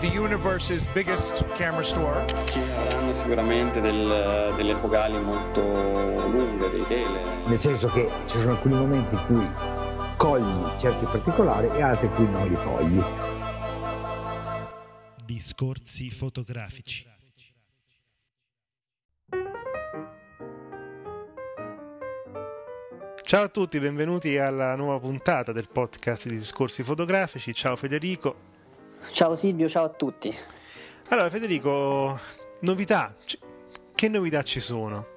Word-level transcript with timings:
The 0.00 0.06
universe's 0.08 0.86
biggest 0.92 1.44
camera 1.56 1.82
store. 1.82 2.24
Ci 2.46 2.58
avranno 2.58 3.14
sicuramente 3.14 3.80
del- 3.80 4.52
delle 4.56 4.74
focali 4.76 5.18
molto 5.20 5.60
lunghe, 5.60 6.70
dei 6.70 6.86
tele. 6.86 7.20
nel 7.46 7.58
senso 7.58 7.88
che 7.88 8.08
ci 8.26 8.38
sono 8.38 8.52
alcuni 8.52 8.74
momenti 8.74 9.14
in 9.14 9.24
cui 9.26 9.48
cogli 10.16 10.78
certi 10.78 11.04
particolari 11.06 11.68
e 11.76 11.82
altri 11.82 12.06
in 12.06 12.14
cui 12.14 12.28
non 12.30 12.46
li 12.48 12.56
cogli. 12.56 13.02
Discorsi 15.24 16.10
fotografici. 16.10 17.06
Ciao 23.22 23.42
a 23.44 23.48
tutti, 23.48 23.78
benvenuti 23.78 24.38
alla 24.38 24.74
nuova 24.74 24.98
puntata 24.98 25.52
del 25.52 25.68
podcast 25.70 26.28
di 26.28 26.36
Discorsi 26.36 26.82
Fotografici. 26.82 27.52
Ciao 27.52 27.76
Federico. 27.76 28.47
Ciao 29.10 29.34
Silvio, 29.34 29.68
ciao 29.68 29.84
a 29.84 29.88
tutti. 29.88 30.34
Allora 31.08 31.28
Federico, 31.30 32.18
novità, 32.60 33.14
che 33.94 34.08
novità 34.08 34.42
ci 34.42 34.60
sono? 34.60 35.16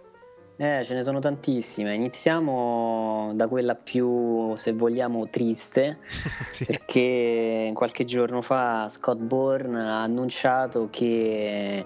Eh, 0.58 0.82
ce 0.86 0.94
ne 0.94 1.04
sono 1.04 1.20
tantissime. 1.20 1.96
Iniziamo 1.96 3.32
da 3.36 3.48
quella 3.48 3.76
più, 3.76 4.56
se 4.56 4.74
vogliamo, 4.74 5.28
triste, 5.30 6.00
Sì. 6.52 6.66
perché 6.66 7.72
qualche 7.74 8.06
giorno 8.06 8.42
fa 8.42 8.88
Scott 8.90 9.18
Bourne 9.18 9.82
ha 9.82 10.04
annunciato 10.04 10.88
che 10.92 11.86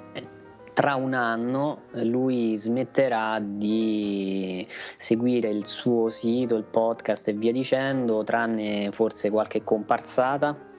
tra 0.74 0.96
un 0.96 1.14
anno 1.14 1.84
lui 2.04 2.58
smetterà 2.58 3.40
di 3.42 4.66
seguire 4.70 5.50
il 5.50 5.66
suo 5.66 6.10
sito, 6.10 6.56
il 6.56 6.66
podcast 6.66 7.30
e 7.30 7.34
via 7.34 7.54
dicendo, 7.54 8.24
tranne 8.26 8.92
forse 8.92 9.30
qualche 9.32 9.64
comparsata. 9.64 10.74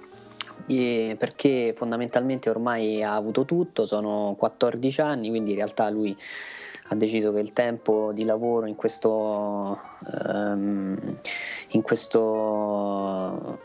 Perché 0.65 1.73
fondamentalmente 1.77 2.51
ormai 2.51 3.03
ha 3.03 3.15
avuto 3.15 3.45
tutto, 3.45 3.87
sono 3.87 4.35
14 4.37 5.01
anni, 5.01 5.29
quindi 5.29 5.51
in 5.51 5.57
realtà 5.57 5.89
lui 5.91 6.17
ha 6.89 6.95
deciso 6.95 7.33
che 7.33 7.41
il 7.41 7.53
tempo 7.53 8.13
di 8.13 8.25
lavoro 8.25 8.67
in 8.67 8.75
questo, 8.75 9.81
ehm, 10.25 11.19
in 11.71 11.83
questo 11.83 13.61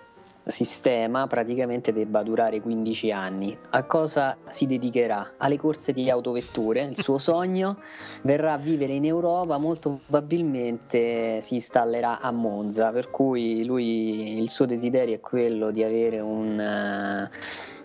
sistema 0.45 1.27
praticamente 1.27 1.91
debba 1.91 2.23
durare 2.23 2.61
15 2.61 3.11
anni. 3.11 3.57
A 3.71 3.83
cosa 3.83 4.37
si 4.49 4.65
dedicherà? 4.65 5.33
Alle 5.37 5.57
corse 5.57 5.93
di 5.93 6.09
autovetture, 6.09 6.83
il 6.83 6.97
suo 6.97 7.17
sogno 7.19 7.77
verrà 8.23 8.53
a 8.53 8.57
vivere 8.57 8.93
in 8.93 9.05
Europa, 9.05 9.57
molto 9.57 9.99
probabilmente 10.07 11.41
si 11.41 11.55
installerà 11.55 12.19
a 12.19 12.31
Monza, 12.31 12.91
per 12.91 13.09
cui 13.09 13.63
lui 13.65 14.39
il 14.39 14.49
suo 14.49 14.65
desiderio 14.65 15.15
è 15.15 15.19
quello 15.19 15.71
di 15.71 15.83
avere 15.83 16.19
un, 16.19 16.59
eh, 16.59 17.29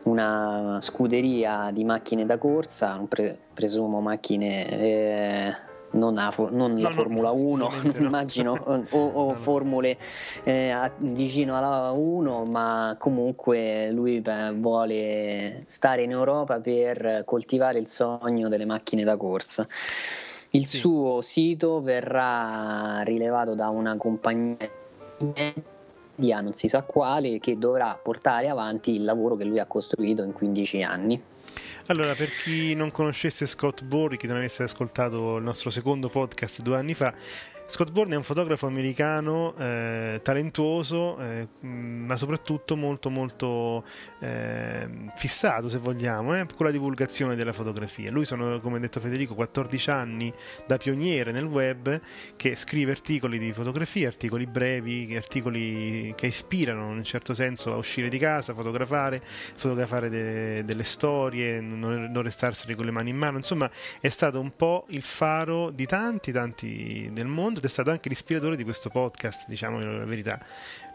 una 0.05 0.79
scuderia 0.81 1.71
di 1.73 1.85
macchine 1.85 2.27
da 2.27 2.39
corsa, 2.39 3.05
pre- 3.09 3.39
presumo 3.53 4.01
macchine 4.01 4.69
eh, 4.69 5.55
non, 5.97 6.15
la, 6.15 6.31
for- 6.31 6.53
non 6.55 6.75
No, 6.75 6.81
la 6.83 6.89
no, 6.89 6.95
Formula 6.95 7.31
1, 7.31 7.65
ovviamente 7.67 8.01
no. 8.01 8.07
immagino, 8.07 8.53
o, 8.91 9.07
o 9.07 9.35
formule 9.35 9.99
eh, 10.45 10.93
vicino 10.99 11.57
alla 11.57 11.91
1, 11.91 12.45
ma 12.45 12.97
comunque 12.99 13.91
lui 13.91 14.21
beh, 14.21 14.53
vuole 14.53 15.63
stare 15.67 16.03
in 16.03 16.11
Europa 16.13 16.61
per 16.61 17.23
coltivare 17.25 17.79
il 17.79 17.89
sogno 17.89 18.49
delle 18.49 18.65
macchine 18.65 19.03
da 19.05 19.17
corsa. 19.17 19.67
Il 20.51 20.65
Sì. 20.67 20.77
suo 20.79 21.21
sito 21.21 21.81
verrà 21.81 23.01
rilevato 23.03 23.55
da 23.55 23.69
una 23.69 23.97
compagnia 23.97 24.57
non 26.19 26.53
si 26.55 26.69
sa 26.69 26.83
quale, 26.83 27.39
che 27.41 27.59
dovrà 27.59 27.99
portare 28.01 28.49
avanti 28.49 28.95
il 28.95 29.05
lavoro 29.05 29.37
che 29.37 29.45
lui 29.45 29.59
ha 29.59 29.67
costruito 29.67 30.23
in 30.23 30.33
15 30.33 30.83
anni. 30.83 31.23
Allora, 31.87 32.15
per 32.15 32.29
chi 32.29 32.75
non 32.75 32.91
conoscesse 32.91 33.47
Scott 33.47 33.83
Bourne, 33.83 34.17
chi 34.17 34.27
non 34.27 34.37
avesse 34.37 34.63
ascoltato 34.63 35.37
il 35.37 35.43
nostro 35.45 35.71
secondo 35.71 36.09
podcast 36.09 36.63
due 36.63 36.77
anni 36.77 36.95
fa, 36.95 37.13
Scott 37.69 37.91
Bourne 37.91 38.15
è 38.15 38.17
un 38.17 38.23
fotografo 38.23 38.69
americano 38.69 39.53
eh, 39.59 40.21
talentuoso, 40.23 41.19
eh, 41.19 41.49
ma 41.67 42.15
soprattutto 42.15 42.77
molto 42.77 43.11
molto 43.11 43.85
eh, 44.21 44.89
fissato, 45.17 45.69
se 45.69 45.79
vogliamo, 45.79 46.39
eh, 46.39 46.47
con 46.55 46.67
la 46.67 46.71
divulgazione 46.71 47.35
della 47.35 47.53
fotografia. 47.53 48.13
Lui 48.13 48.25
sono, 48.25 48.61
come 48.61 48.77
ha 48.77 48.79
detto 48.81 49.01
Federico, 49.01 49.35
14 49.35 49.91
anni 49.91 50.33
da 50.65 50.77
pioniere 50.77 51.33
nel 51.33 51.45
web 51.45 52.01
che 52.37 52.55
scrive 52.55 52.93
articoli 52.93 53.37
di 53.37 53.53
fotografia, 53.53 54.07
articoli 54.07 54.47
brevi, 54.47 55.17
articoli 55.17 56.15
che 56.17 56.27
ispirano 56.27 56.91
in 56.91 56.99
un 56.99 57.05
certo 57.05 57.35
senso 57.35 57.73
a 57.73 57.77
uscire 57.77 58.09
di 58.09 58.19
casa, 58.19 58.55
fotografare, 58.55 59.21
fotografare 59.21 60.09
de- 60.09 60.65
delle 60.65 60.85
storie, 60.85 61.61
non, 61.61 62.11
non 62.13 62.23
restarsene 62.23 62.77
con 62.77 62.85
le 62.85 62.93
mani 62.93 63.11
in 63.11 63.17
mano. 63.17 63.39
Insomma, 63.39 63.69
è 64.01 64.09
stato 64.09 64.39
un 64.39 64.55
po' 64.55 64.87
il 64.91 65.03
faro 65.03 65.71
di 65.71 65.87
tanti, 65.87 66.31
tanti 66.31 67.11
del 67.13 67.27
mondo 67.27 67.55
ed 67.59 67.65
è 67.65 67.69
stato 67.69 67.91
anche 67.91 68.09
l'ispiratore 68.09 68.57
di 68.57 68.65
questo 68.65 68.89
podcast, 68.91 69.49
diciamo 69.49 69.81
la 69.81 70.05
verità. 70.05 70.39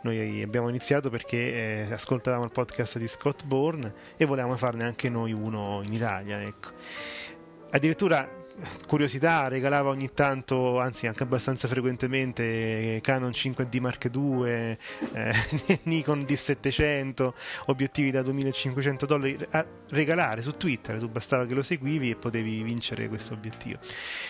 Noi 0.01 0.41
abbiamo 0.41 0.67
iniziato 0.69 1.09
perché 1.09 1.85
eh, 1.87 1.93
ascoltavamo 1.93 2.43
il 2.43 2.51
podcast 2.51 2.97
di 2.97 3.07
Scott 3.07 3.45
Bourne 3.45 3.93
e 4.17 4.25
volevamo 4.25 4.57
farne 4.57 4.83
anche 4.83 5.09
noi 5.09 5.31
uno 5.31 5.81
in 5.83 5.93
Italia, 5.93 6.41
ecco. 6.41 6.69
Addirittura 7.69 8.40
curiosità 8.87 9.47
regalava 9.47 9.89
ogni 9.89 10.11
tanto, 10.13 10.79
anzi 10.79 11.07
anche 11.07 11.23
abbastanza 11.23 11.67
frequentemente, 11.67 12.43
eh, 12.43 12.99
Canon 13.01 13.31
5D 13.31 13.79
Mark 13.79 14.09
II, 14.13 14.45
eh, 14.45 14.77
Nikon 15.83 16.19
D700, 16.19 17.33
obiettivi 17.67 18.11
da 18.11 18.21
2500 18.21 19.05
dollari 19.05 19.37
a 19.51 19.65
regalare 19.89 20.41
su 20.41 20.51
Twitter, 20.51 20.99
tu 20.99 21.09
bastava 21.09 21.45
che 21.45 21.53
lo 21.53 21.63
seguivi 21.63 22.11
e 22.11 22.15
potevi 22.15 22.63
vincere 22.63 23.07
questo 23.07 23.33
obiettivo. 23.33 23.79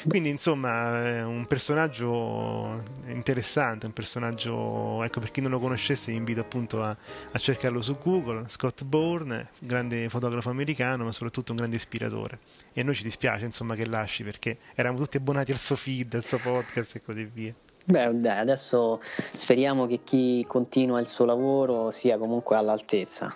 Quindi 0.08 0.30
insomma 0.30 1.06
è 1.06 1.24
un 1.24 1.46
personaggio 1.46 2.84
interessante, 3.08 3.86
un 3.86 3.94
personaggio, 3.94 5.04
ecco 5.04 5.20
per 5.20 5.32
chi 5.32 5.42
non 5.42 5.52
lo 5.52 5.60
conoscesse 5.60 6.12
vi 6.12 6.18
invito 6.18 6.42
appunto 6.42 6.84
a, 6.84 6.96
a 7.32 7.40
cercarlo 7.40 7.82
su 7.82 7.98
Google, 8.02 8.46
Scott 8.48 8.84
Bourne, 8.84 9.50
grande 9.60 10.10
fotografo 10.10 10.50
americano 10.50 11.04
ma 11.04 11.12
soprattutto 11.12 11.52
un 11.52 11.58
grande 11.58 11.76
ispiratore 11.76 12.40
e 12.74 12.82
a 12.82 12.84
noi 12.84 12.96
ci 12.96 13.04
dispiace 13.04 13.46
insomma 13.46 13.76
che 13.76 13.86
lasci 14.12 14.24
perché 14.24 14.58
eravamo 14.76 15.02
tutti 15.02 15.18
abbonati 15.18 15.52
al 15.52 15.58
suo 15.58 15.76
feed, 15.78 16.14
al 16.14 16.24
suo 16.24 16.38
podcast 16.38 16.98
e 16.98 17.02
così 17.02 17.24
via. 17.34 17.54
Beh, 17.86 18.16
dai, 18.18 18.38
adesso 18.38 19.00
speriamo 19.02 19.88
che 19.88 20.02
chi 20.04 20.46
continua 20.48 21.00
il 21.00 21.08
suo 21.08 21.26
lavoro 21.26 21.90
sia 21.90 22.18
comunque 22.18 22.58
all'altezza. 22.58 23.34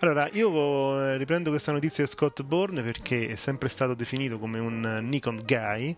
Allora, 0.00 0.28
io 0.32 1.00
eh, 1.00 1.16
riprendo 1.16 1.50
questa 1.50 1.72
notizia 1.72 2.04
di 2.04 2.10
Scott 2.10 2.42
Bourne 2.42 2.82
perché 2.82 3.28
è 3.28 3.34
sempre 3.34 3.68
stato 3.68 3.94
definito 3.94 4.38
come 4.38 4.58
un 4.58 4.84
eh, 4.84 5.00
Nikon 5.00 5.40
guy, 5.44 5.96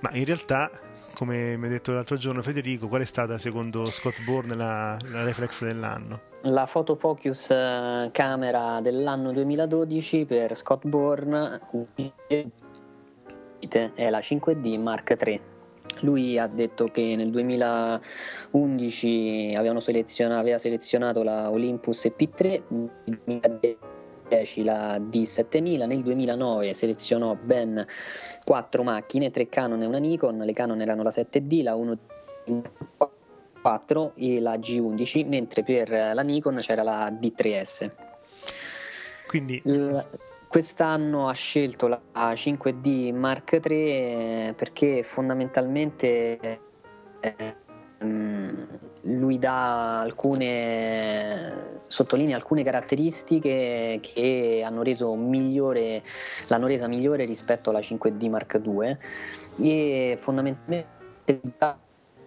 ma 0.00 0.10
in 0.12 0.24
realtà, 0.24 0.70
come 1.14 1.56
mi 1.56 1.66
ha 1.66 1.70
detto 1.70 1.92
l'altro 1.92 2.16
giorno 2.16 2.42
Federico, 2.42 2.88
qual 2.88 3.02
è 3.02 3.06
stata 3.06 3.38
secondo 3.38 3.84
Scott 3.86 4.22
Bourne 4.24 4.54
la, 4.54 4.98
la 5.10 5.24
reflex 5.24 5.64
dell'anno? 5.64 6.20
La 6.42 6.66
photofocus 6.66 7.50
eh, 7.50 8.10
camera 8.12 8.80
dell'anno 8.82 9.32
2012 9.32 10.24
per 10.26 10.56
Scott 10.56 10.86
Bourne 10.86 11.60
è 13.94 14.10
la 14.10 14.20
5D 14.20 14.80
Mark 14.80 15.16
III. 15.24 15.40
Lui 16.00 16.38
ha 16.38 16.46
detto 16.46 16.86
che 16.86 17.14
nel 17.16 17.30
2011 17.30 19.54
avevano 19.56 19.80
seleziona- 19.80 20.38
aveva 20.38 20.58
selezionato 20.58 21.22
la 21.22 21.50
Olympus 21.50 22.06
EP3, 22.06 22.62
nel 22.68 23.20
2010 23.24 24.64
la 24.64 24.98
D7000, 24.98 25.86
nel 25.86 26.02
2009 26.02 26.74
selezionò 26.74 27.36
ben 27.40 27.86
quattro 28.44 28.82
macchine, 28.82 29.30
tre 29.30 29.48
Canon 29.48 29.82
e 29.82 29.86
una 29.86 29.98
Nikon, 29.98 30.38
le 30.38 30.52
Canon 30.52 30.80
erano 30.80 31.02
la 31.02 31.10
7D, 31.10 31.62
la 31.62 31.74
1 31.74 31.98
4 33.62 34.12
e 34.16 34.40
la 34.40 34.56
G11, 34.56 35.26
mentre 35.26 35.62
per 35.62 35.88
la 35.88 36.22
Nikon 36.22 36.56
c'era 36.56 36.82
la 36.82 37.08
D3S. 37.10 37.90
Quindi 39.28 39.62
L- 39.64 39.98
quest'anno 40.52 41.30
ha 41.30 41.32
scelto 41.32 41.88
la 41.88 41.98
5D 42.14 43.10
Mark 43.14 43.58
III 43.64 43.70
eh, 43.70 44.54
perché 44.54 45.02
fondamentalmente 45.02 46.38
eh, 47.20 47.56
mm, 48.04 48.62
lui 49.04 49.38
dà 49.38 50.00
alcune 50.00 51.80
sottolinea 51.86 52.36
alcune 52.36 52.62
caratteristiche 52.64 53.98
che 54.02 54.62
hanno 54.62 54.82
reso 54.82 55.14
migliore 55.14 56.02
l'hanno 56.48 56.66
resa 56.66 56.86
migliore 56.86 57.24
rispetto 57.24 57.70
alla 57.70 57.80
5D 57.80 58.28
Mark 58.28 58.60
II 58.62 58.98
e 59.66 60.18
fondamentalmente 60.20 60.86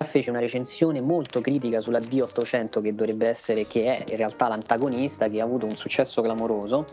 fece 0.04 0.30
una 0.30 0.40
recensione 0.40 1.00
molto 1.02 1.40
critica 1.42 1.80
sulla 1.80 2.00
D800 2.00 2.82
che 2.82 2.94
dovrebbe 2.94 3.28
essere, 3.28 3.66
che 3.68 3.96
è 3.96 4.06
in 4.12 4.18
realtà 4.18 4.48
l'antagonista, 4.48 5.30
che 5.30 5.40
ha 5.40 5.44
avuto 5.44 5.66
un 5.66 5.76
successo 5.76 6.22
clamoroso, 6.22 6.86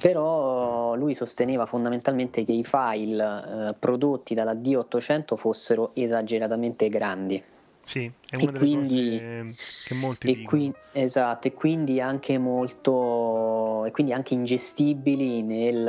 però 0.00 0.94
lui 0.94 1.14
sosteneva 1.14 1.66
fondamentalmente 1.66 2.44
che 2.44 2.52
i 2.52 2.64
file 2.64 3.68
eh, 3.70 3.74
prodotti 3.78 4.34
dalla 4.34 4.54
D800 4.54 5.36
fossero 5.36 5.90
esageratamente 5.94 6.88
grandi. 6.88 7.42
Sì, 7.84 8.10
è 8.28 8.34
una 8.36 8.42
E 8.42 8.46
delle 8.46 8.58
quindi- 8.58 9.10
cose 9.54 9.54
che 9.86 9.94
molti 9.94 10.30
E 10.32 10.42
qui- 10.42 10.72
esatto, 10.92 11.46
e 11.46 11.52
quindi 11.54 12.00
anche 12.00 12.36
molto 12.36 13.84
e 13.84 13.92
quindi 13.92 14.12
anche 14.12 14.34
ingestibili 14.34 15.42
nel 15.42 15.86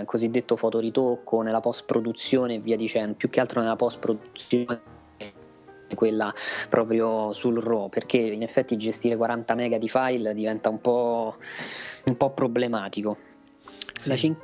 eh, 0.00 0.04
cosiddetto 0.04 0.56
fotoritocco, 0.56 1.42
nella 1.42 1.60
post 1.60 1.84
produzione 1.86 2.54
e 2.54 2.58
via 2.58 2.74
dicendo, 2.76 3.14
più 3.14 3.30
che 3.30 3.38
altro 3.38 3.60
nella 3.60 3.76
post 3.76 4.00
produzione 4.00 4.80
quella 5.96 6.32
proprio 6.68 7.32
sul 7.32 7.60
RAW, 7.60 7.88
perché 7.88 8.18
in 8.18 8.42
effetti 8.44 8.76
gestire 8.76 9.16
40 9.16 9.54
mega 9.56 9.78
di 9.78 9.88
file 9.88 10.32
diventa 10.34 10.68
un 10.68 10.80
po', 10.80 11.36
un 12.04 12.16
po' 12.16 12.30
problematico. 12.30 13.16
Sì. 14.00 14.08
La 14.10 14.16
cin- 14.16 14.36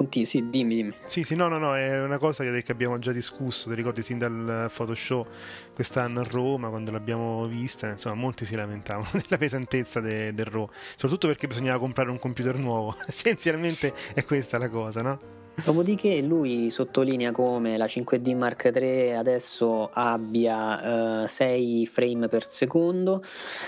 Conti- 0.00 0.24
sì, 0.24 0.48
dimmi, 0.48 0.76
dimmi. 0.76 0.94
Sì, 1.04 1.24
sì, 1.24 1.34
no, 1.34 1.48
no, 1.48 1.58
no, 1.58 1.76
è 1.76 2.02
una 2.02 2.16
cosa 2.16 2.42
che, 2.42 2.62
che 2.62 2.72
abbiamo 2.72 2.98
già 2.98 3.12
discusso, 3.12 3.68
ti 3.68 3.74
ricordi 3.74 4.00
sin 4.00 4.16
dal 4.16 4.70
Photoshop 4.74 5.28
quest'anno 5.74 6.20
a 6.20 6.26
Roma, 6.30 6.70
quando 6.70 6.90
l'abbiamo 6.90 7.46
vista, 7.46 7.88
insomma, 7.90 8.14
molti 8.14 8.46
si 8.46 8.54
lamentavano 8.54 9.10
della 9.20 9.36
pesantezza 9.36 10.00
de- 10.00 10.32
del 10.32 10.46
RAW, 10.46 10.70
soprattutto 10.92 11.26
perché 11.26 11.48
bisognava 11.48 11.78
comprare 11.78 12.08
un 12.08 12.18
computer 12.18 12.56
nuovo, 12.56 12.96
essenzialmente 13.06 13.92
è 14.14 14.24
questa 14.24 14.56
la 14.56 14.70
cosa, 14.70 15.00
no? 15.02 15.18
Dopodiché 15.64 16.22
lui 16.22 16.70
sottolinea 16.70 17.32
come 17.32 17.76
la 17.76 17.84
5D 17.84 18.36
Mark 18.36 18.70
III 18.74 19.12
adesso 19.14 19.90
abbia 19.92 21.22
eh, 21.24 21.28
6 21.28 21.86
frame 21.86 22.28
per 22.28 22.48
secondo, 22.48 23.22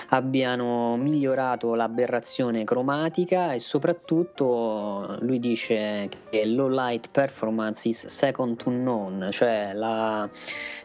abbiano 0.08 0.96
migliorato 0.96 1.74
l'aberrazione 1.74 2.64
cromatica 2.64 3.52
e 3.52 3.58
soprattutto 3.58 5.16
lui 5.20 5.38
dice 5.38 6.08
che 6.30 6.46
low 6.46 6.68
light 6.68 7.08
performance 7.10 7.88
is 7.88 8.06
second 8.06 8.56
to 8.56 8.70
none, 8.70 9.30
cioè 9.30 9.72
la, 9.74 10.28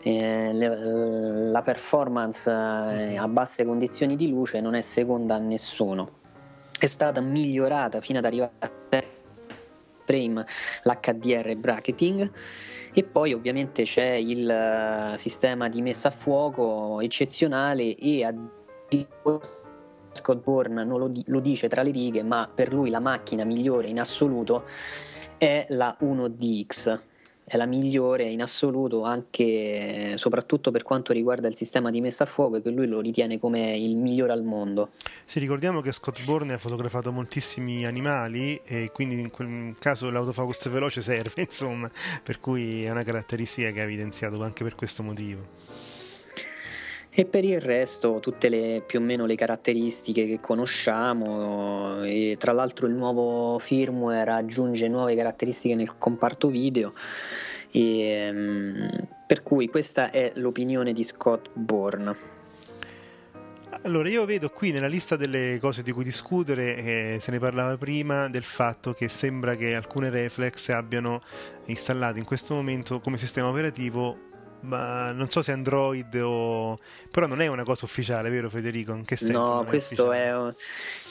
eh, 0.01 0.51
le- 0.53 1.49
la 1.49 1.61
performance 1.61 2.49
eh, 2.49 3.17
a 3.17 3.27
basse 3.27 3.65
condizioni 3.65 4.15
di 4.15 4.27
luce 4.27 4.59
non 4.61 4.75
è 4.75 4.81
seconda 4.81 5.35
a 5.35 5.39
nessuno. 5.39 6.09
È 6.79 6.85
stata 6.85 7.21
migliorata 7.21 8.01
fino 8.01 8.19
ad 8.19 8.25
arrivare 8.25 8.51
a 8.59 8.71
7 10.07 10.13
frame 10.17 10.45
l'HDR 10.83 11.55
bracketing. 11.57 12.31
E 12.93 13.03
poi 13.03 13.33
ovviamente 13.33 13.83
c'è 13.83 14.13
il 14.13 14.49
eh, 14.49 15.17
sistema 15.17 15.69
di 15.69 15.81
messa 15.81 16.07
a 16.07 16.11
fuoco 16.11 16.99
eccezionale 17.01 17.95
e 17.95 18.23
addirittura 18.23 19.39
Scott 20.11 20.41
Bourne 20.41 20.83
non 20.83 20.99
lo, 20.99 21.11
lo 21.25 21.39
dice 21.39 21.67
tra 21.67 21.83
le 21.83 21.91
righe 21.91 22.23
ma 22.23 22.49
per 22.51 22.73
lui 22.73 22.89
la 22.89 22.99
macchina 22.99 23.43
migliore 23.43 23.87
in 23.87 23.99
assoluto 23.99 24.63
è 25.37 25.67
la 25.69 25.95
1DX 26.01 26.99
è 27.47 27.55
la 27.55 27.65
migliore 27.65 28.25
in 28.25 28.41
assoluto 28.41 29.03
anche 29.03 30.17
soprattutto 30.17 30.69
per 30.69 30.83
quanto 30.83 31.13
riguarda 31.13 31.47
il 31.47 31.55
sistema 31.55 31.91
di 31.91 32.01
messa 32.01 32.25
a 32.25 32.27
fuoco 32.27 32.61
che 32.61 32.69
lui 32.69 32.87
lo 32.87 32.99
ritiene 32.99 33.39
come 33.39 33.73
il 33.75 33.95
migliore 33.95 34.33
al 34.33 34.43
mondo 34.43 34.89
Sì, 35.23 35.39
ricordiamo 35.39 35.79
che 35.79 35.93
Scott 35.93 36.25
Bourne 36.25 36.53
ha 36.53 36.57
fotografato 36.57 37.11
moltissimi 37.13 37.85
animali 37.85 38.59
e 38.65 38.91
quindi 38.93 39.19
in 39.19 39.31
quel 39.31 39.75
caso 39.79 40.09
l'autofocus 40.09 40.69
veloce 40.69 41.01
serve, 41.01 41.43
insomma, 41.47 41.89
per 42.21 42.39
cui 42.39 42.83
è 42.83 42.91
una 42.91 43.03
caratteristica 43.03 43.71
che 43.71 43.79
ha 43.79 43.83
evidenziato 43.83 44.43
anche 44.43 44.63
per 44.63 44.75
questo 44.75 45.03
motivo. 45.03 45.66
E 47.19 47.25
per 47.25 47.43
il 47.43 47.59
resto 47.59 48.19
tutte 48.19 48.47
le, 48.47 48.83
più 48.85 48.99
o 48.99 49.01
meno 49.01 49.25
le 49.25 49.33
caratteristiche 49.33 50.27
che 50.27 50.39
conosciamo 50.39 52.03
e 52.03 52.35
tra 52.37 52.51
l'altro 52.51 52.85
il 52.85 52.93
nuovo 52.93 53.57
firmware 53.57 54.29
aggiunge 54.29 54.87
nuove 54.87 55.15
caratteristiche 55.15 55.73
nel 55.73 55.97
comparto 55.97 56.49
video 56.49 56.93
e, 57.71 58.29
mm, 58.31 58.87
per 59.25 59.41
cui 59.41 59.67
questa 59.67 60.11
è 60.11 60.31
l'opinione 60.35 60.93
di 60.93 61.03
Scott 61.03 61.49
Bourne. 61.53 62.15
Allora, 63.81 64.09
io 64.09 64.23
vedo 64.25 64.51
qui 64.51 64.69
nella 64.69 64.85
lista 64.85 65.15
delle 65.15 65.57
cose 65.59 65.81
di 65.81 65.91
cui 65.91 66.03
discutere, 66.03 66.75
eh, 66.77 67.17
se 67.19 67.31
ne 67.31 67.39
parlava 67.39 67.77
prima, 67.77 68.29
del 68.29 68.43
fatto 68.43 68.93
che 68.93 69.09
sembra 69.09 69.55
che 69.55 69.73
alcune 69.73 70.11
reflex 70.11 70.69
abbiano 70.69 71.23
installato 71.65 72.19
in 72.19 72.25
questo 72.25 72.53
momento 72.53 72.99
come 72.99 73.17
sistema 73.17 73.47
operativo, 73.47 74.26
ma 74.61 75.11
non 75.11 75.29
so 75.29 75.41
se 75.41 75.51
Android 75.51 76.13
o... 76.23 76.79
però 77.11 77.27
non 77.27 77.41
è 77.41 77.47
una 77.47 77.63
cosa 77.63 77.85
ufficiale, 77.85 78.29
vero 78.29 78.49
Federico? 78.49 78.93
In 78.93 79.05
che 79.05 79.15
senso? 79.15 79.39
No, 79.39 79.65
questo 79.65 80.11
è, 80.11 80.35
un- 80.35 80.53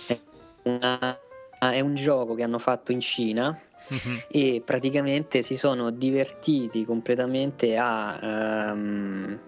è 0.07 0.21
una- 0.65 1.19
è 1.59 1.81
un 1.81 1.95
gioco 1.95 2.35
che 2.35 2.43
hanno 2.43 2.59
fatto 2.59 2.93
in 2.93 3.01
Cina 3.01 3.59
Mhm. 3.89 4.23
e 4.29 4.63
praticamente 4.65 5.43
si 5.43 5.57
sono 5.57 5.91
divertiti 5.91 6.85
completamente 6.85 7.77
a 7.79 8.19
ehm, 8.73 9.39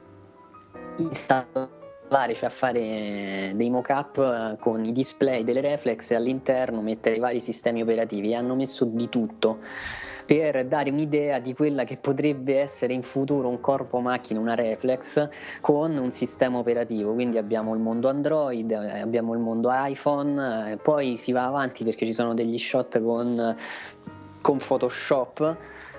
installare, 0.98 2.34
cioè 2.34 2.46
a 2.46 2.50
fare 2.50 3.52
dei 3.54 3.68
mock-up 3.70 4.18
eh, 4.18 4.56
con 4.60 4.84
i 4.84 4.92
display 4.92 5.42
delle 5.44 5.60
reflex 5.60 6.12
e 6.12 6.14
all'interno 6.14 6.80
mettere 6.82 7.16
i 7.16 7.18
vari 7.18 7.40
sistemi 7.40 7.82
operativi. 7.82 8.34
Hanno 8.34 8.54
messo 8.54 8.84
di 8.84 9.08
tutto 9.08 9.58
per 10.28 10.66
dare 10.66 10.90
un'idea 10.90 11.38
di 11.38 11.54
quella 11.54 11.84
che 11.84 11.96
potrebbe 11.96 12.60
essere 12.60 12.92
in 12.92 13.00
futuro 13.00 13.48
un 13.48 13.60
corpo 13.60 13.98
macchina, 14.00 14.38
una 14.38 14.54
reflex 14.54 15.26
con 15.62 15.96
un 15.96 16.10
sistema 16.10 16.58
operativo. 16.58 17.14
Quindi 17.14 17.38
abbiamo 17.38 17.72
il 17.72 17.80
mondo 17.80 18.10
Android, 18.10 18.70
eh, 18.70 19.00
abbiamo 19.00 19.32
il 19.32 19.38
mondo 19.38 19.70
iPhone, 19.72 20.72
eh, 20.72 20.76
poi 20.76 21.16
si 21.16 21.32
va 21.32 21.46
avanti 21.46 21.82
perché 21.82 22.04
ci 22.04 22.12
sono 22.12 22.34
degli 22.34 22.58
shot 22.58 23.02
con, 23.02 23.56
con 24.42 24.58
Photoshop 24.58 25.56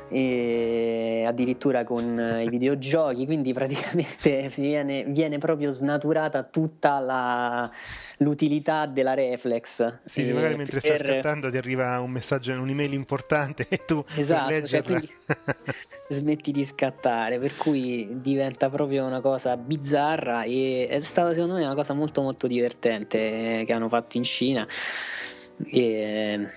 e 0.10 1.24
addirittura 1.28 1.84
con 1.84 2.20
eh, 2.20 2.44
i 2.44 2.50
videogiochi, 2.50 3.26
quindi 3.26 3.54
praticamente 3.54 4.50
viene, 4.58 5.04
viene 5.06 5.38
proprio 5.38 5.72
snaturata 5.72 6.44
tutta 6.44 7.00
la- 7.00 7.72
l'utilità 8.18 8.86
della 8.86 9.14
reflex. 9.14 10.00
Sì, 10.06 10.28
E 10.28 10.34
magari 10.34 10.56
mentre 10.56 10.80
per- 10.80 10.96
stai 10.96 11.14
scattando 11.14 11.50
ti 11.50 11.58
arriva 11.58 12.00
un 12.00 12.12
messaggio, 12.12 12.52
un'email 12.54 12.94
importante 12.94 13.66
e 13.70 13.86
tu 13.86 14.04
Esatto, 14.16 14.50
cioè, 14.50 14.60
leggerla... 14.60 15.00
smetti 16.10 16.52
di 16.52 16.66
scattare, 16.66 17.38
per 17.40 17.56
cui 17.56 18.20
diventa 18.20 18.68
proprio 18.70 19.06
una 19.06 19.22
cosa 19.22 19.56
bizzarra 19.58 20.44
e 20.44 20.88
è 20.90 21.00
stata 21.02 21.34
secondo 21.34 21.54
me 21.54 21.64
una 21.64 21.76
cosa 21.76 21.94
molto 21.94 22.22
molto 22.22 22.48
divertente 22.48 23.60
eh, 23.60 23.66
che 23.66 23.74
hanno 23.74 23.88
fatto 23.90 24.18
in 24.18 24.24
Cina. 24.24 24.68
E 25.72 26.48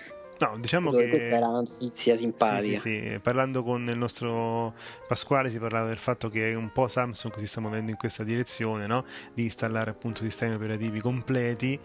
No, 0.43 0.59
diciamo 0.59 0.91
che... 0.91 1.09
Questa 1.09 1.37
era 1.37 1.47
una 1.49 1.59
notizia 1.59 2.17
simpatica. 2.17 2.61
Sì, 2.63 2.77
sì, 2.77 3.09
sì. 3.11 3.19
Parlando 3.21 3.63
con 3.63 3.87
il 3.89 3.99
nostro 3.99 4.75
Pasquale 5.07 5.51
si 5.51 5.59
parlava 5.59 5.87
del 5.87 5.99
fatto 5.99 6.29
che 6.29 6.53
un 6.55 6.71
po' 6.73 6.89
Samsung 6.89 7.37
si 7.39 7.47
sta 7.47 7.61
muovendo 7.61 7.91
in 7.91 7.97
questa 7.97 8.25
direzione, 8.25 8.87
no? 8.87 9.05
di 9.35 9.45
installare 9.45 9.91
appunto 9.91 10.23
sistemi 10.23 10.55
operativi 10.55 11.01
completi 11.01 11.79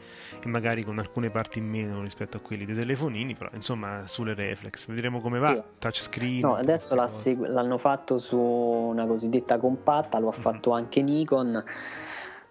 e 0.44 0.48
magari 0.48 0.84
con 0.84 0.98
alcune 1.00 1.30
parti 1.30 1.60
in 1.60 1.70
meno 1.70 2.02
rispetto 2.02 2.38
a 2.38 2.40
quelli 2.40 2.66
dei 2.66 2.76
telefonini, 2.76 3.36
però 3.36 3.50
insomma 3.54 4.08
sulle 4.08 4.34
reflex. 4.34 4.88
Vedremo 4.88 5.22
come 5.22 5.40
va, 5.40 5.54
Sì. 5.54 5.80
touchscreen. 5.80 6.40
No, 6.42 6.56
adesso 6.56 6.96
l'ha 6.96 7.08
segu- 7.08 7.48
l'hanno 7.48 7.78
fatto 7.78 8.18
su 8.18 8.38
una 8.38 9.06
cosiddetta 9.06 9.58
compatta, 9.58 10.18
lo 10.20 10.30
ha 10.30 10.34
Mhm. 10.36 10.42
fatto 10.42 10.72
anche 10.72 11.02
Nikon. 11.02 11.64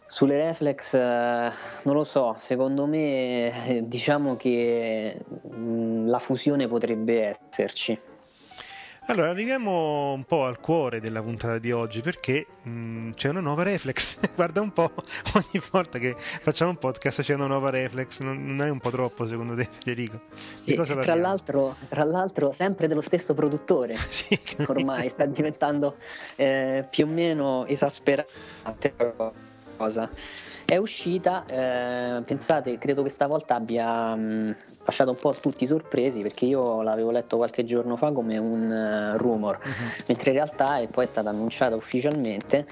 Sulle 0.09 0.37
reflex 0.37 0.95
eh, 0.95 1.51
non 1.83 1.95
lo 1.95 2.05
so, 2.05 2.37
secondo 2.39 2.87
me 2.87 3.67
eh, 3.67 3.83
diciamo 3.85 4.37
che 4.37 5.19
mh, 5.43 6.07
la 6.07 6.19
fusione 6.21 6.69
potrebbe 6.69 7.37
esserci. 7.51 7.99
Allora, 9.09 9.31
arriviamo 9.31 10.13
un 10.13 10.25
po' 10.25 10.47
al 10.47 10.59
cuore 10.59 11.01
della 11.01 11.23
puntata 11.23 11.59
di 11.59 11.71
oggi 11.71 12.01
perché 12.01 12.45
mh, 12.63 13.11
c'è 13.11 13.29
una 13.29 13.39
nuova 13.39 13.63
reflex. 13.63 14.19
Guarda 14.35 14.61
un 14.61 14.73
po', 14.73 14.91
ogni 15.35 15.63
volta 15.71 16.01
che 16.01 16.17
facciamo 16.17 16.71
un 16.71 16.79
podcast 16.79 17.23
c'è 17.23 17.35
una 17.35 17.47
nuova 17.47 17.71
reflex. 17.71 18.21
Non, 18.21 18.45
non 18.45 18.67
è 18.67 18.71
un 18.71 18.81
po' 18.81 18.91
troppo 18.91 19.25
secondo 19.25 19.55
te, 19.55 19.69
Federico? 19.71 20.23
Sì, 20.57 20.75
tra, 20.75 21.15
l'altro, 21.15 21.77
tra 21.89 22.03
l'altro 22.03 22.51
sempre 22.51 22.89
dello 22.89 23.01
stesso 23.01 23.33
produttore, 23.35 23.97
Sì, 24.11 24.37
ormai 24.67 25.09
sta 25.09 25.25
diventando 25.25 25.95
eh, 26.35 26.85
più 26.91 27.07
o 27.07 27.09
meno 27.09 27.65
esasperante 27.67 28.93
cosa. 29.77 30.11
È 30.67 30.77
uscita, 30.77 31.45
eh, 31.47 32.23
pensate, 32.23 32.77
credo 32.77 33.05
che 33.05 33.09
stavolta 33.09 33.55
abbia 33.55 34.17
mh, 34.17 34.57
lasciato 34.85 35.11
un 35.11 35.17
po' 35.17 35.33
tutti 35.33 35.65
sorpresi 35.65 36.23
perché 36.23 36.45
io 36.47 36.83
l'avevo 36.83 37.13
letto 37.13 37.37
qualche 37.37 37.63
giorno 37.65 37.95
fa 37.95 38.11
come 38.11 38.37
un 38.37 38.69
eh, 38.73 39.17
rumor, 39.17 39.59
Mhm. 39.65 39.91
mentre 40.09 40.31
in 40.31 40.37
realtà 40.37 40.79
è 40.79 40.89
poi 40.89 41.07
stata 41.07 41.29
annunciata 41.31 41.77
ufficialmente 41.77 42.67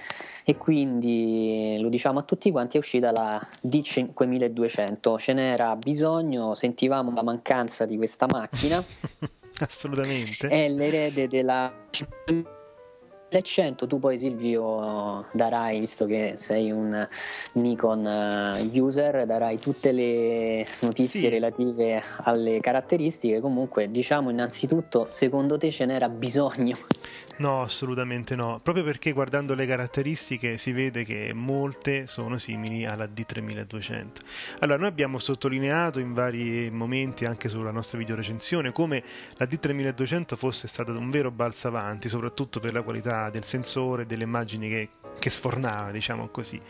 e 0.44 0.56
quindi 0.56 1.78
lo 1.80 1.88
diciamo 1.88 2.18
a 2.18 2.22
tutti 2.22 2.50
quanti 2.50 2.76
è 2.76 2.80
uscita 2.80 3.12
la 3.12 3.40
D5200, 3.62 5.16
ce 5.18 5.32
n'era 5.32 5.76
bisogno, 5.76 6.54
sentivamo 6.54 7.12
la 7.14 7.22
mancanza 7.22 7.84
di 7.86 7.96
questa 7.96 8.26
macchina 8.28 8.82
Assolutamente. 9.60 10.48
è 10.48 10.68
l'erede 10.68 11.28
della 11.28 11.72
1100 13.30 13.86
tu 13.88 13.98
poi 13.98 14.16
Silvio 14.16 15.26
darai, 15.32 15.80
visto 15.80 16.06
che 16.06 16.34
sei 16.36 16.70
un 16.70 17.06
Nikon 17.54 18.06
eh, 18.06 18.80
user, 18.80 19.26
darai 19.26 19.58
tutte 19.58 19.90
le 19.90 20.64
notizie 20.82 21.20
Sì. 21.20 21.28
relative 21.28 22.00
alle 22.24 22.60
caratteristiche. 22.60 23.40
Comunque, 23.40 23.90
diciamo 23.90 24.30
innanzitutto, 24.30 25.06
secondo 25.10 25.56
te 25.56 25.70
ce 25.72 25.84
n'era 25.84 26.08
bisogno? 26.08 26.76
No, 27.36 27.62
assolutamente 27.62 28.36
no. 28.36 28.60
Proprio 28.62 28.84
perché 28.84 29.10
guardando 29.10 29.54
le 29.54 29.66
caratteristiche 29.66 30.56
si 30.56 30.70
vede 30.70 31.04
che 31.04 31.32
molte 31.34 32.06
sono 32.06 32.38
simili 32.38 32.86
alla 32.86 33.06
D3200. 33.06 34.06
Allora, 34.60 34.78
noi 34.78 34.88
abbiamo 34.88 35.18
sottolineato 35.18 35.98
in 35.98 36.12
vari 36.14 36.70
momenti 36.70 37.24
anche 37.24 37.48
sulla 37.48 37.72
nostra 37.72 37.98
videorecensione 37.98 38.70
come 38.70 39.02
la 39.36 39.46
D3200 39.46 40.36
fosse 40.36 40.68
stata 40.68 40.92
un 40.92 41.10
vero 41.10 41.32
balzo 41.32 41.66
avanti, 41.66 42.08
soprattutto 42.08 42.60
per 42.60 42.72
la 42.72 42.82
qualità 42.82 43.30
del 43.30 43.44
sensore 43.44 44.02
e 44.02 44.06
delle 44.06 44.22
immagini 44.22 44.68
che, 44.68 44.88
che 45.18 45.30
sfornava, 45.30 45.90
diciamo 45.90 46.28
così. 46.28 46.60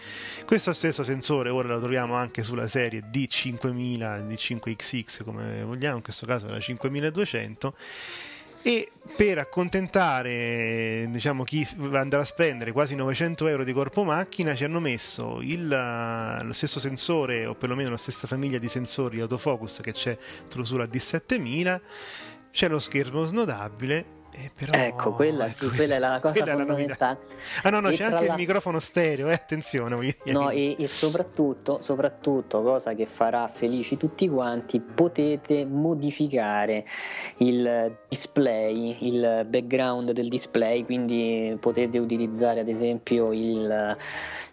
Questo 0.46 0.72
stesso 0.72 1.04
sensore 1.04 1.50
ora 1.50 1.68
lo 1.68 1.78
troviamo 1.78 2.14
anche 2.14 2.42
sulla 2.42 2.68
serie 2.68 3.02
D5000, 3.12 4.26
D5XX 4.26 5.24
come 5.24 5.62
vogliamo, 5.62 5.96
in 5.96 6.02
questo 6.02 6.24
caso 6.24 6.46
la 6.46 6.58
5200 6.58 7.74
e 8.66 8.88
per 9.14 9.38
accontentare 9.38 11.06
diciamo, 11.10 11.44
chi 11.44 11.68
andrà 11.92 12.20
a 12.20 12.24
spendere 12.24 12.72
quasi 12.72 12.94
900 12.94 13.46
euro 13.46 13.62
di 13.62 13.74
corpo 13.74 14.04
macchina 14.04 14.54
ci 14.54 14.64
hanno 14.64 14.80
messo 14.80 15.40
il, 15.42 15.68
lo 15.68 16.52
stesso 16.54 16.80
sensore 16.80 17.44
o 17.44 17.54
perlomeno 17.54 17.90
la 17.90 17.98
stessa 17.98 18.26
famiglia 18.26 18.56
di 18.56 18.68
sensori 18.68 19.20
autofocus 19.20 19.80
che 19.82 19.92
c'è 19.92 20.16
sulla 20.62 20.86
D7000 20.86 21.80
c'è 22.50 22.68
lo 22.68 22.78
schermo 22.78 23.24
snodabile 23.24 24.22
eh, 24.36 24.50
però, 24.54 24.72
ecco, 24.72 25.12
quella 25.14 25.48
sì, 25.48 25.68
quella 25.68 25.94
è 25.96 25.98
la 25.98 26.18
cosa 26.20 26.42
è 26.42 26.44
la 26.44 26.56
fondamentale. 26.56 27.18
ah 27.62 27.70
no 27.70 27.80
no 27.80 27.88
E 27.90 27.96
c'è 27.96 28.04
anche 28.04 28.26
la- 28.26 28.32
il 28.32 28.38
microfono 28.38 28.80
stereo 28.80 29.28
eh, 29.28 29.32
attenzione. 29.32 29.96
No, 30.24 30.50
e, 30.50 30.74
e 30.78 30.86
soprattutto, 30.88 31.78
soprattutto, 31.80 32.62
cosa 32.62 32.94
che 32.94 33.06
farà 33.06 33.46
felici 33.48 33.96
tutti 33.96 34.28
quanti, 34.28 34.80
potete 34.80 35.64
modificare 35.64 36.84
il 37.38 37.96
display, 38.08 38.96
il 39.06 39.46
background 39.48 40.10
del 40.12 40.28
display, 40.28 40.84
quindi 40.84 41.56
potete 41.60 41.98
utilizzare 41.98 42.60
ad 42.60 42.68
esempio 42.68 43.32
il, 43.32 43.96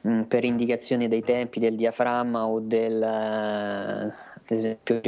mm, 0.08 0.22
per 0.24 0.44
indicazione 0.44 1.08
dei 1.08 1.24
tempi 1.24 1.60
del 1.60 1.76
diaframma 1.76 2.46
o 2.46 2.60
del, 2.60 3.02
eh, 3.02 3.06
ad 3.06 4.46
esempio, 4.50 5.02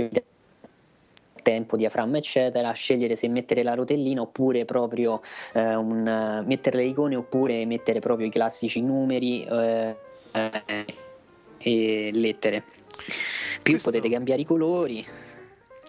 tempo, 1.43 1.77
diaframma, 1.77 2.17
eccetera, 2.17 2.71
scegliere 2.71 3.15
se 3.15 3.27
mettere 3.27 3.61
la 3.61 3.75
rotellina 3.75 4.21
oppure 4.21 4.65
proprio 4.65 5.21
eh, 5.53 5.75
un, 5.75 6.43
mettere 6.47 6.77
le 6.77 6.85
icone 6.85 7.15
oppure 7.15 7.63
mettere 7.67 7.99
proprio 7.99 8.25
i 8.25 8.31
classici 8.31 8.81
numeri 8.81 9.43
eh, 9.43 9.95
e 11.59 12.09
lettere. 12.11 12.63
Più 13.61 13.73
Questo- 13.73 13.91
potete 13.91 14.09
cambiare 14.09 14.41
i 14.41 14.45
colori. 14.45 15.05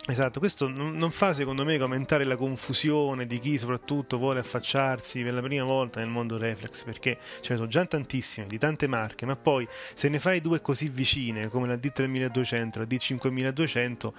Esatto, 0.07 0.39
questo 0.39 0.69
non, 0.69 0.97
non 0.97 1.11
fa 1.11 1.33
secondo 1.33 1.65
me 1.65 1.77
aumentare 1.77 2.25
la 2.25 2.37
confusione 2.37 3.25
di 3.27 3.39
chi 3.39 3.57
soprattutto 3.57 4.19
vuole 4.19 4.41
affacciarsi 4.41 5.23
per 5.23 5.33
la 5.33 5.41
prima 5.41 5.65
volta 5.65 6.01
nel 6.01 6.11
mondo 6.11 6.37
reflex, 6.37 6.85
perché 6.85 7.17
ce 7.41 7.53
ne 7.53 7.57
sono 7.57 7.69
già 7.69 7.87
tantissime, 7.87 8.47
di 8.47 8.59
tante 8.59 8.87
marche, 8.87 9.25
ma 9.25 9.35
poi 9.35 9.67
se 9.95 10.11
ne 10.11 10.19
fai 10.19 10.43
due 10.43 10.61
così 10.61 10.91
vicine 10.91 11.49
come 11.49 11.69
la 11.69 11.77
D3200 11.77 12.55
e 12.55 12.79
la 12.79 12.85
D5200, 12.85 14.13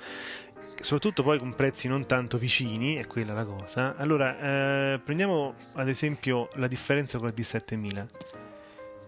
soprattutto 0.79 1.23
poi 1.23 1.37
con 1.37 1.55
prezzi 1.55 1.87
non 1.87 2.05
tanto 2.05 2.37
vicini, 2.37 2.95
è 2.95 3.07
quella 3.07 3.33
la 3.33 3.45
cosa, 3.45 3.95
allora 3.97 4.93
eh, 4.93 4.99
prendiamo 4.99 5.53
ad 5.73 5.87
esempio 5.87 6.49
la 6.55 6.67
differenza 6.67 7.17
con 7.17 7.27
la 7.27 7.33
D7000. 7.35 8.05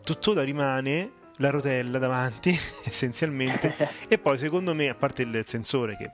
Tuttora 0.03 0.43
rimane 0.43 1.11
la 1.37 1.49
rotella 1.49 1.99
davanti, 1.99 2.57
essenzialmente, 2.85 3.75
e 4.07 4.17
poi 4.17 4.37
secondo 4.37 4.73
me, 4.73 4.89
a 4.89 4.95
parte 4.95 5.23
il 5.23 5.43
sensore 5.45 5.97
che 5.97 6.11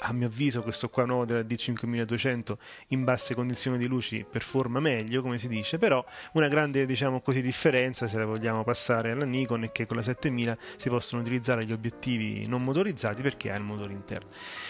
a 0.00 0.12
mio 0.12 0.26
avviso 0.26 0.62
questo 0.62 0.88
qua 0.88 1.04
nuovo 1.04 1.24
della 1.24 1.40
D5200 1.40 2.54
in 2.88 3.04
basse 3.04 3.34
condizioni 3.34 3.78
di 3.78 3.86
luci 3.86 4.24
performa 4.28 4.80
meglio 4.80 5.22
come 5.22 5.38
si 5.38 5.48
dice 5.48 5.78
però 5.78 6.04
una 6.32 6.48
grande 6.48 6.86
diciamo 6.86 7.20
così 7.20 7.40
differenza 7.40 8.08
se 8.08 8.18
la 8.18 8.26
vogliamo 8.26 8.64
passare 8.64 9.10
alla 9.10 9.24
Nikon 9.24 9.64
è 9.64 9.72
che 9.72 9.86
con 9.86 9.96
la 9.96 10.02
7000 10.02 10.56
si 10.76 10.88
possono 10.88 11.20
utilizzare 11.22 11.64
gli 11.64 11.72
obiettivi 11.72 12.46
non 12.46 12.64
motorizzati 12.64 13.22
perché 13.22 13.50
ha 13.50 13.56
il 13.56 13.62
motore 13.62 13.92
interno. 13.92 14.28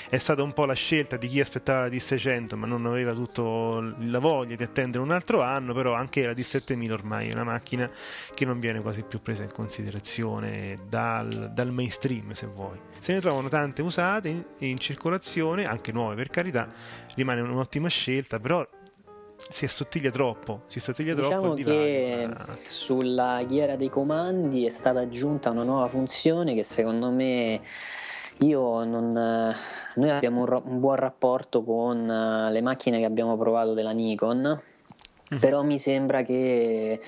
È 0.09 0.17
stata 0.17 0.43
un 0.43 0.53
po' 0.53 0.65
la 0.65 0.75
scelta 0.75 1.17
di 1.17 1.29
chi 1.29 1.41
aspettava 1.41 1.81
la 1.83 1.88
D600 1.88 2.55
ma 2.57 2.67
non 2.67 2.87
aveva 2.87 3.12
tutto 3.12 3.95
la 3.99 4.19
voglia 4.19 4.57
di 4.57 4.62
attendere 4.62 5.03
un 5.03 5.11
altro 5.11 5.43
anno 5.43 5.73
però 5.75 5.95
anche 5.95 6.25
la 6.27 6.33
D7000 6.33 6.91
ormai 6.91 7.29
è 7.29 7.35
una 7.35 7.45
macchina 7.45 7.91
che 8.35 8.45
non 8.45 8.61
viene 8.61 8.81
quasi 8.81 9.03
più 9.03 9.21
presa 9.21 9.43
in 9.43 9.53
considerazione 9.53 10.81
dal, 10.88 11.50
dal 11.53 11.73
mainstream 11.73 12.33
se 12.33 12.47
vuoi 12.47 12.79
se 12.99 13.12
ne 13.12 13.21
trovano 13.21 13.49
tante 13.49 13.83
usate 13.83 14.28
in, 14.28 14.45
in 14.59 14.78
circolazione, 14.78 15.67
anche 15.67 15.93
nuove 15.93 16.14
per 16.14 16.28
carità, 16.28 16.67
rimane 17.14 17.40
un'ottima 17.40 17.88
scelta, 17.88 18.38
però 18.38 18.67
si 19.49 19.64
assottiglia 19.64 20.11
troppo, 20.11 20.62
si 20.67 20.78
assottiglia 20.78 21.14
troppo 21.14 21.55
Diciamo 21.55 21.73
al 21.73 22.37
che 22.45 22.69
sulla 22.69 23.43
ghiera 23.45 23.76
dei 23.76 23.88
comandi 23.88 24.67
è 24.67 24.71
stata 24.71 25.00
aggiunta 25.00 25.50
una 25.50 25.62
nuova 25.62 25.87
funzione 25.87 26.55
che 26.55 26.64
secondo 26.64 27.11
me 27.11 27.61
io 28.38 28.85
non, 28.85 29.12
noi 29.12 30.11
abbiamo 30.11 30.43
un, 30.43 30.62
un 30.64 30.81
buon 30.81 30.97
rapporto 30.97 31.62
con 31.62 32.09
eh, 32.09 32.52
le 32.52 32.61
macchine 32.61 32.99
che 32.99 33.05
abbiamo 33.05 33.37
provato 33.37 33.75
della 33.75 33.90
Nikon, 33.90 34.61
Mm. 35.35 35.38
però 35.38 35.62
mi 35.62 35.78
sembra 35.78 36.23
che 36.23 37.00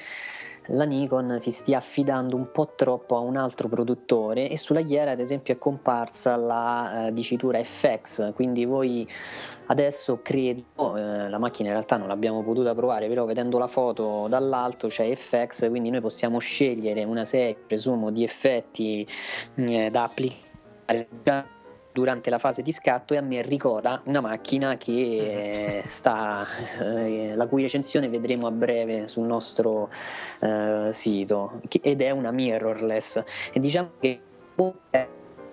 la 0.71 0.85
Nikon 0.85 1.39
si 1.39 1.51
stia 1.51 1.79
affidando 1.79 2.37
un 2.37 2.51
po' 2.51 2.73
troppo 2.77 3.17
a 3.17 3.21
un 3.21 3.37
altro 3.37 3.69
produttore 3.69 4.49
e 4.49 4.57
sulla 4.57 4.83
ghiera 4.83 5.13
ad 5.13 5.21
esempio 5.21 5.55
è 5.55 5.59
comparsa 5.59 6.37
la 6.37 7.07
eh, 7.07 7.13
dicitura 7.13 7.63
FX, 7.63 8.33
quindi 8.35 8.65
voi 8.65 9.07
adesso 9.67 10.21
credo, 10.23 10.97
eh, 10.97 11.29
la 11.29 11.39
macchina 11.39 11.69
in 11.69 11.75
realtà 11.75 11.97
non 11.97 12.09
l'abbiamo 12.09 12.43
potuta 12.43 12.75
provare, 12.75 13.09
però 13.09 13.25
vedendo 13.25 13.59
la 13.59 13.67
foto 13.67 14.27
dall'alto 14.29 14.89
c'è 14.89 15.15
FX, 15.15 15.69
quindi 15.69 15.91
noi 15.91 16.01
possiamo 16.01 16.39
scegliere 16.39 17.05
una 17.05 17.25
serie, 17.25 17.57
presumo, 17.67 18.11
di 18.11 18.23
effetti 18.23 19.07
eh, 19.57 19.91
da 19.91 20.03
applicare 20.05 20.49
durante 21.93 22.31
la 22.31 22.39
fase 22.39 22.63
di 22.63 22.73
scatto 22.73 23.15
e 23.15 23.17
a 23.17 23.21
me 23.21 23.43
ricorda 23.43 24.01
una 24.05 24.21
macchina 24.21 24.77
che 24.77 25.83
eh, 25.83 25.85
sta 25.87 26.47
eh, 26.81 27.35
la 27.35 27.47
cui 27.47 27.63
recensione 27.63 28.09
vedremo 28.09 28.47
a 28.47 28.51
breve 28.51 29.09
sul 29.09 29.27
nostro 29.27 29.91
eh, 30.41 30.91
sito 30.93 31.61
che- 31.69 31.81
ed 31.83 32.01
è 32.01 32.11
una 32.11 32.31
mirrorless. 32.31 33.23
E 33.53 33.61
diciamo 33.61 33.91
che 33.99 34.21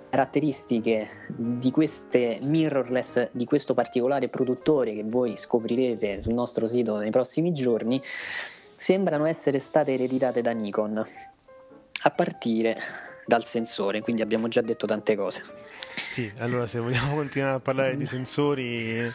caratteristiche 0.09 1.07
di 1.27 1.69
queste 1.69 2.39
mirrorless 2.41 3.29
di 3.31 3.45
questo 3.45 3.73
particolare 3.73 4.29
produttore 4.29 4.93
che 4.93 5.03
voi 5.03 5.37
scoprirete 5.37 6.23
sul 6.23 6.33
nostro 6.33 6.65
sito 6.65 6.97
nei 6.97 7.11
prossimi 7.11 7.51
giorni 7.53 8.01
sembrano 8.03 9.25
essere 9.25 9.59
state 9.59 9.93
ereditate 9.93 10.41
da 10.41 10.51
Nikon. 10.51 11.03
A 12.03 12.09
partire 12.11 12.77
dal 13.27 13.45
sensore 13.45 14.01
quindi 14.01 14.21
abbiamo 14.21 14.47
già 14.47 14.61
detto 14.61 14.87
tante 14.87 15.15
cose. 15.15 15.43
Sì, 15.93 16.31
allora 16.39 16.65
se 16.65 16.79
vogliamo 16.79 17.13
continuare 17.15 17.55
a 17.55 17.59
parlare 17.59 17.97
di 17.97 18.05
sensori, 18.05 19.11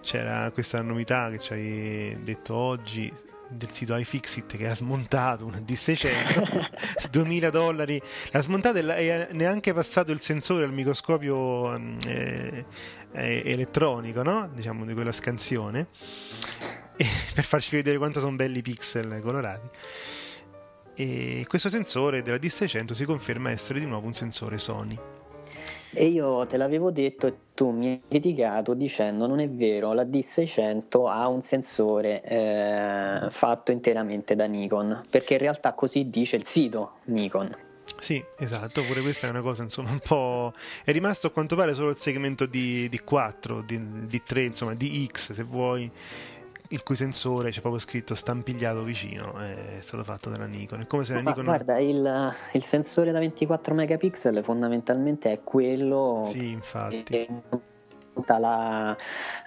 c'era 0.00 0.50
questa 0.50 0.82
novità 0.82 1.30
che 1.30 1.38
ci 1.38 1.52
hai 1.52 2.18
detto 2.22 2.54
oggi 2.54 3.10
del 3.48 3.70
sito 3.70 3.94
iFixit 3.94 4.56
che 4.56 4.66
ha 4.66 4.74
smontato 4.74 5.44
una 5.44 5.58
D600 5.58 7.10
2000 7.10 7.50
dollari. 7.50 8.02
L'ha 8.30 8.42
smontata 8.42 8.78
e 8.96 9.28
neanche 9.30 9.72
passato 9.72 10.10
il 10.10 10.20
sensore 10.20 10.64
al 10.64 10.72
microscopio 10.72 11.78
mm, 11.78 11.98
eh, 12.06 12.64
eh, 13.12 13.42
elettronico 13.44 14.22
no? 14.22 14.50
diciamo 14.52 14.84
di 14.84 14.94
quella 14.94 15.12
scansione. 15.12 15.86
E- 16.96 17.06
per 17.34 17.44
farci 17.44 17.76
vedere 17.76 17.96
quanto 17.96 18.20
sono 18.20 18.34
belli 18.34 18.58
i 18.58 18.62
pixel 18.62 19.20
colorati 19.22 19.68
e 20.94 21.44
questo 21.48 21.68
sensore 21.68 22.22
della 22.22 22.36
D600 22.36 22.92
si 22.92 23.04
conferma 23.04 23.50
essere 23.50 23.80
di 23.80 23.86
nuovo 23.86 24.06
un 24.06 24.12
sensore 24.12 24.58
Sony 24.58 24.98
E 25.92 26.06
io 26.06 26.46
te 26.46 26.56
l'avevo 26.56 26.90
detto 26.90 27.26
e 27.26 27.34
tu 27.54 27.70
mi 27.70 27.88
hai 27.88 28.00
criticato 28.08 28.74
dicendo 28.74 29.26
non 29.26 29.40
è 29.40 29.48
vero, 29.48 29.92
la 29.92 30.04
D600 30.04 31.08
ha 31.08 31.28
un 31.28 31.40
sensore 31.40 32.22
eh, 32.22 33.30
fatto 33.30 33.72
interamente 33.72 34.34
da 34.34 34.46
Nikon, 34.46 35.02
perché 35.08 35.34
in 35.34 35.40
realtà 35.40 35.72
così 35.74 36.10
dice 36.10 36.36
il 36.36 36.46
sito 36.46 36.94
Nikon. 37.04 37.70
Sì, 37.98 38.22
esatto, 38.38 38.82
pure 38.82 39.00
questa 39.00 39.28
è 39.28 39.30
una 39.30 39.42
cosa 39.42 39.62
insomma 39.62 39.90
un 39.90 40.00
po'... 40.00 40.52
È 40.84 40.90
rimasto 40.90 41.28
a 41.28 41.30
quanto 41.30 41.54
pare 41.54 41.72
solo 41.72 41.90
il 41.90 41.96
segmento 41.96 42.46
di, 42.46 42.88
di 42.88 42.98
4, 42.98 43.62
di, 43.62 44.06
di 44.06 44.22
3, 44.22 44.42
insomma 44.42 44.74
di 44.74 45.08
X 45.10 45.32
se 45.32 45.42
vuoi, 45.44 45.90
il 46.72 46.82
cui 46.82 46.96
sensore 46.96 47.50
c'è 47.50 47.60
proprio 47.60 47.80
scritto 47.80 48.14
stampigliato 48.14 48.82
vicino, 48.82 49.38
è 49.38 49.78
stato 49.80 50.04
fatto 50.04 50.30
dalla 50.30 50.46
Nikon. 50.46 50.80
È 50.80 50.86
come 50.86 51.04
se 51.04 51.14
la 51.14 51.20
Nikon... 51.20 51.44
guarda, 51.44 51.78
il, 51.78 52.34
il 52.52 52.64
sensore 52.64 53.12
da 53.12 53.18
24 53.18 53.74
megapixel 53.74 54.42
fondamentalmente 54.42 55.32
è 55.32 55.40
quello 55.42 56.22
Sì, 56.24 56.50
infatti. 56.50 57.02
che 57.02 57.28
la, 58.38 58.96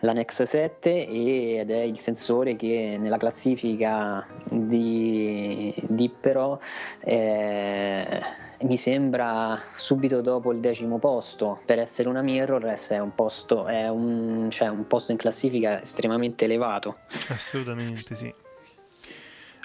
la 0.02 0.14
Nex 0.14 0.44
7 0.44 1.08
ed 1.08 1.70
è 1.70 1.82
il 1.82 1.98
sensore 1.98 2.56
che 2.56 2.98
nella 3.00 3.18
classifica 3.18 4.26
di, 4.50 5.74
di 5.88 6.10
Però 6.10 6.58
eh, 7.00 8.22
mi 8.62 8.78
sembra 8.78 9.60
subito 9.76 10.22
dopo 10.22 10.52
il 10.52 10.60
decimo 10.60 10.98
posto. 11.00 11.62
Per 11.66 11.80
essere 11.80 12.10
una 12.10 12.22
mirrorless 12.22 12.92
è 12.92 13.00
un 13.00 13.14
posto, 13.14 13.66
è 13.66 13.90
un, 13.90 14.50
cioè 14.50 14.70
un 14.70 14.88
posto 14.88 15.12
in 15.12 15.18
classifica 15.18 15.82
estremamente 15.82 16.46
elevato. 16.46 16.96
Assolutamente 17.30 18.16
sì. 18.16 18.34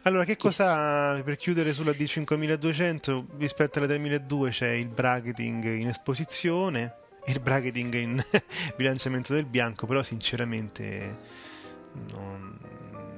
Allora, 0.05 0.25
che 0.25 0.37
cosa 0.37 1.21
per 1.23 1.37
chiudere 1.37 1.73
sulla 1.73 1.91
D5200 1.91 3.25
rispetto 3.37 3.79
alla 3.79 3.87
3002 3.87 4.51
c'è 4.51 4.71
il 4.71 4.89
bracketing 4.89 5.65
in 5.65 5.89
esposizione 5.89 6.95
e 7.25 7.33
il 7.33 7.41
bracketing 7.41 7.95
in 7.95 8.25
bilanciamento 8.77 9.35
del 9.35 9.45
bianco, 9.45 9.87
però 9.87 10.03
sinceramente 10.03 11.19
non, 12.13 12.59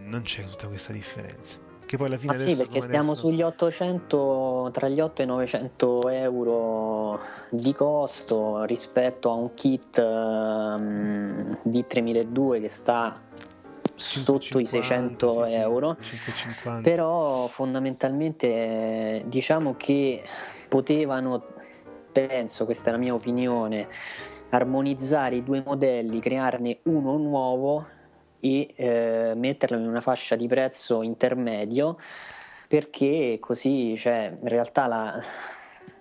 non 0.06 0.22
c'è 0.22 0.44
tutta 0.44 0.66
questa 0.66 0.92
differenza. 0.92 1.71
Che 1.92 1.98
poi 1.98 2.06
alla 2.06 2.16
fine 2.16 2.32
Ma 2.32 2.38
sì, 2.38 2.56
perché 2.56 2.80
stiamo 2.80 3.10
adesso... 3.10 3.26
sugli 3.26 3.42
800, 3.42 4.70
tra 4.72 4.88
gli 4.88 4.98
8 4.98 5.20
e 5.20 5.24
i 5.26 5.28
900 5.28 6.08
euro 6.08 7.20
di 7.50 7.74
costo 7.74 8.64
rispetto 8.64 9.30
a 9.30 9.34
un 9.34 9.52
kit 9.52 9.98
um, 9.98 11.58
di 11.62 11.86
3002 11.86 12.60
che 12.60 12.68
sta 12.70 13.12
sotto 13.94 14.38
550, 14.38 14.58
i 14.58 14.64
600 14.64 15.44
sì, 15.44 15.52
euro. 15.52 15.96
Sì, 16.00 16.16
550. 16.16 16.80
Però 16.80 17.46
fondamentalmente 17.48 19.24
diciamo 19.26 19.74
che 19.76 20.22
potevano 20.70 21.44
penso, 22.10 22.64
questa 22.64 22.88
è 22.88 22.92
la 22.92 22.98
mia 22.98 23.12
opinione, 23.12 23.86
armonizzare 24.48 25.36
i 25.36 25.42
due 25.42 25.62
modelli, 25.62 26.20
crearne 26.20 26.78
uno 26.84 27.18
nuovo 27.18 27.86
e 28.44 28.74
eh, 28.74 29.32
metterlo 29.36 29.78
in 29.78 29.86
una 29.86 30.00
fascia 30.00 30.34
di 30.34 30.48
prezzo 30.48 31.02
intermedio 31.02 31.96
perché 32.66 33.36
così 33.38 33.96
cioè, 33.96 34.34
in 34.36 34.48
realtà 34.48 34.86
la, 34.86 35.22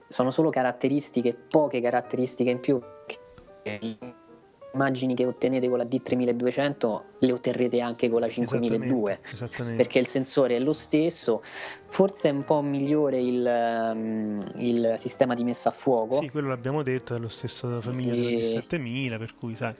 sono 0.07 0.31
solo 0.31 0.49
caratteristiche, 0.49 1.35
poche 1.35 1.81
caratteristiche 1.81 2.49
in 2.49 2.59
più 2.59 2.81
che 3.05 3.97
immagini 4.73 5.13
che 5.13 5.25
ottenete 5.25 5.69
con 5.69 5.77
la 5.77 5.83
D3200 5.83 7.01
le 7.19 7.31
otterrete 7.31 7.81
anche 7.81 8.09
con 8.09 8.21
la 8.21 8.27
5002 8.27 8.79
esattamente, 8.79 9.33
esattamente. 9.33 9.83
perché 9.83 9.99
il 9.99 10.07
sensore 10.07 10.55
è 10.55 10.59
lo 10.59 10.73
stesso. 10.73 11.41
Forse 11.43 12.29
è 12.29 12.31
un 12.31 12.43
po' 12.43 12.61
migliore 12.61 13.19
il, 13.19 13.91
um, 13.93 14.51
il 14.55 14.93
sistema 14.95 15.35
di 15.35 15.43
messa 15.43 15.69
a 15.69 15.73
fuoco. 15.73 16.15
Sì 16.15 16.29
quello 16.29 16.47
l'abbiamo 16.47 16.81
detto 16.81 17.13
è 17.13 17.19
lo 17.19 17.27
stesso 17.27 17.81
famiglia 17.81 18.13
e... 18.13 18.15
della 18.15 18.61
D7000 18.61 19.17
per 19.19 19.35
cui 19.35 19.55
sai. 19.55 19.75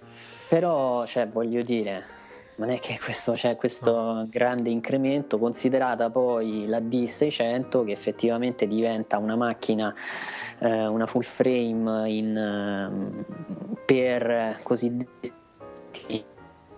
Però 0.50 1.06
cioè 1.06 1.28
voglio 1.28 1.62
dire 1.62 2.20
non 2.56 2.70
è 2.70 2.80
che 2.80 3.00
questo, 3.02 3.32
c'è 3.32 3.56
questo 3.56 3.92
no. 3.92 4.28
grande 4.30 4.70
incremento, 4.70 5.38
considerata 5.38 6.10
poi 6.10 6.66
la 6.68 6.80
D600 6.80 7.86
che 7.86 7.92
effettivamente 7.92 8.68
diventa 8.68 9.18
una 9.18 9.36
macchina, 9.36 9.94
eh, 10.60 10.88
una 10.88 11.06
full 11.06 11.24
frame 11.24 12.10
in, 12.10 12.38
eh, 12.38 13.76
per 13.86 14.60
cosiddetti 14.64 15.40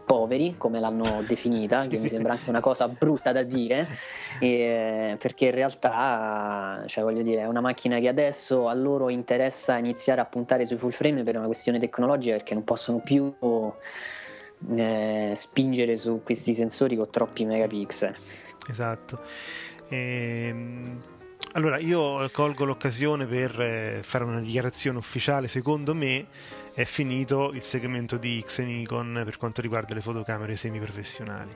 poveri, 0.05 0.55
come 0.57 0.79
l'hanno 0.79 1.23
definita, 1.27 1.81
sì, 1.83 1.89
che 1.89 1.97
sì. 1.97 2.03
mi 2.03 2.09
sembra 2.09 2.33
anche 2.33 2.49
una 2.49 2.59
cosa 2.59 2.87
brutta 2.87 3.31
da 3.31 3.43
dire, 3.43 3.87
e, 4.39 5.17
perché 5.19 5.45
in 5.45 5.51
realtà, 5.51 6.83
cioè, 6.85 7.03
voglio 7.03 7.23
dire, 7.23 7.41
è 7.41 7.47
una 7.47 7.61
macchina 7.61 7.99
che 7.99 8.07
adesso 8.07 8.67
a 8.67 8.73
loro 8.73 9.09
interessa 9.09 9.77
iniziare 9.77 10.21
a 10.21 10.25
puntare 10.25 10.65
sui 10.65 10.77
full 10.77 10.91
frame 10.91 11.23
per 11.23 11.37
una 11.37 11.47
questione 11.47 11.79
tecnologica, 11.79 12.35
perché 12.35 12.53
non 12.53 12.63
possono 12.63 12.99
più 12.99 13.33
eh, 14.75 15.33
spingere 15.35 15.95
su 15.97 16.21
questi 16.23 16.53
sensori 16.53 16.95
con 16.95 17.09
troppi 17.09 17.45
megapixel. 17.45 18.15
Esatto. 18.67 19.19
Ehm, 19.89 21.01
allora, 21.53 21.77
io 21.77 22.29
colgo 22.31 22.65
l'occasione 22.65 23.25
per 23.25 23.59
eh, 23.59 23.99
fare 24.01 24.23
una 24.23 24.39
dichiarazione 24.39 24.97
ufficiale. 24.97 25.47
Secondo 25.47 25.93
me 25.93 26.27
è 26.73 26.83
finito 26.83 27.51
il 27.53 27.61
segmento 27.61 28.17
di 28.17 28.43
X 28.43 28.61
Nikon 28.61 29.21
per 29.23 29.37
quanto 29.37 29.61
riguarda 29.61 29.93
le 29.93 30.01
fotocamere 30.01 30.55
semiprofessionali 30.55 31.51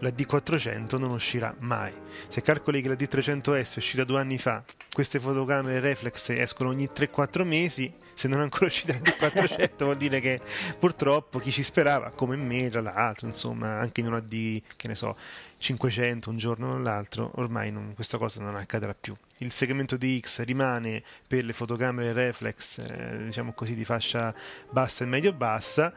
la 0.00 0.10
D400 0.10 0.98
non 0.98 1.10
uscirà 1.10 1.54
mai. 1.60 1.92
Se 2.28 2.42
calcoli 2.42 2.82
che 2.82 2.88
la 2.88 2.94
D300S 2.94 3.74
è 3.74 3.78
uscita 3.78 4.04
due 4.04 4.20
anni 4.20 4.38
fa, 4.38 4.62
queste 4.92 5.18
fotocamere 5.18 5.80
reflex 5.80 6.30
escono 6.30 6.70
ogni 6.70 6.88
3-4 6.92 7.44
mesi, 7.44 7.92
se 8.14 8.28
non 8.28 8.40
è 8.40 8.42
ancora 8.42 8.66
uscita 8.66 8.92
la 8.92 8.98
D400 8.98 9.84
vuol 9.84 9.96
dire 9.96 10.20
che 10.20 10.40
purtroppo 10.78 11.38
chi 11.38 11.50
ci 11.50 11.62
sperava, 11.62 12.10
come 12.10 12.36
me, 12.36 12.68
tra 12.68 12.80
l'altro, 12.80 13.26
insomma, 13.26 13.78
anche 13.78 14.00
in 14.00 14.06
una 14.06 14.20
D, 14.20 14.62
che 14.76 14.88
ne 14.88 14.94
so, 14.94 15.16
500 15.58 16.30
un 16.30 16.38
giorno 16.38 16.72
o 16.72 16.78
l'altro, 16.78 17.32
ormai 17.36 17.70
non, 17.70 17.92
questa 17.94 18.18
cosa 18.18 18.40
non 18.40 18.54
accadrà 18.56 18.94
più. 18.98 19.14
Il 19.38 19.52
segmento 19.52 19.96
di 19.96 20.18
X 20.20 20.42
rimane 20.42 21.02
per 21.26 21.44
le 21.44 21.52
fotocamere 21.52 22.12
reflex, 22.12 22.78
eh, 22.78 23.24
diciamo 23.24 23.52
così, 23.52 23.74
di 23.74 23.84
fascia 23.84 24.34
bassa 24.70 25.04
e 25.04 25.06
medio-bassa 25.06 25.92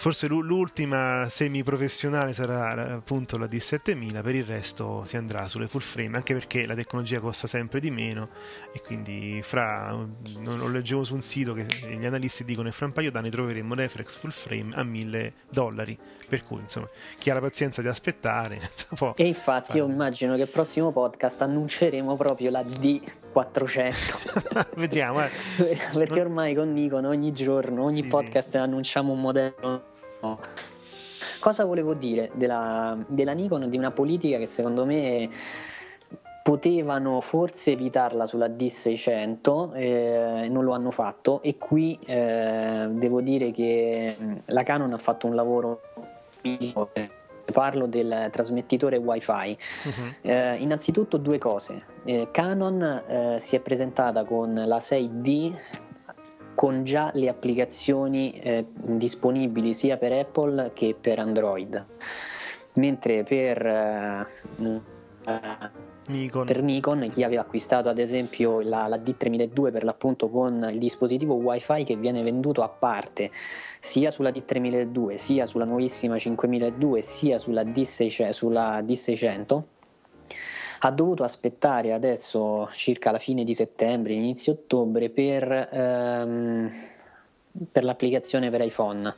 Forse 0.00 0.28
l'ultima 0.28 1.26
semi-professionale 1.28 2.32
sarà 2.32 2.94
appunto 2.94 3.36
la 3.36 3.44
D7000, 3.44 4.22
per 4.22 4.34
il 4.34 4.44
resto 4.44 5.02
si 5.04 5.18
andrà 5.18 5.46
sulle 5.46 5.68
full 5.68 5.82
frame, 5.82 6.16
anche 6.16 6.32
perché 6.32 6.64
la 6.64 6.74
tecnologia 6.74 7.20
costa 7.20 7.46
sempre 7.46 7.80
di 7.80 7.90
meno 7.90 8.30
e 8.72 8.80
quindi 8.80 9.40
fra, 9.42 9.94
lo 10.42 10.68
leggevo 10.68 11.04
su 11.04 11.12
un 11.12 11.20
sito 11.20 11.52
che 11.52 11.66
gli 11.98 12.06
analisti 12.06 12.44
dicono 12.44 12.70
che 12.70 12.74
fra 12.74 12.86
un 12.86 12.92
paio 12.92 13.10
d'anni 13.10 13.28
troveremo 13.28 13.74
reflex 13.74 14.16
full 14.16 14.30
frame 14.30 14.74
a 14.74 14.82
1000 14.82 15.34
dollari, 15.50 15.98
per 16.26 16.44
cui 16.44 16.60
insomma 16.60 16.88
chi 17.18 17.28
ha 17.28 17.34
la 17.34 17.40
pazienza 17.40 17.82
di 17.82 17.88
aspettare 17.88 18.58
E 19.16 19.26
infatti 19.26 19.72
fare. 19.72 19.80
io 19.80 19.86
immagino 19.86 20.34
che 20.34 20.40
il 20.40 20.48
prossimo 20.48 20.92
podcast 20.92 21.42
annunceremo 21.42 22.16
proprio 22.16 22.50
la 22.50 22.62
D400. 22.62 24.68
Vediamo. 24.80 25.22
Eh. 25.22 25.28
perché 25.92 26.22
ormai 26.22 26.54
con 26.54 26.72
Nikon 26.72 27.04
ogni 27.04 27.32
giorno, 27.32 27.84
ogni 27.84 28.00
sì, 28.00 28.08
podcast 28.08 28.48
sì. 28.48 28.56
annunciamo 28.56 29.12
un 29.12 29.20
modello 29.20 29.88
Cosa 31.40 31.64
volevo 31.64 31.94
dire 31.94 32.30
della, 32.34 32.96
della 33.06 33.32
Nikon? 33.32 33.68
Di 33.68 33.78
una 33.78 33.90
politica 33.90 34.36
che 34.38 34.46
secondo 34.46 34.84
me 34.84 35.28
potevano 36.42 37.20
forse 37.20 37.72
evitarla 37.72 38.26
sulla 38.26 38.48
D600, 38.48 39.74
eh, 39.74 40.48
non 40.50 40.64
lo 40.64 40.72
hanno 40.72 40.90
fatto 40.90 41.42
e 41.42 41.56
qui 41.58 41.98
eh, 42.06 42.88
devo 42.90 43.20
dire 43.20 43.50
che 43.52 44.16
la 44.46 44.62
Canon 44.62 44.92
ha 44.92 44.98
fatto 44.98 45.26
un 45.26 45.34
lavoro 45.34 45.80
migliore. 46.42 47.18
Parlo 47.50 47.86
del 47.86 48.28
trasmettitore 48.30 48.96
wifi. 48.96 49.56
Uh-huh. 49.84 50.14
Eh, 50.22 50.56
innanzitutto 50.56 51.16
due 51.16 51.38
cose. 51.38 51.84
Eh, 52.04 52.28
Canon 52.30 52.82
eh, 52.82 53.36
si 53.38 53.56
è 53.56 53.60
presentata 53.60 54.24
con 54.24 54.54
la 54.54 54.76
6D 54.76 55.52
con 56.60 56.84
già 56.84 57.10
le 57.14 57.30
applicazioni 57.30 58.32
eh, 58.32 58.66
disponibili 58.82 59.72
sia 59.72 59.96
per 59.96 60.12
Apple 60.12 60.72
che 60.74 60.94
per 60.94 61.18
Android. 61.18 61.86
Mentre 62.74 63.22
per, 63.22 63.64
eh, 63.64 64.26
Nikon. 66.08 66.44
per 66.44 66.62
Nikon, 66.62 67.08
chi 67.10 67.22
aveva 67.22 67.40
acquistato 67.40 67.88
ad 67.88 67.96
esempio 67.96 68.60
la, 68.60 68.88
la 68.88 68.98
D3002 68.98 69.72
per 69.72 69.84
l'appunto 69.84 70.28
con 70.28 70.68
il 70.70 70.78
dispositivo 70.78 71.32
WiFi 71.32 71.84
che 71.84 71.96
viene 71.96 72.22
venduto 72.22 72.60
a 72.60 72.68
parte 72.68 73.30
sia 73.80 74.10
sulla 74.10 74.28
D3002 74.28 75.14
sia 75.14 75.46
sulla 75.46 75.64
nuovissima 75.64 76.18
5002 76.18 77.00
sia 77.00 77.38
sulla, 77.38 77.62
D600, 77.62 78.28
sulla 78.32 78.80
D600 78.82 79.62
ha 80.82 80.90
dovuto 80.90 81.24
aspettare 81.24 81.92
adesso 81.92 82.68
circa 82.72 83.10
la 83.10 83.18
fine 83.18 83.44
di 83.44 83.54
settembre, 83.54 84.12
inizio 84.12 84.52
ottobre 84.52 85.10
per, 85.10 85.68
ehm, 85.72 86.70
per 87.70 87.84
l'applicazione 87.84 88.50
per 88.50 88.62
iPhone 88.62 89.14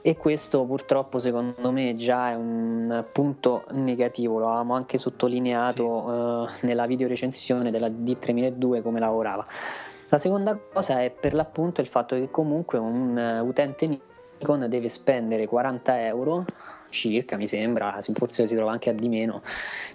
e 0.00 0.16
questo 0.16 0.64
purtroppo 0.64 1.18
secondo 1.18 1.70
me 1.70 1.94
già 1.94 2.30
è 2.30 2.34
un 2.34 3.04
punto 3.12 3.64
negativo, 3.72 4.38
lo 4.38 4.46
avevamo 4.46 4.74
anche 4.74 4.96
sottolineato 4.96 6.48
sì. 6.50 6.64
eh, 6.64 6.66
nella 6.66 6.86
videorecensione 6.86 7.70
della 7.70 7.88
D3002 7.88 8.82
come 8.82 9.00
lavorava. 9.00 9.44
La 10.10 10.18
seconda 10.18 10.58
cosa 10.72 11.02
è 11.02 11.10
per 11.10 11.34
l'appunto 11.34 11.80
il 11.80 11.86
fatto 11.86 12.14
che 12.14 12.30
comunque 12.30 12.78
un 12.78 13.16
uh, 13.16 13.46
utente 13.46 13.86
Nikon 14.38 14.66
deve 14.68 14.88
spendere 14.88 15.46
40 15.46 16.06
euro 16.06 16.44
circa, 16.88 17.36
mi 17.36 17.46
sembra, 17.46 17.98
forse 18.14 18.46
si 18.46 18.54
trova 18.54 18.72
anche 18.72 18.90
a 18.90 18.92
di 18.92 19.08
meno, 19.08 19.42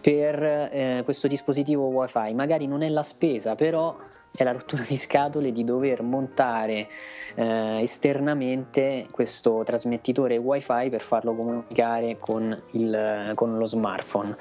per 0.01 0.43
eh, 0.43 1.01
questo 1.03 1.27
dispositivo 1.27 1.85
wifi. 1.85 2.33
Magari 2.33 2.67
non 2.67 2.81
è 2.81 2.89
la 2.89 3.03
spesa, 3.03 3.55
però 3.55 3.97
è 4.35 4.43
la 4.43 4.51
rottura 4.51 4.83
di 4.87 4.97
scatole 4.97 5.51
di 5.51 5.63
dover 5.63 6.01
montare 6.01 6.87
eh, 7.35 7.81
esternamente 7.81 9.07
questo 9.11 9.63
trasmettitore 9.63 10.37
wifi 10.37 10.89
per 10.89 11.01
farlo 11.01 11.35
comunicare 11.35 12.17
con, 12.17 12.59
il, 12.71 13.31
con 13.35 13.57
lo 13.57 13.65
smartphone, 13.65 14.35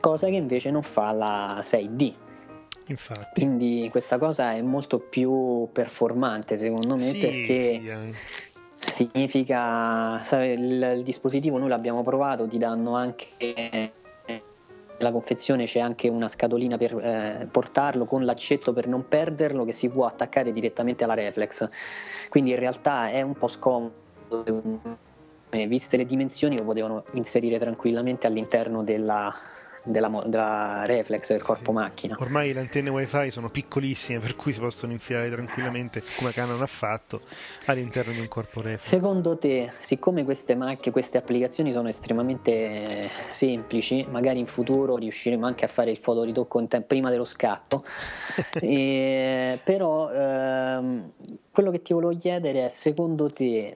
cosa 0.00 0.28
che 0.28 0.36
invece 0.36 0.70
non 0.70 0.82
fa 0.82 1.12
la 1.12 1.58
6D. 1.60 2.14
Infatti. 2.86 3.28
Quindi 3.34 3.88
questa 3.90 4.16
cosa 4.16 4.54
è 4.54 4.62
molto 4.62 4.98
più 4.98 5.68
performante 5.72 6.56
secondo 6.56 6.94
me 6.94 7.02
sì, 7.02 7.18
perché 7.18 7.80
sì, 7.80 8.46
significa 8.90 10.20
il, 10.32 10.94
il, 10.96 11.02
dispositivo 11.02 11.58
noi 11.58 11.68
l'abbiamo 11.68 12.02
provato, 12.02 12.46
ti 12.46 12.58
danno 12.58 12.96
anche 12.96 13.26
nella 14.98 15.12
confezione 15.12 15.64
c'è 15.64 15.80
anche 15.80 16.08
una 16.08 16.28
scatolina 16.28 16.76
per 16.76 16.92
eh, 16.94 17.48
portarlo 17.50 18.04
con 18.04 18.24
l'accetto 18.24 18.72
per 18.72 18.86
non 18.86 19.06
perderlo 19.06 19.64
che 19.64 19.72
si 19.72 19.88
può 19.88 20.06
attaccare 20.06 20.50
direttamente 20.50 21.04
alla 21.04 21.14
reflex. 21.14 21.68
Quindi 22.28 22.50
in 22.50 22.56
realtà 22.56 23.08
è 23.08 23.22
un 23.22 23.34
po' 23.34 23.48
scomodo. 23.48 23.92
Viste 25.50 25.96
le 25.96 26.04
dimensioni 26.04 26.58
lo 26.58 26.64
potevano 26.64 27.04
inserire 27.12 27.58
tranquillamente 27.58 28.26
all'interno 28.26 28.82
della, 28.82 29.32
della, 29.90 30.22
della 30.26 30.84
reflex 30.84 31.28
del 31.30 31.42
corpo 31.42 31.66
sì. 31.66 31.72
macchina. 31.72 32.16
Ormai 32.20 32.52
le 32.52 32.60
antenne 32.60 32.90
wifi 32.90 33.30
sono 33.30 33.50
piccolissime 33.50 34.18
per 34.18 34.36
cui 34.36 34.52
si 34.52 34.60
possono 34.60 34.92
infilare 34.92 35.30
tranquillamente 35.30 36.02
come 36.16 36.32
Canon 36.32 36.60
ha 36.62 36.66
fatto 36.66 37.20
all'interno 37.66 38.12
di 38.12 38.20
un 38.20 38.28
corpo 38.28 38.60
reflex. 38.60 38.86
Secondo 38.86 39.36
te, 39.38 39.70
siccome 39.80 40.24
queste 40.24 40.54
macchine, 40.54 40.92
queste 40.92 41.18
applicazioni 41.18 41.72
sono 41.72 41.88
estremamente 41.88 43.10
semplici, 43.26 44.06
magari 44.10 44.38
in 44.38 44.46
futuro 44.46 44.96
riusciremo 44.96 45.46
anche 45.46 45.64
a 45.64 45.68
fare 45.68 45.90
il 45.90 45.98
fotoritocco 45.98 46.66
te- 46.66 46.80
prima 46.82 47.10
dello 47.10 47.24
scatto, 47.24 47.84
e, 48.60 49.58
però 49.62 50.10
ehm, 50.10 51.10
quello 51.50 51.70
che 51.70 51.82
ti 51.82 51.92
volevo 51.92 52.16
chiedere 52.16 52.66
è 52.66 52.68
secondo 52.68 53.30
te 53.30 53.74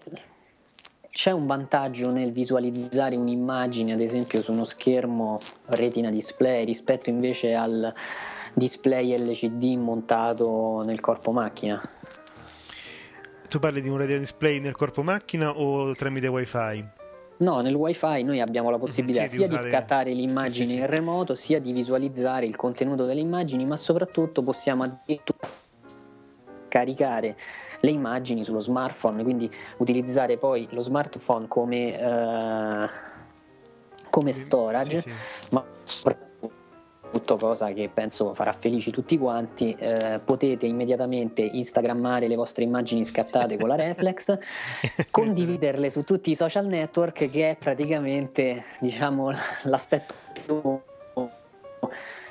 c'è 1.13 1.31
un 1.31 1.45
vantaggio 1.47 2.11
nel 2.11 2.33
visualizzare 2.33 3.17
un'immagine, 3.17 3.93
ad 3.93 4.01
esempio, 4.01 4.41
su 4.41 4.51
uno 4.51 4.65
schermo 4.65 5.39
retina 5.69 6.11
display 6.11 6.65
rispetto 6.65 7.11
invece 7.11 7.55
al 7.55 7.93
display 8.55 9.15
LCD 9.19 9.77
montato 9.77 10.83
nel 10.87 11.01
corpo 11.01 11.31
macchina? 11.31 11.81
Tu 13.47 13.59
parli 13.59 13.83
di 13.83 13.91
un 13.91 13.99
retina 13.99 14.19
display 14.19 14.59
nel 14.59 14.75
corpo 14.75 15.03
macchina 15.03 15.51
o 15.51 15.95
tramite 15.95 16.29
wifi? 16.29 16.83
No, 17.37 17.59
nel 17.61 17.75
wifi 17.75 18.23
noi 18.23 18.41
abbiamo 18.41 18.71
la 18.71 18.79
possibilità 18.79 19.27
sì, 19.27 19.37
sia 19.37 19.49
di, 19.49 19.53
usare... 19.53 19.69
di 19.69 19.77
scattare 19.77 20.13
l'immagine 20.15 20.67
sì, 20.67 20.73
sì, 20.73 20.79
in 20.79 20.87
remoto, 20.87 21.35
sia 21.35 21.61
di 21.61 21.73
visualizzare 21.73 22.47
il 22.47 22.57
contenuto 22.57 23.05
delle 23.05 23.21
immagini, 23.21 23.67
ma 23.67 23.77
soprattutto 23.77 24.43
possiamo 24.43 24.85
addirittura 24.85 25.47
caricare 26.69 27.37
le 27.83 27.91
immagini 27.91 28.45
sullo 28.45 28.61
smartphone, 28.61 29.23
quindi 29.23 29.51
utilizzare 29.79 30.37
poi 30.37 30.69
lo 30.71 30.81
smartphone 30.81 31.49
come, 31.49 31.99
eh, 31.99 32.91
come 34.09 34.33
storage, 34.33 35.01
sì, 35.01 35.11
sì. 35.11 35.49
ma 35.51 35.65
soprattutto 35.83 37.37
cosa 37.37 37.73
che 37.73 37.91
penso 37.93 38.35
farà 38.35 38.53
felici 38.53 38.93
tutti 38.93 39.19
quanti, 39.19 39.75
eh, 39.77 40.21
potete 40.25 40.67
immediatamente 40.67 41.43
instagrammare 41.43 42.29
le 42.29 42.37
vostre 42.37 42.63
immagini 42.63 43.05
scattate 43.05 43.59
con 43.59 43.69
la 43.69 43.75
reflex, 43.75 44.39
condividerle 45.11 45.91
su 45.91 46.05
tutti 46.05 46.31
i 46.31 46.37
social 46.37 46.67
network 46.67 47.29
che 47.31 47.51
è 47.51 47.57
praticamente 47.57 48.63
diciamo 48.79 49.33
l'aspetto 49.65 50.15
più 50.33 50.81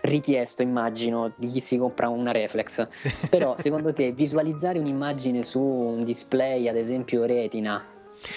richiesto, 0.02 0.62
immagino, 0.62 1.34
di 1.36 1.48
chi 1.48 1.60
si 1.60 1.78
compra 1.78 2.10
una 2.10 2.32
reflex. 2.32 2.88
Però 3.30 3.56
secondo 3.58 3.94
te 3.94 4.12
visualizzare 4.12 4.80
un'immagine 4.80 5.44
su 5.44 5.60
un 5.60 6.04
display, 6.04 6.68
ad 6.68 6.78
esempio 6.78 7.26
retina, 7.26 7.84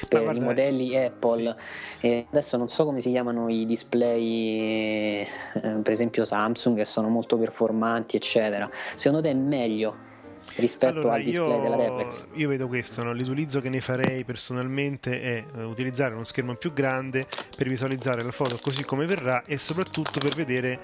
per 0.09 0.23
guarda, 0.23 0.41
i 0.41 0.45
modelli 0.45 0.97
Apple. 0.97 1.57
Sì. 2.01 2.27
adesso 2.31 2.57
non 2.57 2.69
so 2.69 2.85
come 2.85 3.01
si 3.01 3.11
chiamano 3.11 3.49
i 3.49 3.67
display, 3.67 5.21
eh, 5.21 5.29
per 5.53 5.91
esempio 5.91 6.25
Samsung, 6.25 6.77
che 6.77 6.85
sono 6.85 7.09
molto 7.09 7.37
performanti, 7.37 8.17
eccetera. 8.17 8.69
Secondo 8.73 9.23
te 9.23 9.31
è 9.31 9.35
meglio 9.35 10.13
rispetto 10.57 10.99
allora, 10.99 11.15
al 11.15 11.23
display 11.23 11.57
io, 11.57 11.61
della 11.61 11.77
reflex? 11.77 12.27
Io 12.35 12.49
vedo 12.49 12.69
questo, 12.69 13.03
no? 13.03 13.13
l'utilizzo 13.13 13.61
che 13.61 13.69
ne 13.69 13.81
farei 13.81 14.25
personalmente 14.25 15.21
è 15.21 15.45
uh, 15.55 15.61
utilizzare 15.63 16.15
uno 16.15 16.25
schermo 16.25 16.55
più 16.55 16.73
grande 16.73 17.27
per 17.57 17.69
visualizzare 17.69 18.23
la 18.23 18.33
foto 18.33 18.59
così 18.61 18.85
come 18.85 19.07
verrà 19.07 19.43
e 19.45 19.57
soprattutto 19.57 20.21
per 20.21 20.35
vedere 20.35 20.79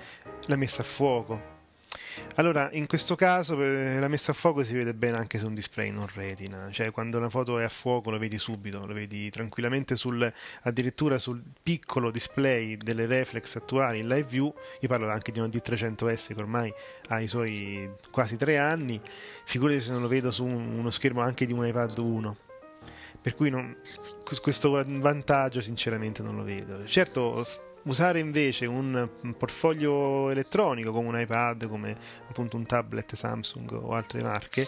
la 0.47 0.57
messa 0.57 0.83
a 0.83 0.85
fuoco 0.85 1.50
allora, 2.37 2.71
in 2.73 2.87
questo 2.87 3.17
caso 3.17 3.55
la 3.57 4.09
messa 4.09 4.31
a 4.31 4.35
fuoco 4.35 4.63
si 4.63 4.75
vede 4.75 4.95
bene 4.95 5.19
anche 5.19 5.39
su 5.39 5.47
un 5.47 5.55
display 5.55 5.91
non 5.91 6.07
retina, 6.15 6.71
cioè 6.71 6.91
quando 6.91 7.19
una 7.19 7.29
foto 7.29 7.59
è 7.59 7.65
a 7.65 7.69
fuoco 7.69 8.11
lo 8.11 8.19
vedi 8.19 8.39
subito, 8.39 8.87
lo 8.87 8.95
vedi 8.95 9.31
tranquillamente 9.31 9.97
sul, 9.97 10.33
addirittura 10.63 11.19
sul 11.19 11.43
piccolo 11.63 12.11
display 12.11 12.77
delle 12.77 13.07
reflex 13.07 13.57
attuali 13.57 13.99
in 13.99 14.09
live 14.09 14.29
view, 14.29 14.55
io 14.81 14.89
parlo 14.89 15.11
anche 15.11 15.33
di 15.33 15.39
una 15.39 15.49
D300S 15.49 16.35
che 16.35 16.41
ormai 16.41 16.73
ha 17.09 17.21
i 17.21 17.29
suoi 17.29 17.91
quasi 18.11 18.37
tre 18.37 18.59
anni, 18.59 19.01
figurati 19.45 19.81
se 19.81 19.91
non 19.91 20.01
lo 20.01 20.09
vedo 20.09 20.31
su 20.31 20.45
uno 20.45 20.91
schermo 20.91 21.21
anche 21.21 21.47
di 21.47 21.53
un 21.53 21.67
iPad 21.67 21.99
1 21.99 22.37
per 23.23 23.35
cui 23.35 23.51
non, 23.51 23.77
questo 24.41 24.71
vantaggio 24.87 25.61
sinceramente 25.61 26.23
non 26.23 26.37
lo 26.37 26.43
vedo. 26.43 26.87
Certo 26.87 27.47
usare 27.85 28.19
invece 28.19 28.67
un, 28.67 29.09
portfolio 29.37 30.31
elettronico 30.31 30.93
come 30.93 31.09
un 31.09 31.21
iPad, 31.21 31.69
come 31.69 31.97
appunto 32.29 32.57
un 32.57 32.67
tablet 32.67 33.15
Samsung 33.15 33.73
o 33.73 33.93
altre 33.93 34.23
marche, 34.23 34.67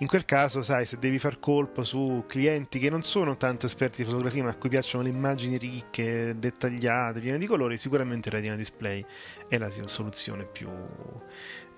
in 0.00 0.08
quel 0.08 0.26
caso, 0.26 0.62
sai, 0.62 0.84
se 0.84 0.98
devi 0.98 1.18
far 1.18 1.38
colpo 1.38 1.82
su 1.82 2.24
clienti 2.26 2.78
che 2.78 2.90
non 2.90 3.02
sono 3.02 3.38
tanto 3.38 3.64
esperti 3.64 4.02
di 4.02 4.08
fotografia, 4.08 4.42
ma 4.42 4.50
a 4.50 4.54
cui 4.54 4.68
piacciono 4.68 5.02
le 5.02 5.08
immagini 5.08 5.56
ricche, 5.56 6.34
dettagliate, 6.38 7.20
piene 7.20 7.38
di 7.38 7.46
colori, 7.46 7.78
sicuramente 7.78 8.28
Retina 8.28 8.56
Display 8.56 9.02
è 9.48 9.56
la 9.56 9.70
soluzione 9.86 10.44
più 10.44 10.68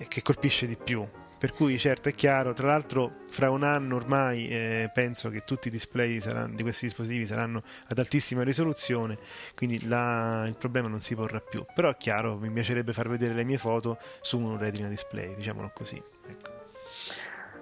che 0.09 0.23
colpisce 0.23 0.67
di 0.67 0.77
più. 0.77 1.07
Per 1.39 1.53
cui 1.53 1.79
certo 1.79 2.09
è 2.09 2.15
chiaro, 2.15 2.53
tra 2.53 2.67
l'altro 2.67 3.21
fra 3.29 3.49
un 3.51 3.63
anno 3.63 3.95
ormai 3.95 4.49
eh, 4.49 4.91
penso 4.93 5.31
che 5.31 5.45
tutti 5.45 5.69
i 5.69 5.71
display 5.71 6.19
saranno, 6.21 6.57
di 6.57 6.63
questi 6.65 6.87
dispositivi 6.87 7.27
saranno 7.27 7.63
ad 7.87 7.99
altissima 7.99 8.43
risoluzione, 8.43 9.17
quindi 9.55 9.87
la, 9.87 10.45
il 10.49 10.57
problema 10.57 10.89
non 10.89 11.01
si 11.01 11.15
porrà 11.15 11.41
più. 11.41 11.65
Però 11.73 11.91
è 11.91 11.97
chiaro, 11.97 12.37
mi 12.39 12.51
piacerebbe 12.51 12.93
far 12.93 13.09
vedere 13.09 13.35
le 13.35 13.45
mie 13.45 13.57
foto 13.57 13.99
su 14.21 14.39
un 14.41 14.59
retina 14.59 14.89
display, 14.89 15.33
diciamolo 15.37 15.71
così. 15.73 16.03
Ecco. 16.29 16.51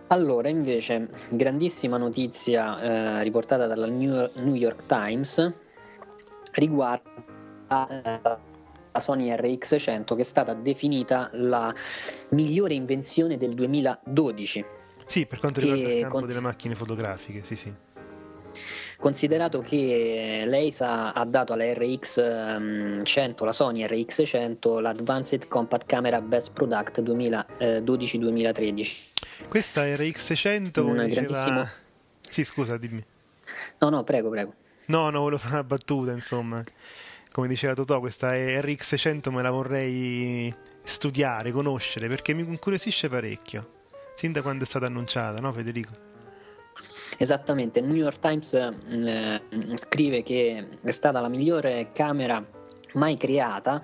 Allora, 0.08 0.48
invece, 0.48 1.08
grandissima 1.30 1.98
notizia 1.98 2.80
eh, 2.80 3.22
riportata 3.24 3.66
dalla 3.66 3.86
New 3.86 4.54
York 4.54 4.86
Times 4.86 5.52
riguarda 6.52 7.10
eh, 7.68 8.54
la 8.96 9.00
Sony 9.00 9.30
RX100 9.30 10.14
che 10.14 10.22
è 10.22 10.24
stata 10.24 10.54
definita 10.54 11.28
la 11.34 11.72
migliore 12.30 12.72
invenzione 12.74 13.36
del 13.36 13.54
2012. 13.54 14.64
Sì, 15.06 15.26
per 15.26 15.38
quanto 15.38 15.60
riguarda 15.60 15.88
il 15.88 16.00
campo 16.00 16.16
cons- 16.16 16.28
delle 16.28 16.40
macchine 16.40 16.74
fotografiche, 16.74 17.44
sì 17.44 17.54
sì. 17.56 17.72
Considerato 18.98 19.60
che 19.60 20.44
l'EISA 20.46 21.12
ha 21.12 21.24
dato 21.26 21.52
alla 21.52 21.64
RX100, 21.64 23.44
la 23.44 23.52
Sony 23.52 23.84
RX100, 23.84 24.80
l'Advanced 24.80 25.48
Compact 25.48 25.84
Camera 25.84 26.22
Best 26.22 26.54
Product 26.54 27.02
2012-2013. 27.02 28.96
Questa 29.48 29.84
RX100 29.84 30.80
un 30.80 30.94
diceva... 30.94 31.06
grandissimo... 31.06 31.68
Sì, 32.26 32.42
scusa, 32.42 32.78
dimmi. 32.78 33.04
No, 33.80 33.90
no, 33.90 34.02
prego, 34.02 34.30
prego. 34.30 34.54
No, 34.86 35.10
no, 35.10 35.20
volevo 35.20 35.38
fare 35.38 35.52
una 35.54 35.64
battuta, 35.64 36.12
insomma 36.12 36.64
come 37.36 37.48
diceva 37.48 37.74
Totò, 37.74 38.00
questa 38.00 38.32
RX100 38.32 39.30
me 39.30 39.42
la 39.42 39.50
vorrei 39.50 40.52
studiare, 40.82 41.50
conoscere, 41.50 42.08
perché 42.08 42.32
mi 42.32 42.40
incuriosisce 42.40 43.10
parecchio, 43.10 43.72
sin 44.14 44.32
da 44.32 44.40
quando 44.40 44.64
è 44.64 44.66
stata 44.66 44.86
annunciata, 44.86 45.38
no 45.38 45.52
Federico? 45.52 45.92
Esattamente, 47.18 47.80
il 47.80 47.84
New 47.84 47.96
York 47.96 48.20
Times 48.20 48.54
eh, 48.54 49.42
scrive 49.74 50.22
che 50.22 50.66
è 50.82 50.90
stata 50.90 51.20
la 51.20 51.28
migliore 51.28 51.90
camera 51.92 52.42
mai 52.94 53.18
creata 53.18 53.82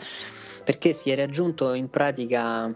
perché 0.64 0.94
si 0.94 1.10
è 1.10 1.14
raggiunto 1.14 1.74
in 1.74 1.90
pratica 1.90 2.74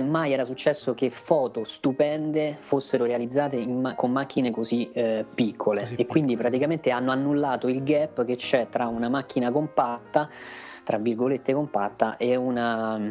mai 0.00 0.32
era 0.32 0.44
successo 0.44 0.94
che 0.94 1.10
foto 1.10 1.64
stupende 1.64 2.56
fossero 2.58 3.04
realizzate 3.04 3.64
ma- 3.66 3.94
con 3.94 4.10
macchine 4.10 4.50
così 4.50 4.90
eh, 4.92 5.24
piccole. 5.34 5.80
Così 5.80 5.94
e 5.96 6.06
quindi 6.06 6.36
praticamente 6.36 6.90
hanno 6.90 7.10
annullato 7.10 7.68
il 7.68 7.82
gap 7.82 8.24
che 8.24 8.36
c'è 8.36 8.68
tra 8.68 8.86
una 8.86 9.08
macchina 9.08 9.50
compatta, 9.50 10.28
tra 10.82 10.98
virgolette 10.98 11.52
compatta, 11.52 12.16
e 12.16 12.36
una 12.36 12.98
mm, 12.98 13.10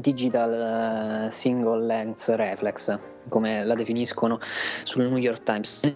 digital 0.00 1.26
uh, 1.26 1.30
single 1.30 1.84
lens 1.84 2.34
reflex, 2.34 2.98
come 3.28 3.64
la 3.64 3.74
definiscono 3.74 4.38
sul 4.84 5.06
New 5.06 5.18
York 5.18 5.42
Times. 5.42 5.94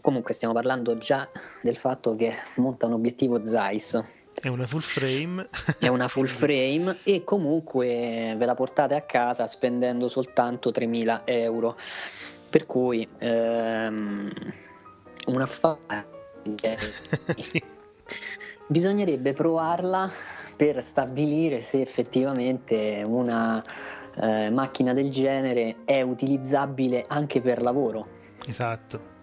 Comunque 0.00 0.34
stiamo 0.34 0.52
parlando 0.52 0.98
già 0.98 1.26
del 1.62 1.76
fatto 1.76 2.14
che 2.14 2.34
monta 2.56 2.86
un 2.86 2.92
obiettivo 2.92 3.42
Zeiss 3.42 4.17
è 4.40 4.48
una 4.48 4.66
full 4.66 4.80
frame. 4.80 5.46
È 5.78 5.88
una 5.88 6.08
full 6.08 6.26
frame 6.28 6.98
e 7.02 7.24
comunque 7.24 8.34
ve 8.36 8.46
la 8.46 8.54
portate 8.54 8.94
a 8.94 9.02
casa 9.02 9.46
spendendo 9.46 10.08
soltanto 10.08 10.70
3.000 10.70 11.22
euro. 11.24 11.76
Per 12.50 12.66
cui 12.66 13.06
ehm, 13.18 14.30
un 15.26 15.40
affare. 15.40 16.16
sì. 17.36 17.62
Bisognerebbe 18.66 19.32
provarla 19.32 20.10
per 20.56 20.82
stabilire 20.82 21.60
se 21.60 21.80
effettivamente 21.80 23.02
una 23.06 23.62
eh, 24.20 24.50
macchina 24.50 24.92
del 24.92 25.10
genere 25.10 25.76
è 25.84 26.00
utilizzabile 26.02 27.04
anche 27.06 27.40
per 27.40 27.60
lavoro. 27.60 28.06
Esatto 28.46 29.16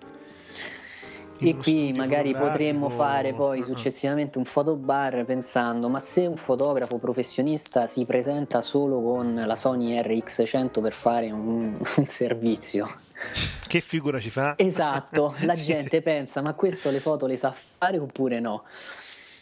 E 1.37 1.55
qui 1.57 1.91
magari 1.91 2.33
potremmo 2.33 2.89
fare 2.89 3.33
poi 3.33 3.59
Ah, 3.59 3.61
ah. 3.61 3.65
successivamente 3.65 4.37
un 4.37 4.45
fotobar 4.45 5.25
pensando, 5.25 5.89
ma 5.89 5.99
se 5.99 6.25
un 6.25 6.37
fotografo 6.37 6.97
professionista 6.97 7.87
si 7.87 8.05
presenta 8.05 8.61
solo 8.61 9.01
con 9.01 9.43
la 9.45 9.55
Sony 9.55 9.99
RX100 9.99 10.81
per 10.81 10.93
fare 10.93 11.31
un, 11.31 11.73
un 11.97 12.05
servizio? 12.05 12.87
Che 13.67 13.81
figura 13.81 14.19
ci 14.21 14.29
fa? 14.29 14.53
Esatto, 14.57 15.35
la 15.43 15.55
gente 15.55 16.01
pensa, 16.01 16.41
ma 16.41 16.53
questo 16.53 16.89
le 16.89 16.99
foto 17.01 17.25
le 17.27 17.35
sa 17.35 17.53
fare 17.53 17.97
oppure 17.97 18.39
no? 18.39 18.63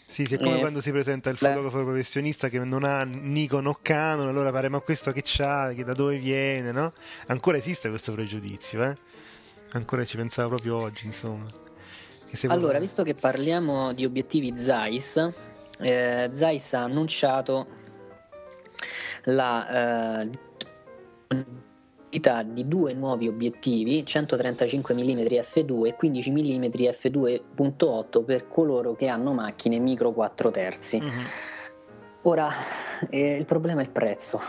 Sì, 0.07 0.25
sì, 0.25 0.35
è 0.35 0.37
come 0.37 0.57
Eh, 0.57 0.59
quando 0.59 0.79
si 0.81 0.91
presenta 0.91 1.29
il 1.29 1.37
beh. 1.39 1.47
fotografo 1.47 1.83
professionista 1.83 2.47
che 2.49 2.59
non 2.59 2.83
ha 2.83 3.03
Nikon 3.03 3.67
o 3.67 3.77
Canon, 3.81 4.27
allora 4.27 4.51
pare 4.51 4.69
ma 4.69 4.79
questo 4.79 5.11
che 5.11 5.21
c'ha, 5.23 5.71
che 5.73 5.83
da 5.83 5.93
dove 5.93 6.17
viene, 6.17 6.71
no? 6.71 6.93
Ancora 7.27 7.57
esiste 7.57 7.89
questo 7.89 8.13
pregiudizio, 8.13 8.83
eh? 8.83 8.95
Ancora 9.71 10.05
ci 10.05 10.17
pensavo 10.17 10.49
proprio 10.49 10.77
oggi, 10.77 11.07
insomma. 11.07 11.61
Allora, 12.47 12.79
visto 12.79 13.03
che 13.03 13.13
parliamo 13.13 13.93
di 13.93 14.05
obiettivi 14.05 14.57
Zeiss, 14.57 15.29
eh, 15.79 16.29
Zeiss 16.33 16.73
ha 16.73 16.81
annunciato 16.81 17.67
la 19.25 20.23
eh, 20.23 20.29
di 22.45 22.67
due 22.67 22.93
nuovi 22.93 23.27
obiettivi 23.27 24.05
135 24.05 24.93
mm 24.93 25.19
f2 25.19 25.87
e 25.87 25.95
15 25.95 26.31
mm 26.31 26.63
f2.8 26.63 28.23
per 28.23 28.47
coloro 28.47 28.93
che 28.93 29.07
hanno 29.07 29.33
macchine 29.33 29.79
micro 29.79 30.11
4 30.11 30.51
terzi. 30.51 30.99
Mhm. 30.99 31.25
Ora, 32.23 32.49
eh, 33.09 33.35
il 33.35 33.45
problema 33.45 33.81
è 33.81 33.83
il 33.83 33.89
prezzo. 33.89 34.39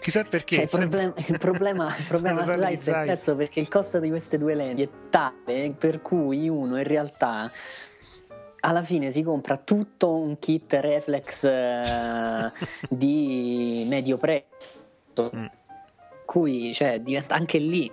Chissà 0.00 0.24
perché. 0.24 0.54
Cioè, 0.54 0.64
il, 0.64 0.70
sempre- 0.70 0.88
problema, 0.88 1.14
il 1.26 1.38
problema, 1.38 1.96
il 1.96 2.04
problema 2.06 2.44
Zeiss 2.44 2.88
è 2.88 3.04
prezzo 3.04 3.36
perché 3.36 3.60
il 3.60 3.68
costo 3.68 3.98
di 3.98 4.08
queste 4.08 4.38
due 4.38 4.54
lenti 4.54 4.82
è 4.82 4.88
tale 5.10 5.74
per 5.78 6.00
cui 6.02 6.48
uno 6.48 6.76
in 6.76 6.84
realtà 6.84 7.50
alla 8.60 8.82
fine 8.82 9.10
si 9.10 9.22
compra 9.22 9.56
tutto 9.56 10.14
un 10.14 10.38
kit 10.38 10.72
reflex 10.74 11.44
eh, 11.44 12.52
di 12.88 13.84
medio 13.88 14.16
prezzo 14.18 14.90
Mm. 15.34 15.44
cui 16.24 16.72
cioè, 16.72 17.00
diventa 17.00 17.34
anche 17.34 17.58
lì 17.58 17.90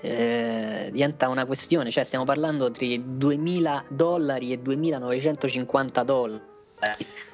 eh, 0.00 0.88
diventa 0.90 1.28
una 1.28 1.46
questione 1.46 1.92
cioè 1.92 2.02
stiamo 2.02 2.24
parlando 2.24 2.68
tra 2.72 2.84
2000 2.84 3.84
dollari 3.90 4.50
e 4.50 4.58
2950 4.58 6.02
dollari 6.02 6.50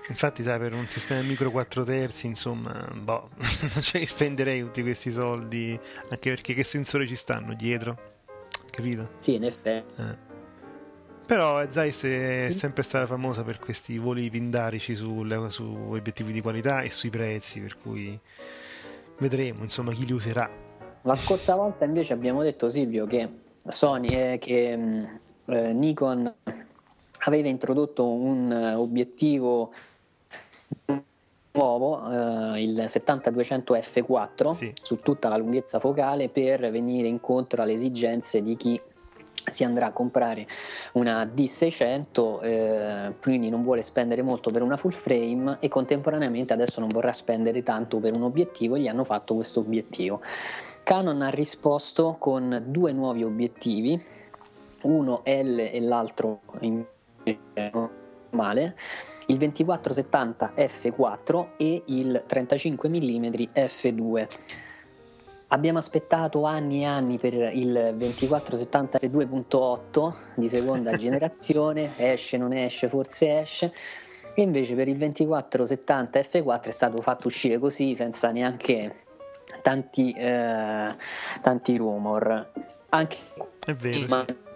Infatti, 0.08 0.42
sai, 0.42 0.58
per 0.58 0.72
un 0.72 0.88
sistema 0.88 1.20
micro 1.22 1.50
4 1.50 1.84
terzi, 1.84 2.26
insomma, 2.26 2.72
boh, 2.94 3.30
non 3.72 3.82
ce 3.82 3.98
li 3.98 4.06
spenderei 4.06 4.60
tutti 4.60 4.82
questi 4.82 5.10
soldi, 5.10 5.78
anche 6.08 6.30
perché 6.30 6.54
che 6.54 6.64
sensori 6.64 7.06
ci 7.06 7.14
stanno 7.16 7.54
dietro, 7.54 7.98
capito? 8.70 9.10
sì 9.18 9.34
in 9.34 9.44
effetti 9.44 10.00
Eh. 10.00 10.26
Però 11.26 11.60
eh, 11.62 11.68
Zeiss 11.70 12.06
è 12.06 12.48
sempre 12.50 12.82
stata 12.82 13.04
famosa 13.06 13.42
per 13.42 13.58
questi 13.58 13.98
voli 13.98 14.30
pindarici 14.30 14.94
sulle- 14.94 15.50
su 15.50 15.62
obiettivi 15.90 16.32
di 16.32 16.40
qualità 16.40 16.80
e 16.80 16.90
sui 16.90 17.10
prezzi, 17.10 17.60
per 17.60 17.76
cui 17.76 18.18
vedremo, 19.18 19.62
insomma, 19.62 19.92
chi 19.92 20.06
li 20.06 20.12
userà. 20.12 20.48
La 21.02 21.14
scorsa 21.14 21.54
volta 21.54 21.84
invece 21.84 22.14
abbiamo 22.14 22.42
detto 22.42 22.70
Silvio 22.70 23.06
che 23.06 23.28
Sony 23.68 24.08
eh, 24.08 24.38
che 24.38 24.74
mh, 24.74 25.20
eh, 25.46 25.72
Nikon 25.74 26.34
aveva 27.24 27.48
introdotto 27.48 28.06
un 28.06 28.50
eh, 28.52 28.74
obiettivo 28.74 29.72
nuovo, 31.52 32.10
eh, 32.54 32.62
il 32.62 32.84
70-200 32.86 33.78
f4 33.78 34.50
Sì. 34.50 34.72
su 34.80 34.98
tutta 34.98 35.28
la 35.28 35.36
lunghezza 35.36 35.78
focale 35.78 36.28
per 36.28 36.70
venire 36.70 37.08
incontro 37.08 37.62
alle 37.62 37.72
esigenze 37.72 38.42
di 38.42 38.56
chi 38.56 38.80
si 39.50 39.64
andrà 39.64 39.86
a 39.86 39.92
comprare 39.92 40.46
una 40.92 41.24
D600 41.24 42.42
eh, 42.42 43.14
quindi 43.20 43.48
non 43.48 43.62
vuole 43.62 43.80
spendere 43.82 44.20
molto 44.20 44.50
per 44.50 44.62
una 44.62 44.76
full 44.76 44.90
frame 44.90 45.56
e 45.60 45.68
contemporaneamente 45.68 46.52
adesso 46.52 46.80
non 46.80 46.88
vorrà 46.90 47.12
spendere 47.12 47.62
tanto 47.62 47.98
per 47.98 48.14
un 48.14 48.22
obiettivo 48.22 48.76
e 48.76 48.80
gli 48.80 48.88
hanno 48.88 49.04
fatto 49.04 49.34
questo 49.34 49.60
obiettivo 49.60 50.20
Canon 50.82 51.22
ha 51.22 51.30
risposto 51.30 52.16
con 52.18 52.62
due 52.66 52.92
nuovi 52.92 53.24
obiettivi 53.24 54.00
uno 54.82 55.22
L 55.24 55.58
e 55.58 55.80
l'altro 55.80 56.40
invece 56.60 56.96
normale 57.54 58.76
il 59.26 59.36
2470 59.36 60.52
f4 60.56 61.46
e 61.56 61.82
il 61.86 62.22
35 62.26 62.88
mm 62.88 63.24
f2 63.54 64.26
Abbiamo 65.50 65.78
aspettato 65.78 66.44
anni 66.44 66.82
e 66.82 66.84
anni 66.84 67.16
per 67.16 67.32
il 67.32 67.94
2470 67.96 68.98
f2.8 68.98 70.14
di 70.34 70.46
seconda 70.46 70.92
generazione, 70.98 71.92
esce, 71.96 72.36
non 72.36 72.52
esce, 72.52 72.86
forse 72.88 73.40
esce, 73.40 73.72
e 74.34 74.42
invece 74.42 74.74
per 74.74 74.88
il 74.88 74.98
2470 74.98 76.20
f4 76.20 76.64
è 76.64 76.70
stato 76.70 77.00
fatto 77.00 77.28
uscire 77.28 77.58
così 77.58 77.94
senza 77.94 78.30
neanche 78.30 78.94
tanti, 79.62 80.12
eh, 80.12 80.94
tanti 81.40 81.76
rumor. 81.78 82.50
Anche 82.90 83.16
È 83.64 83.72
vero, 83.72 84.24
sì. 84.26 84.46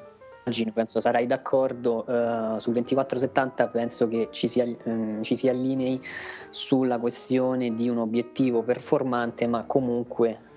Immagino, 0.44 0.72
penso 0.72 0.98
sarai 1.00 1.26
d'accordo, 1.26 2.04
eh, 2.06 2.58
sul 2.58 2.72
2470 2.72 3.68
penso 3.68 4.08
che 4.08 4.28
ci 4.32 4.48
si, 4.48 4.58
ehm, 4.60 5.22
ci 5.22 5.36
si 5.36 5.48
allinei 5.48 6.02
sulla 6.50 6.98
questione 6.98 7.72
di 7.74 7.88
un 7.88 7.98
obiettivo 7.98 8.62
performante 8.62 9.46
ma 9.46 9.62
comunque 9.64 10.50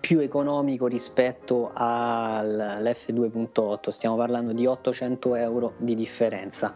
più 0.00 0.20
economico 0.20 0.86
rispetto 0.86 1.72
all'F2.8 1.74 3.90
stiamo 3.90 4.16
parlando 4.16 4.52
di 4.52 4.64
800 4.64 5.34
euro 5.34 5.74
di 5.76 5.94
differenza 5.94 6.72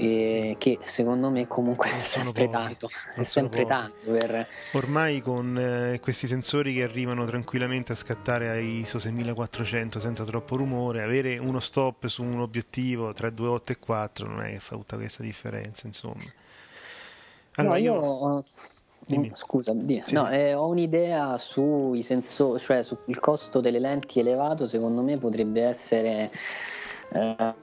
e 0.00 0.54
che 0.58 0.78
secondo 0.80 1.28
me 1.28 1.48
comunque 1.48 1.88
è 1.90 2.04
sempre 2.04 2.48
tanto 2.48 2.88
è 3.16 3.24
sempre 3.24 3.66
tanto 3.66 4.12
per 4.12 4.46
Ormai 4.74 5.20
con 5.20 5.58
eh, 5.58 5.98
questi 5.98 6.28
sensori 6.28 6.72
che 6.74 6.84
arrivano 6.84 7.24
tranquillamente 7.26 7.92
a 7.92 7.96
scattare 7.96 8.48
a 8.48 8.58
ISO 8.58 9.00
6400 9.00 9.98
senza 9.98 10.24
troppo 10.24 10.54
rumore, 10.54 11.02
avere 11.02 11.38
uno 11.38 11.58
stop 11.58 12.06
su 12.06 12.22
un 12.22 12.38
obiettivo 12.38 13.12
tra 13.12 13.28
2.8 13.28 13.72
e 13.72 13.78
4 13.78 14.28
non 14.28 14.42
è 14.42 14.52
che 14.52 14.60
fa 14.60 14.76
tutta 14.76 14.96
questa 14.96 15.24
differenza, 15.24 15.88
insomma. 15.88 16.22
Allora, 17.56 17.74
no, 17.74 17.80
io, 17.80 17.94
io... 17.94 18.00
ho- 18.00 18.44
Dimmi. 19.00 19.30
scusa, 19.32 19.74
Sì, 19.80 20.02
no, 20.12 20.28
eh, 20.30 20.52
ho 20.52 20.68
un'idea 20.68 21.38
sui 21.38 22.02
sensori, 22.02 22.60
cioè 22.60 22.82
sul 22.82 23.18
costo 23.18 23.60
delle 23.60 23.78
lenti 23.78 24.20
elevato, 24.20 24.66
secondo 24.66 25.02
me 25.02 25.16
potrebbe 25.18 25.62
essere 25.62 26.30
eh, 27.14 27.54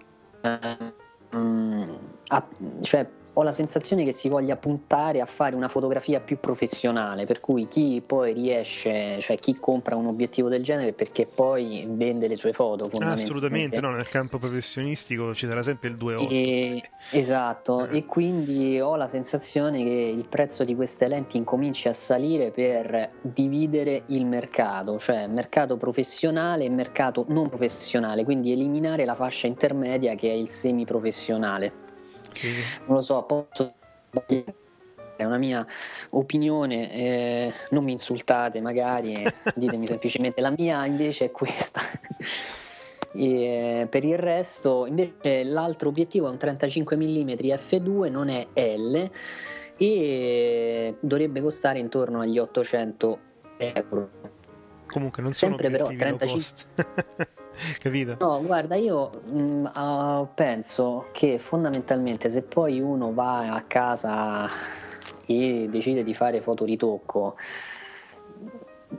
mm, 1.36 1.95
a- 2.28 2.48
cioè 2.82 3.10
ho 3.38 3.43
la 3.43 3.52
sensazione 3.52 4.04
che 4.04 4.13
si 4.13 4.30
voglia 4.30 4.56
puntare 4.56 5.19
a 5.19 5.26
fare 5.26 5.56
una 5.56 5.67
fotografia 5.67 6.21
più 6.21 6.39
professionale, 6.39 7.26
per 7.26 7.41
cui 7.41 7.67
chi 7.67 8.02
poi 8.06 8.32
riesce, 8.32 9.19
cioè 9.19 9.38
chi 9.38 9.56
compra 9.60 9.95
un 9.98 10.06
obiettivo 10.06 10.48
del 10.48 10.63
genere 10.63 10.93
perché 10.93 11.26
poi 11.26 11.86
vende 11.88 12.28
le 12.28 12.36
sue 12.36 12.54
foto 12.54 12.89
Ah, 13.00 13.12
assolutamente, 13.12 13.82
no, 13.82 13.91
nel 13.91 14.08
campo 14.08 14.38
professionistico 14.38 15.34
ci 15.36 15.48
sarà 15.48 15.62
sempre 15.63 15.89
il 15.89 15.95
2.8. 15.95 16.28
E- 16.32 16.82
esatto, 17.12 17.88
Eh. 17.88 17.98
e 17.98 18.06
quindi 18.06 18.80
ho 18.80 18.95
la 18.95 19.08
sensazione 19.10 19.84
che 19.84 20.13
il 20.15 20.28
prezzo 20.30 20.63
di 20.63 20.74
queste 20.74 21.08
lenti 21.08 21.36
incominci 21.36 21.89
a 21.89 21.93
salire 21.93 22.52
per 22.52 23.12
dividere 23.21 24.04
il 24.08 24.26
mercato, 24.26 24.98
cioè 24.98 25.28
mercato 25.28 25.76
professionale 25.76 26.63
e 26.63 26.69
mercato 26.69 27.26
non 27.28 27.50
professionale, 27.50 28.24
quindi 28.24 28.54
eliminare 28.54 29.04
la 29.04 29.15
fascia 29.15 29.48
intermedia 29.48 30.15
che 30.15 30.30
è 30.30 30.34
il 30.34 30.48
semiprofessionale. 30.50 31.84
Sì. 32.36 32.54
Non 32.86 32.98
lo 32.98 33.02
so, 33.02 33.24
posso 33.24 33.74
sbagliare, 34.12 34.56
è 35.15 35.24
una 35.24 35.38
mia 35.38 35.65
opinione, 36.12 36.91
eh, 36.91 37.54
non 37.69 37.84
mi 37.84 37.93
insultate 37.93 38.62
magari, 38.62 39.13
eh, 39.13 39.34
ditemi 39.56 39.88
semplicemente 39.88 40.41
la 40.41 40.54
mia 40.56 40.86
invece 40.86 41.26
è 41.26 41.32
questa. 41.32 41.82
E, 43.13 43.88
per 43.89 44.04
il 44.04 44.17
resto, 44.17 44.86
invece, 44.86 45.45
l'altro 45.45 45.88
obiettivo 45.88 46.28
è 46.28 46.30
un 46.30 46.38
35 46.38 46.98
mm 46.98 47.30
f2, 47.30 48.12
non 48.12 48.28
è 48.28 48.45
L 48.54 49.10
e 49.78 50.95
dovrebbe 51.00 51.41
costare 51.41 51.80
intorno 51.80 52.19
agli 52.19 52.38
800 52.38 53.19
euro. 53.58 54.10
Comunque 54.88 55.24
non 55.24 55.34
sono 55.34 55.52
Sempre 55.52 55.69
però 55.69 55.86
obiettivi 55.86 56.10
low 56.10 56.17
35 56.17 56.36
cost. 56.36 57.34
Capito? 57.80 58.18
No, 58.20 58.41
guarda, 58.44 58.76
io 58.76 59.10
mh, 59.32 59.70
ah, 59.74 60.28
penso 60.34 61.08
che 61.12 61.38
fondamentalmente 61.39 62.30
se 62.30 62.44
poi 62.44 62.80
uno 62.80 63.13
va 63.13 63.54
a 63.54 63.62
casa 63.63 64.50
e 65.26 65.68
decide 65.70 66.04
di 66.04 66.13
fare 66.13 66.41
fotoritocco, 66.41 67.36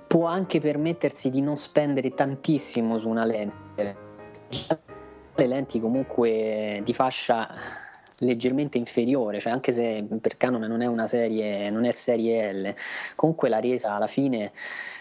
può 0.07 0.27
anche 0.27 0.61
permettersi 0.61 1.31
di 1.31 1.41
non 1.41 1.57
spendere 1.57 2.15
tantissimo 2.15 2.99
su 2.99 3.09
una 3.09 3.25
lente. 3.25 4.05
Le 5.35 5.47
lenti 5.47 5.81
comunque 5.81 6.81
di 6.83 6.93
fascia 6.95 7.49
leggermente 8.21 8.79
inferiore, 8.79 9.41
cioè 9.41 9.53
anche 9.53 9.73
se 9.73 10.07
per 10.21 10.39
Canon 10.39 10.63
non 10.63 10.81
è 10.81 10.87
una 10.87 11.07
serie, 11.07 11.69
non 11.71 11.85
è 11.85 11.91
serie 11.91 12.53
L, 12.53 12.75
comunque 13.15 13.51
la 13.51 13.61
resa 13.61 13.93
alla 13.93 14.07
fine 14.07 14.53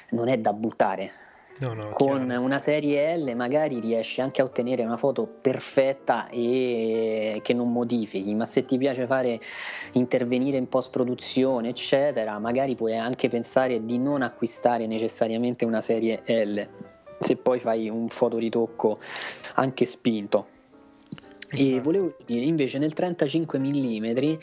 non 0.10 0.28
è 0.28 0.38
da 0.38 0.52
buttare. 0.52 1.12
No, 1.58 1.74
no, 1.74 1.92
con 1.92 2.20
chiaro. 2.26 2.42
una 2.42 2.60
serie 2.60 3.16
L 3.18 3.34
magari 3.34 3.80
riesci 3.80 4.20
anche 4.20 4.42
a 4.42 4.44
ottenere 4.46 4.84
una 4.84 4.98
foto 4.98 5.26
perfetta 5.26 6.28
e 6.28 7.40
che 7.42 7.54
non 7.54 7.72
modifichi, 7.72 8.34
ma 8.34 8.44
se 8.44 8.66
ti 8.66 8.78
piace 8.78 9.06
fare 9.06 9.40
intervenire 9.94 10.58
in 10.58 10.68
post 10.68 10.90
produzione, 10.90 11.70
eccetera, 11.70 12.38
magari 12.40 12.76
puoi 12.76 12.98
anche 12.98 13.30
pensare 13.30 13.86
di 13.86 13.98
non 13.98 14.22
acquistare 14.22 14.86
necessariamente 14.86 15.64
una 15.64 15.80
serie 15.80 16.22
L, 16.26 16.62
se 17.20 17.38
poi 17.38 17.60
fai 17.60 17.90
un 17.90 18.10
fotoritocco 18.10 18.98
anche 19.54 19.86
spinto. 19.86 20.48
E 21.52 21.68
Esatto. 21.68 21.84
volevo 21.84 22.16
dire 22.26 22.44
invece 22.44 22.80
nel 22.80 22.92
35 22.92 23.60
mm 23.60 24.34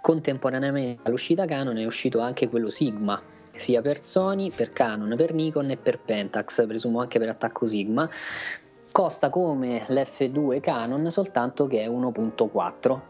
contemporaneamente 0.00 1.00
all'uscita 1.04 1.44
Canon 1.44 1.76
è 1.78 1.84
uscito 1.84 2.20
anche 2.20 2.48
quello 2.48 2.68
Sigma 2.70 3.20
sia 3.54 3.80
per 3.80 4.02
Sony, 4.02 4.50
per 4.50 4.70
Canon, 4.70 5.14
per 5.16 5.32
Nikon 5.32 5.70
e 5.70 5.76
per 5.76 5.98
Pentax, 5.98 6.66
presumo 6.66 7.00
anche 7.00 7.18
per 7.18 7.28
attacco 7.28 7.66
Sigma. 7.66 8.08
Costa 8.90 9.30
come 9.30 9.84
l'F2 9.88 10.60
Canon, 10.60 11.10
soltanto 11.10 11.66
che 11.66 11.82
è 11.82 11.88
1.4. 11.88 13.00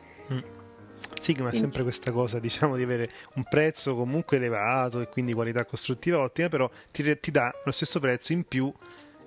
Sigma 1.21 1.51
ha 1.51 1.55
sempre 1.55 1.83
questa 1.83 2.11
cosa, 2.11 2.39
diciamo, 2.41 2.77
di 2.77 2.83
avere 2.83 3.09
un 3.35 3.45
prezzo 3.45 3.95
comunque 3.95 4.39
elevato 4.39 5.01
e 5.01 5.09
quindi 5.09 5.33
qualità 5.33 5.65
costruttiva 5.65 6.19
ottima, 6.19 6.49
però 6.49 6.69
ti, 6.91 7.19
ti 7.21 7.31
dà 7.31 7.53
lo 7.65 7.71
stesso 7.71 8.01
prezzo 8.01 8.33
in 8.33 8.45
più, 8.45 8.73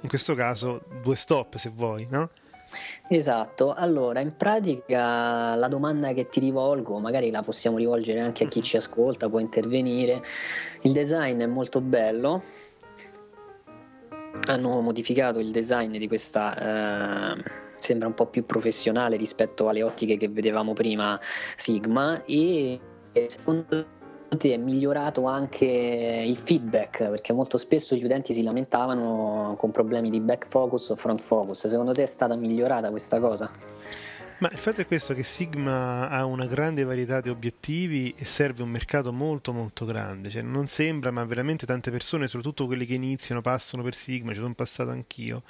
in 0.01 0.09
questo 0.09 0.35
caso 0.35 0.83
due 1.01 1.15
stop 1.15 1.55
se 1.55 1.71
vuoi, 1.73 2.05
no? 2.09 2.31
Esatto, 3.07 3.73
allora 3.73 4.19
in 4.19 4.35
pratica 4.35 5.55
la 5.55 5.67
domanda 5.67 6.13
che 6.13 6.27
ti 6.29 6.39
rivolgo, 6.39 6.97
magari 6.99 7.29
la 7.29 7.41
possiamo 7.41 7.77
rivolgere 7.77 8.19
anche 8.19 8.45
a 8.45 8.47
chi 8.47 8.61
ci 8.61 8.77
ascolta, 8.77 9.29
può 9.29 9.39
intervenire. 9.39 10.21
Il 10.81 10.91
design 10.91 11.41
è 11.41 11.45
molto 11.45 11.81
bello. 11.81 12.41
Hanno 14.47 14.81
modificato 14.81 15.39
il 15.39 15.51
design 15.51 15.97
di 15.97 16.07
questa, 16.07 17.35
eh, 17.37 17.43
sembra 17.77 18.07
un 18.07 18.13
po' 18.13 18.27
più 18.27 18.45
professionale 18.45 19.15
rispetto 19.15 19.67
alle 19.69 19.83
ottiche 19.83 20.17
che 20.17 20.27
vedevamo 20.27 20.73
prima 20.73 21.19
Sigma 21.55 22.23
e 22.25 22.79
secondo 23.27 23.94
è 24.37 24.57
migliorato 24.57 25.25
anche 25.25 25.65
il 25.65 26.35
feedback 26.35 27.09
perché 27.09 27.33
molto 27.33 27.57
spesso 27.57 27.95
gli 27.95 28.03
utenti 28.03 28.33
si 28.33 28.43
lamentavano 28.43 29.55
con 29.57 29.71
problemi 29.71 30.09
di 30.09 30.19
back 30.19 30.47
focus 30.49 30.89
o 30.89 30.95
front 30.95 31.21
focus 31.21 31.67
secondo 31.67 31.91
te 31.91 32.03
è 32.03 32.07
stata 32.07 32.35
migliorata 32.35 32.89
questa 32.89 33.19
cosa? 33.19 33.49
Ma 34.37 34.49
il 34.51 34.57
fatto 34.57 34.81
è 34.81 34.85
questo 34.85 35.13
che 35.13 35.23
Sigma 35.23 36.09
ha 36.09 36.25
una 36.25 36.45
grande 36.45 36.83
varietà 36.83 37.21
di 37.21 37.29
obiettivi 37.29 38.13
e 38.17 38.25
serve 38.25 38.63
un 38.63 38.69
mercato 38.69 39.13
molto 39.13 39.53
molto 39.53 39.85
grande, 39.85 40.29
cioè 40.29 40.41
non 40.41 40.67
sembra 40.67 41.09
ma 41.09 41.23
veramente 41.23 41.65
tante 41.65 41.89
persone, 41.89 42.27
soprattutto 42.27 42.65
quelli 42.65 42.85
che 42.85 42.95
iniziano, 42.95 43.39
passano 43.39 43.81
per 43.81 43.95
Sigma, 43.95 44.33
ci 44.33 44.39
sono 44.39 44.53
passato 44.53 44.89
anch'io 44.89 45.43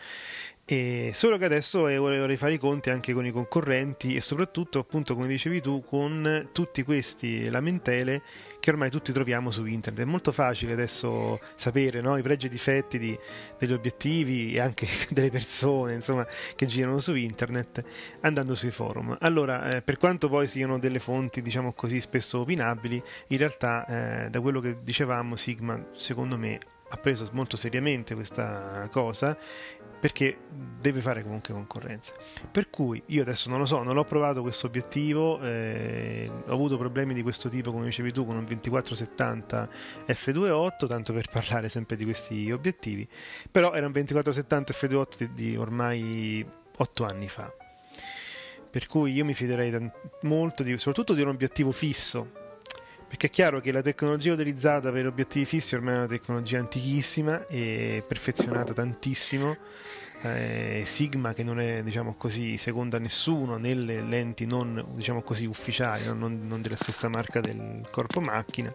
e 0.68 1.12
solo 1.14 1.38
che 1.38 1.46
adesso 1.46 1.82
vorrei 1.82 2.38
fare 2.38 2.54
i 2.54 2.58
conti 2.58 2.90
anche 2.90 3.14
con 3.14 3.24
i 3.24 3.30
concorrenti 3.30 4.16
e 4.16 4.22
soprattutto, 4.22 4.80
appunto, 4.80 5.14
come 5.14 5.28
dicevi 5.28 5.62
tu, 5.62 5.84
con 5.84 6.50
tutti 6.52 6.82
questi 6.82 7.48
lamentele 7.52 8.24
che 8.60 8.72
ormai 8.72 8.90
tutti 8.90 9.12
troviamo 9.12 9.52
su 9.52 9.64
internet. 9.66 10.02
È 10.02 10.10
molto 10.10 10.32
facile 10.32 10.74
adesso 10.74 11.40
sapere 11.54 12.02
no? 12.02 12.18
i 12.18 12.24
pregi 12.24 12.48
e 12.48 12.50
i 12.50 12.52
difetti 12.52 12.98
di, 12.98 13.16
degli 13.60 13.74
obiettivi 13.74 14.56
e 14.56 14.60
anche 14.60 14.88
delle 15.12 15.30
persone, 15.30 15.94
insomma, 15.94 16.26
che 16.56 16.66
girano 16.66 16.98
su 16.98 17.14
internet 17.14 17.84
andando 18.22 18.56
sui 18.56 18.72
forum. 18.72 19.16
Allora, 19.20 19.70
eh, 19.70 19.82
per 19.84 19.98
quanto 20.00 20.30
poi 20.30 20.48
siano 20.48 20.80
delle 20.80 20.98
fonti, 20.98 21.44
diciamo 21.44 21.74
così, 21.74 22.02
spesso 22.02 22.40
opinabili, 22.40 23.00
in 23.28 23.38
realtà, 23.38 23.86
eh, 24.26 24.30
da 24.32 24.42
quello 24.42 24.62
che 24.62 24.78
dicevamo, 24.82 25.36
Sigma, 25.36 25.90
secondo 25.92 26.40
me, 26.40 26.58
ha 26.90 26.98
preso 26.98 27.28
molto 27.34 27.58
seriamente 27.58 28.14
questa 28.16 28.88
cosa 28.92 29.38
perché 30.06 30.38
deve 30.80 31.02
fare 31.02 31.24
comunque 31.24 31.52
concorrenza. 31.52 32.14
Per 32.52 32.70
cui 32.70 33.02
io 33.08 33.24
adesso 33.24 33.50
non 33.50 33.58
lo 33.58 33.66
so, 33.66 33.82
non 33.82 33.98
ho 33.98 34.04
provato 34.04 34.44
questo 34.44 34.68
obiettivo, 34.68 35.42
eh, 35.42 36.30
ho 36.46 36.54
avuto 36.54 36.78
problemi 36.78 37.16
di 37.16 37.24
questo 37.24 37.50
tipo, 37.50 37.72
come 37.72 37.86
dicevi 37.86 38.12
tu, 38.12 38.24
con 38.24 38.38
un 38.38 38.46
2470 38.46 39.68
f2.8, 40.06 40.88
tanto 40.88 41.12
per 41.12 41.28
parlare 41.32 41.70
sempre 41.70 41.96
di 41.96 42.04
questi 42.04 42.52
obiettivi, 42.52 43.10
però 43.50 43.74
era 43.74 43.88
un 43.88 43.94
2470 43.94 44.74
f2.8 44.74 45.18
di, 45.18 45.34
di 45.34 45.58
ormai 45.58 46.48
8 46.78 47.04
anni 47.04 47.28
fa. 47.28 47.52
Per 48.70 48.86
cui 48.86 49.12
io 49.12 49.26
mi 49.26 49.34
fiderei 49.34 49.90
molto 50.22 50.62
di, 50.62 50.78
soprattutto 50.78 51.16
di 51.16 51.24
un 51.24 51.30
obiettivo 51.30 51.72
fisso, 51.72 52.45
perché 53.08 53.28
è 53.28 53.30
chiaro 53.30 53.60
che 53.60 53.72
la 53.72 53.82
tecnologia 53.82 54.34
utilizzata 54.34 54.92
per 54.92 55.06
obiettivi 55.08 55.46
fissi 55.46 55.76
ormai 55.76 55.94
è 55.94 55.98
una 55.98 56.08
tecnologia 56.08 56.60
antichissima 56.60 57.48
e 57.48 58.04
perfezionata 58.08 58.74
tantissimo. 58.74 59.58
Eh, 60.22 60.84
Sigma 60.86 61.34
che 61.34 61.44
non 61.44 61.60
è 61.60 61.84
diciamo 61.84 62.16
così 62.18 62.58
seconda 62.58 62.98
a 62.98 63.00
nessuno 63.00 63.58
nelle 63.58 64.02
lenti 64.02 64.48
non 64.48 64.84
diciamo 64.96 65.22
così 65.22 65.46
ufficiali 65.46 66.06
no? 66.06 66.14
non, 66.14 66.48
non, 66.48 66.62
della 66.62 66.78
stessa 66.78 67.10
marca 67.10 67.42
del 67.42 67.84
corpo 67.92 68.22
macchina 68.22 68.74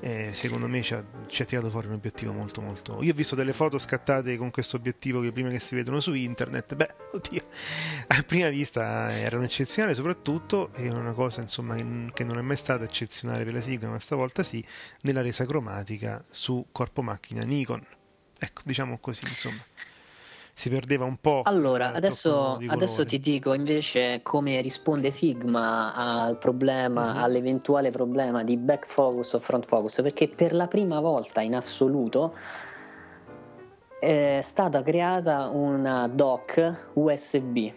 eh, 0.00 0.32
secondo 0.32 0.66
me 0.66 0.82
ci 0.82 0.94
ha, 0.94 1.04
ci 1.26 1.42
ha, 1.42 1.44
tirato 1.44 1.68
fuori 1.70 1.86
un 1.86 1.94
obiettivo 1.94 2.32
molto 2.32 2.60
molto 2.60 3.02
io 3.02 3.12
ho 3.12 3.14
visto 3.14 3.34
delle 3.34 3.52
foto 3.52 3.78
scattate 3.78 4.36
con 4.36 4.50
questo 4.50 4.76
obiettivo 4.76 5.20
che 5.20 5.30
prima 5.30 5.50
che 5.50 5.60
si 5.60 5.74
vedono 5.74 6.00
su 6.00 6.14
internet. 6.14 6.74
Beh 6.74 6.94
oddio. 7.12 7.44
A 8.08 8.22
prima 8.22 8.48
vista 8.48 9.10
erano 9.12 9.44
eccezionali 9.44 9.94
soprattutto 9.94 10.72
è 10.72 10.88
una 10.88 11.12
cosa 11.12 11.40
insomma 11.40 11.76
che 12.12 12.24
non 12.24 12.38
è 12.38 12.42
mai 12.42 12.56
stata 12.56 12.84
eccezionale 12.84 13.44
per 13.44 13.54
la 13.54 13.60
Sigma 13.60 13.88
ma 13.88 14.00
stavolta 14.00 14.42
sì 14.42 14.64
nella 15.02 15.22
resa 15.22 15.44
cromatica 15.46 16.24
su 16.30 16.66
corpo 16.72 17.02
macchina 17.02 17.42
Nikon. 17.42 17.84
Ecco 18.38 18.62
diciamo 18.64 18.98
così 18.98 19.22
insomma 19.24 19.62
si 20.60 20.68
perdeva 20.68 21.06
un 21.06 21.16
po'. 21.16 21.40
Allora, 21.44 21.94
adesso, 21.94 22.58
adesso, 22.66 23.06
ti 23.06 23.18
dico 23.18 23.54
invece 23.54 24.20
come 24.22 24.60
risponde 24.60 25.10
Sigma 25.10 25.94
al 25.94 26.36
problema, 26.36 27.12
uh-huh. 27.12 27.22
all'eventuale 27.24 27.90
problema 27.90 28.44
di 28.44 28.58
back 28.58 28.84
focus 28.86 29.32
o 29.32 29.38
front 29.38 29.64
focus, 29.64 30.02
perché 30.02 30.28
per 30.28 30.52
la 30.52 30.68
prima 30.68 31.00
volta 31.00 31.40
in 31.40 31.54
assoluto 31.54 32.34
è 33.98 34.40
stata 34.42 34.82
creata 34.82 35.48
una 35.48 36.06
dock 36.08 36.90
USB 36.92 37.72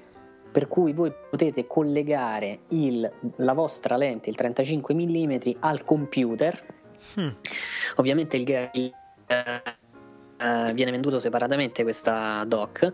per 0.51 0.67
cui 0.67 0.91
voi 0.91 1.13
potete 1.29 1.65
collegare 1.65 2.63
il, 2.71 3.09
la 3.37 3.53
vostra 3.53 3.95
lente, 3.95 4.29
il 4.29 4.35
35 4.35 4.93
mm, 4.93 5.33
al 5.59 5.85
computer. 5.85 6.65
Hmm. 7.15 7.29
Ovviamente 7.95 8.35
il, 8.35 8.69
il 8.73 8.93
Uh, 10.43 10.73
viene 10.73 10.91
venduto 10.91 11.19
separatamente 11.19 11.83
questa 11.83 12.43
dock 12.45 12.91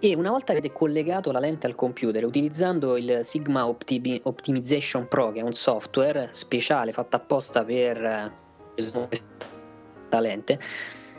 e 0.00 0.14
una 0.14 0.30
volta 0.30 0.52
che 0.52 0.58
avete 0.58 0.72
collegato 0.72 1.32
la 1.32 1.40
lente 1.40 1.66
al 1.66 1.74
computer 1.74 2.24
utilizzando 2.24 2.96
il 2.96 3.20
Sigma 3.22 3.66
Optimi- 3.66 4.20
Optimization 4.22 5.08
Pro 5.08 5.32
che 5.32 5.40
è 5.40 5.42
un 5.42 5.52
software 5.52 6.28
speciale 6.30 6.92
fatto 6.92 7.16
apposta 7.16 7.64
per 7.64 8.30
uh, 8.76 9.06
questa 9.08 10.20
lente 10.20 10.60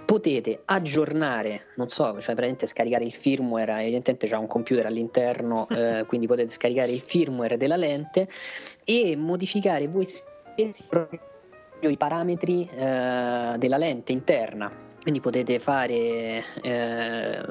potete 0.06 0.62
aggiornare 0.66 1.68
non 1.76 1.90
so 1.90 2.06
cioè 2.06 2.22
praticamente 2.22 2.66
scaricare 2.66 3.04
il 3.04 3.14
firmware 3.14 3.82
evidentemente 3.82 4.28
c'è 4.28 4.38
un 4.38 4.48
computer 4.48 4.86
all'interno 4.86 5.68
eh, 5.76 6.06
quindi 6.08 6.26
potete 6.26 6.50
scaricare 6.50 6.92
il 6.92 7.02
firmware 7.02 7.58
della 7.58 7.76
lente 7.76 8.30
e 8.86 9.16
modificare 9.18 9.88
voi 9.88 10.06
stessi 10.06 10.86
proprio 10.88 11.20
i 11.82 11.98
parametri 11.98 12.68
eh, 12.68 13.56
della 13.58 13.78
lente 13.78 14.14
interna 14.14 14.88
quindi 15.10 15.22
potete 15.22 15.58
fare 15.58 16.44
eh, 16.62 17.44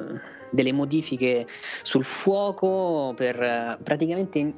delle 0.50 0.72
modifiche 0.72 1.44
sul 1.82 2.04
fuoco 2.04 3.12
per 3.16 3.42
eh, 3.42 3.78
praticamente 3.82 4.54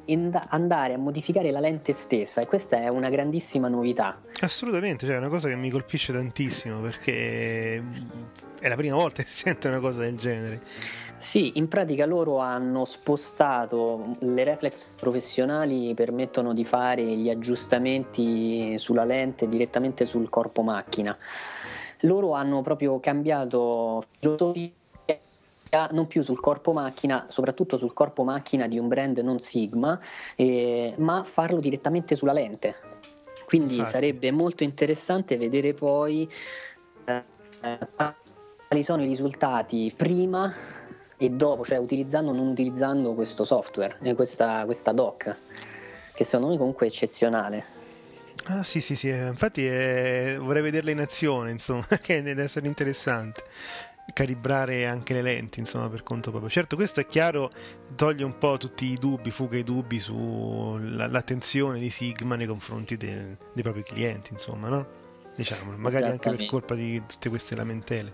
andare 0.49 0.93
a 0.93 0.97
modificare 0.97 1.49
la 1.49 1.59
lente 1.59 1.93
stessa 1.93 2.41
e 2.41 2.45
questa 2.45 2.77
è 2.77 2.89
una 2.89 3.09
grandissima 3.09 3.67
novità. 3.67 4.21
Assolutamente, 4.41 5.07
cioè 5.07 5.15
è 5.15 5.17
una 5.17 5.29
cosa 5.29 5.47
che 5.47 5.55
mi 5.55 5.71
colpisce 5.71 6.13
tantissimo 6.13 6.79
perché 6.79 7.83
è 8.59 8.67
la 8.67 8.75
prima 8.75 8.95
volta 8.95 9.23
che 9.23 9.29
si 9.29 9.43
sente 9.43 9.67
una 9.67 9.79
cosa 9.79 10.01
del 10.01 10.15
genere. 10.15 10.61
Sì, 11.17 11.53
in 11.55 11.67
pratica 11.67 12.05
loro 12.05 12.37
hanno 12.37 12.83
spostato 12.83 14.15
le 14.19 14.43
reflex 14.43 14.95
professionali 14.99 15.93
permettono 15.93 16.53
di 16.53 16.65
fare 16.65 17.03
gli 17.03 17.29
aggiustamenti 17.29 18.77
sulla 18.79 19.03
lente 19.03 19.47
direttamente 19.47 20.05
sul 20.05 20.29
corpo 20.29 20.63
macchina 20.63 21.15
loro 22.01 22.33
hanno 22.33 22.61
proprio 22.61 22.99
cambiato 22.99 24.03
filosofia 24.19 24.71
non 25.91 26.07
più 26.07 26.21
sul 26.21 26.39
corpo 26.39 26.73
macchina, 26.73 27.27
soprattutto 27.29 27.77
sul 27.77 27.93
corpo 27.93 28.23
macchina 28.23 28.67
di 28.67 28.77
un 28.77 28.87
brand 28.87 29.17
non 29.19 29.39
Sigma, 29.39 29.97
eh, 30.35 30.93
ma 30.97 31.23
farlo 31.23 31.59
direttamente 31.59 32.15
sulla 32.15 32.33
lente. 32.33 32.75
Quindi 33.45 33.75
Infatti. 33.75 33.91
sarebbe 33.91 34.31
molto 34.31 34.63
interessante 34.63 35.37
vedere 35.37 35.73
poi 35.73 36.29
eh, 37.05 37.23
quali 38.67 38.83
sono 38.83 39.03
i 39.03 39.07
risultati 39.07 39.91
prima 39.95 40.53
e 41.17 41.29
dopo, 41.29 41.63
cioè 41.63 41.77
utilizzando 41.77 42.31
o 42.31 42.33
non 42.33 42.47
utilizzando 42.47 43.13
questo 43.13 43.43
software, 43.43 43.97
eh, 44.01 44.13
questa, 44.13 44.65
questa 44.65 44.91
doc, 44.91 45.35
che 46.13 46.23
secondo 46.23 46.51
me 46.51 46.57
comunque 46.57 46.85
è 46.85 46.89
eccezionale. 46.89 47.79
Ah 48.45 48.63
sì 48.63 48.81
sì 48.81 48.95
sì, 48.95 49.09
infatti 49.09 49.65
è... 49.65 50.37
vorrei 50.39 50.61
vederla 50.61 50.91
in 50.91 50.99
azione, 50.99 51.51
insomma, 51.51 51.85
che 52.01 52.21
deve 52.21 52.43
essere 52.43 52.67
interessante. 52.67 53.43
calibrare 54.13 54.85
anche 54.87 55.13
le 55.13 55.21
lenti, 55.21 55.59
insomma, 55.59 55.87
per 55.89 56.03
conto 56.03 56.31
proprio. 56.31 56.49
Certo, 56.49 56.75
questo 56.75 56.99
è 56.99 57.07
chiaro, 57.07 57.49
toglie 57.95 58.23
un 58.23 58.37
po' 58.37 58.57
tutti 58.57 58.85
i 58.85 58.95
dubbi, 58.95 59.31
fuga 59.31 59.57
i 59.57 59.63
dubbi 59.63 59.99
sull'attenzione 59.99 61.79
di 61.79 61.89
Sigma 61.89 62.35
nei 62.35 62.47
confronti 62.47 62.97
del, 62.97 63.37
dei 63.53 63.63
propri 63.63 63.83
clienti, 63.83 64.33
insomma, 64.33 64.67
no? 64.69 64.99
Diciamo, 65.33 65.77
magari 65.77 66.05
anche 66.05 66.29
per 66.29 66.45
colpa 66.45 66.75
di 66.75 67.01
tutte 67.05 67.29
queste 67.29 67.55
lamentele. 67.55 68.11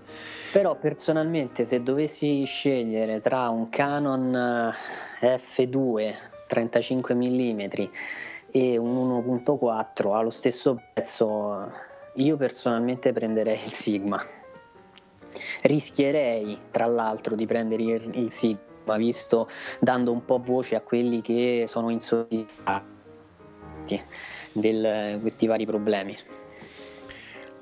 Però 0.51 0.75
personalmente 0.75 1.65
se 1.65 1.81
dovessi 1.81 2.45
scegliere 2.45 3.19
tra 3.19 3.49
un 3.49 3.69
Canon 3.69 4.73
eh, 5.21 5.35
F2 5.35 6.15
35 6.47 7.15
mm 7.15 7.61
e 8.51 8.77
un 8.77 8.95
1.4 9.25 10.13
allo 10.15 10.29
stesso 10.29 10.81
prezzo, 10.93 11.71
io 12.15 12.37
personalmente 12.37 13.11
prenderei 13.11 13.55
il 13.63 13.71
Sigma. 13.71 14.21
Rischierei, 15.63 16.57
tra 16.71 16.85
l'altro, 16.85 17.35
di 17.35 17.45
prendere 17.45 17.83
il 17.83 18.31
Sigma, 18.31 18.97
visto 18.97 19.47
dando 19.79 20.11
un 20.11 20.23
po' 20.23 20.39
voce 20.39 20.75
a 20.75 20.81
quelli 20.81 21.21
che 21.21 21.65
sono 21.67 21.89
insoddisfatti 21.89 22.95
di 24.53 25.19
questi 25.19 25.47
vari 25.47 25.65
problemi. 25.65 26.17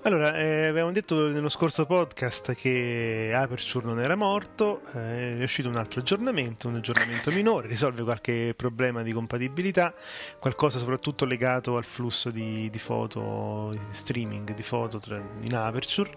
Allora, 0.05 0.37
eh, 0.37 0.67
avevamo 0.67 0.91
detto 0.91 1.29
nello 1.29 1.49
scorso 1.49 1.87
podcast 1.87 2.53
che 2.53 3.31
Aperture 3.33 3.87
non 3.87 3.99
era 3.99 4.15
morto, 4.15 4.83
eh, 4.93 5.39
è 5.39 5.41
uscito 5.41 5.67
un 5.67 5.77
altro 5.77 6.01
aggiornamento, 6.01 6.67
un 6.67 6.75
aggiornamento 6.75 7.31
minore, 7.31 7.67
risolve 7.67 8.03
qualche 8.03 8.53
problema 8.55 9.01
di 9.01 9.11
compatibilità, 9.11 9.95
qualcosa 10.37 10.77
soprattutto 10.77 11.25
legato 11.25 11.75
al 11.75 11.85
flusso 11.85 12.29
di, 12.29 12.69
di 12.69 12.77
foto, 12.77 13.75
streaming 13.89 14.53
di 14.53 14.61
foto 14.61 15.01
in 15.41 15.55
Aperture, 15.55 16.11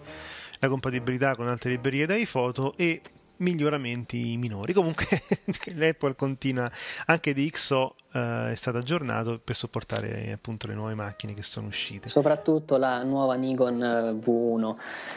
la 0.59 0.67
compatibilità 0.67 1.35
con 1.35 1.47
altre 1.47 1.71
librerie 1.71 2.05
da 2.05 2.13
iPhoto 2.13 2.75
e 2.77 3.01
miglioramenti 3.39 4.37
minori. 4.37 4.73
Comunque 4.73 5.05
l'Apple 5.75 6.15
continua, 6.15 6.71
anche 7.05 7.33
di 7.33 7.49
XO 7.49 7.95
eh, 8.13 8.51
è 8.51 8.55
stato 8.55 8.77
aggiornato 8.77 9.39
per 9.43 9.55
supportare 9.55 10.31
appunto 10.31 10.67
le 10.67 10.73
nuove 10.73 10.93
macchine 10.93 11.33
che 11.33 11.43
sono 11.43 11.67
uscite. 11.67 12.09
Soprattutto 12.09 12.77
la 12.77 13.03
nuova 13.03 13.35
Nikon 13.35 13.83
eh, 13.83 14.11
V1. 14.13 14.75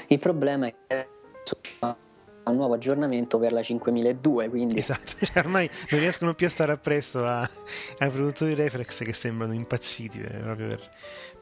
Il 0.09 0.18
problema 0.18 0.66
è 0.66 0.75
che 0.87 1.09
un 2.45 2.57
nuovo 2.57 2.75
aggiornamento 2.75 3.39
per 3.39 3.53
la 3.53 3.62
5002 3.62 4.49
quindi 4.49 4.77
esatto 4.77 5.12
cioè, 5.25 5.39
ormai 5.39 5.70
non 5.91 6.01
riescono 6.01 6.35
più 6.35 6.47
a 6.47 6.51
stare 6.51 6.73
appresso 6.73 7.25
a, 7.25 7.49
ai 7.99 8.11
produttori 8.11 8.55
reflex 8.55 9.05
che 9.05 9.12
sembrano 9.12 9.53
impazziti 9.53 10.20
eh, 10.20 10.39
proprio 10.39 10.66
per, 10.68 10.91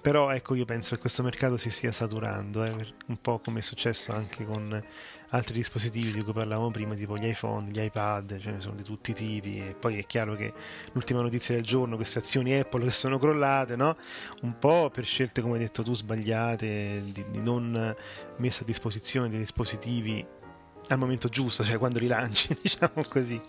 però 0.03 0.31
ecco 0.31 0.55
io 0.55 0.67
penso 0.67 0.95
che 0.95 1.01
questo 1.01 1.23
mercato 1.23 1.57
si 1.57 1.71
stia 1.71 1.93
saturando 1.93 2.65
eh, 2.65 2.75
un 3.07 3.21
po' 3.21 3.39
come 3.39 3.61
è 3.61 3.63
successo 3.63 4.13
anche 4.13 4.45
con 4.45 4.83
altri 5.31 5.55
dispositivi 5.55 6.13
di 6.13 6.23
cui 6.23 6.33
parlavamo 6.33 6.71
prima, 6.71 6.95
tipo 6.95 7.17
gli 7.17 7.27
iPhone, 7.27 7.71
gli 7.71 7.81
iPad, 7.81 8.39
ce 8.39 8.51
ne 8.51 8.61
sono 8.61 8.75
di 8.75 8.83
tutti 8.83 9.11
i 9.11 9.15
tipi. 9.15 9.59
E 9.59 9.75
poi 9.79 9.99
è 9.99 10.05
chiaro 10.05 10.35
che 10.35 10.53
l'ultima 10.93 11.23
notizia 11.23 11.55
del 11.55 11.65
giorno, 11.65 11.97
queste 11.97 12.19
azioni 12.19 12.59
Apple 12.59 12.85
che 12.85 12.91
sono 12.91 13.19
crollate, 13.19 13.77
no? 13.77 13.97
un 14.43 14.59
po' 14.59 14.91
per 14.93 15.05
scelte, 15.05 15.41
come 15.41 15.55
hai 15.55 15.61
detto 15.61 15.83
tu, 15.83 15.95
sbagliate, 15.95 17.03
di, 17.05 17.25
di 17.31 17.41
non 17.41 17.95
messa 18.37 18.63
a 18.63 18.67
disposizione 18.67 19.29
dei 19.29 19.39
dispositivi 19.39 20.25
al 20.89 20.99
momento 20.99 21.29
giusto, 21.29 21.63
cioè 21.63 21.79
quando 21.79 21.99
li 21.99 22.09
lanci, 22.09 22.57
diciamo 22.61 23.05
così. 23.09 23.41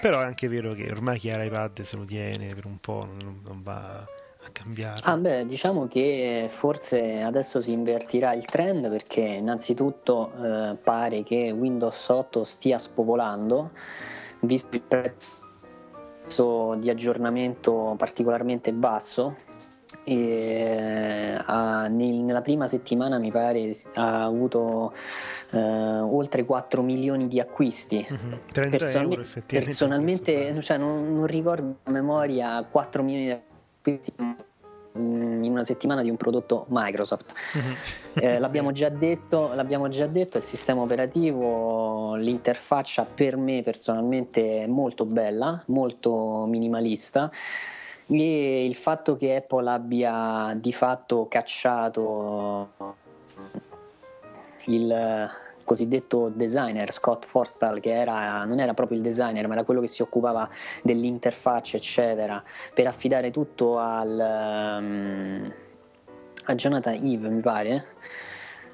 Però 0.00 0.20
è 0.20 0.24
anche 0.24 0.48
vero 0.48 0.74
che 0.74 0.88
ormai 0.90 1.18
chi 1.18 1.30
ha 1.30 1.38
l'iPad 1.38 1.80
se 1.80 1.96
lo 1.96 2.04
tiene 2.04 2.54
per 2.54 2.66
un 2.66 2.76
po', 2.76 3.04
non, 3.04 3.40
non 3.44 3.62
va 3.62 4.04
a 4.46 4.50
cambiare? 4.52 5.00
Ah 5.02 5.16
beh, 5.16 5.44
diciamo 5.46 5.86
che 5.88 6.46
forse 6.48 7.20
adesso 7.20 7.60
si 7.60 7.72
invertirà 7.72 8.32
il 8.32 8.44
trend 8.44 8.88
perché 8.88 9.20
innanzitutto 9.20 10.32
eh, 10.42 10.76
pare 10.82 11.22
che 11.22 11.50
Windows 11.50 12.08
8 12.08 12.44
stia 12.44 12.78
spopolando, 12.78 13.72
visto 14.40 14.76
il 14.76 14.82
prezzo 14.82 16.76
di 16.78 16.88
aggiornamento 16.88 17.94
particolarmente 17.96 18.72
basso. 18.72 19.34
E, 20.08 21.36
uh, 21.46 21.52
nel, 21.92 22.18
nella 22.18 22.42
prima 22.42 22.68
settimana 22.68 23.18
mi 23.18 23.32
pare 23.32 23.70
ha 23.94 24.24
avuto 24.24 24.92
uh, 25.50 25.58
oltre 25.58 26.44
4 26.44 26.82
milioni 26.82 27.26
di 27.26 27.40
acquisti 27.40 28.06
mm-hmm. 28.08 28.38
30 28.52 28.76
Personalme- 28.76 29.14
euro, 29.14 29.26
personalmente 29.46 30.60
cioè, 30.60 30.76
non, 30.76 31.12
non, 31.12 31.26
ricordo 31.26 31.78
a 31.84 31.90
memoria 31.90 32.64
4 32.70 33.02
milioni 33.02 33.24
di 33.24 33.30
acquisti 33.30 33.55
in 34.96 35.50
una 35.50 35.64
settimana 35.64 36.02
di 36.02 36.10
un 36.10 36.16
prodotto 36.16 36.66
Microsoft. 36.68 37.34
Mm-hmm. 37.56 37.72
Eh, 38.14 38.38
l'abbiamo, 38.38 38.72
già 38.72 38.88
detto, 38.88 39.52
l'abbiamo 39.54 39.88
già 39.88 40.06
detto, 40.06 40.38
il 40.38 40.44
sistema 40.44 40.80
operativo, 40.80 42.14
l'interfaccia 42.16 43.04
per 43.04 43.36
me 43.36 43.62
personalmente 43.62 44.62
è 44.62 44.66
molto 44.66 45.04
bella, 45.04 45.62
molto 45.66 46.46
minimalista 46.46 47.30
e 48.08 48.64
il 48.64 48.74
fatto 48.74 49.16
che 49.16 49.36
Apple 49.36 49.68
abbia 49.68 50.56
di 50.56 50.72
fatto 50.72 51.26
cacciato 51.28 52.68
il 54.66 55.28
cosiddetto 55.66 56.30
designer 56.34 56.90
Scott 56.90 57.26
Forstall 57.26 57.80
che 57.80 57.92
era, 57.92 58.44
non 58.44 58.58
era 58.60 58.72
proprio 58.72 58.96
il 58.96 59.02
designer 59.02 59.46
ma 59.46 59.52
era 59.52 59.64
quello 59.64 59.82
che 59.82 59.88
si 59.88 60.00
occupava 60.00 60.48
dell'interfaccia 60.82 61.76
eccetera 61.76 62.42
per 62.72 62.86
affidare 62.86 63.30
tutto 63.30 63.76
al, 63.78 64.78
um, 64.80 65.52
a 66.46 66.54
Jonathan 66.54 66.94
Eve 66.94 67.28
mi 67.28 67.40
pare 67.42 67.84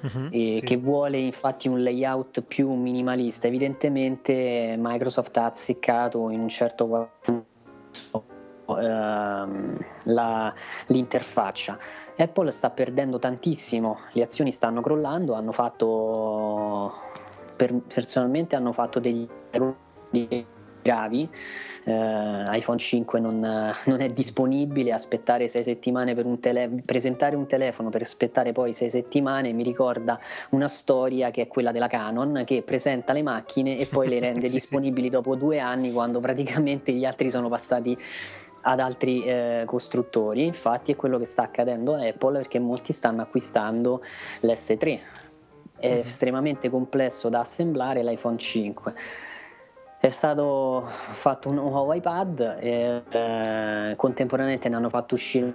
Uh-huh, 0.03 0.27
sì. 0.31 0.61
che 0.65 0.75
vuole 0.75 1.17
infatti 1.17 1.69
un 1.69 1.81
layout 1.81 2.41
più 2.41 2.69
minimalista. 2.73 3.47
Evidentemente 3.47 4.75
Microsoft 4.77 5.37
ha 5.37 5.45
azzeccato 5.45 6.29
in 6.29 6.41
un 6.41 6.49
certo 6.49 7.09
ehm, 7.25 8.23
la, 8.65 10.53
l'interfaccia. 10.87 11.77
Apple 12.17 12.51
sta 12.51 12.69
perdendo 12.69 13.19
tantissimo, 13.19 13.99
le 14.13 14.23
azioni 14.23 14.51
stanno 14.51 14.81
crollando, 14.81 15.33
hanno 15.33 15.51
fatto 15.51 16.93
per, 17.55 17.73
personalmente 17.73 18.55
hanno 18.55 18.71
fatto 18.71 18.99
degli 18.99 19.27
errori 19.51 20.45
gravi. 20.83 21.27
Uh, 21.85 22.43
iPhone 22.53 22.77
5 22.77 23.19
non, 23.19 23.39
non, 23.85 24.01
è 24.01 24.05
disponibile, 24.07 24.93
aspettare 24.93 25.49
sei 25.49 25.63
settimane 25.63 26.13
per 26.13 26.25
un 26.25 26.39
telefono, 26.39 26.81
presentare 26.85 27.35
un 27.35 27.45
telefono 27.45 27.89
per 27.89 28.01
aspettare 28.01 28.53
poi 28.53 28.71
sei 28.71 28.89
settimane 28.89 29.51
mi 29.51 29.63
ricorda 29.63 30.17
una 30.51 30.69
storia 30.69 31.29
che 31.29 31.41
è 31.41 31.47
quella 31.47 31.73
della 31.73 31.87
Canon 31.87 32.43
che 32.45 32.61
presenta 32.61 33.11
le 33.11 33.21
macchine 33.21 33.77
e 33.77 33.85
poi 33.87 34.07
le 34.07 34.19
rende 34.19 34.47
disponibili 34.49 35.09
dopo 35.09 35.35
due 35.35 35.59
anni 35.59 35.91
quando 35.91 36.21
praticamente 36.21 36.93
gli 36.93 37.03
altri 37.03 37.29
sono 37.29 37.49
passati 37.49 37.97
ad 38.63 38.79
altri 38.79 39.23
eh, 39.23 39.63
costruttori, 39.65 40.45
infatti 40.45 40.91
è 40.91 40.95
quello 40.95 41.17
che 41.17 41.25
sta 41.25 41.43
accadendo 41.43 41.95
a 41.95 42.05
Apple 42.05 42.37
perché 42.37 42.59
molti 42.59 42.93
stanno 42.93 43.21
acquistando 43.21 44.01
l'S3, 44.41 44.99
è 45.77 45.89
mm-hmm. 45.89 45.99
estremamente 45.99 46.69
complesso 46.69 47.29
da 47.29 47.39
assemblare 47.39 48.03
l'iPhone 48.03 48.37
5. 48.37 48.93
È 49.99 50.09
stato 50.09 50.83
fatto 50.85 51.49
un 51.49 51.55
nuovo 51.55 51.93
iPad 51.93 52.57
e 52.59 53.03
eh, 53.09 53.93
contemporaneamente 53.95 54.67
ne 54.67 54.75
hanno 54.75 54.89
fatto 54.89 55.13
uscire 55.13 55.53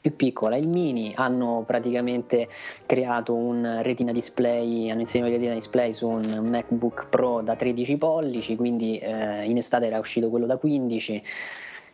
più 0.00 0.14
piccola. 0.14 0.56
Il 0.56 0.68
mini 0.68 1.12
hanno 1.14 1.64
praticamente 1.66 2.48
creato 2.86 3.34
un 3.34 3.80
retina 3.82 4.12
display, 4.12 4.90
hanno 4.90 5.00
inserito 5.00 5.28
il 5.28 5.34
retina 5.34 5.54
display 5.54 5.92
su 5.92 6.08
un 6.08 6.46
MacBook 6.48 7.06
Pro 7.08 7.40
da 7.40 7.56
13 7.56 7.96
pollici, 7.96 8.56
quindi 8.56 8.98
eh, 8.98 9.44
in 9.44 9.56
estate 9.56 9.86
era 9.86 9.98
uscito 9.98 10.30
quello 10.30 10.46
da 10.46 10.56
15. 10.56 11.22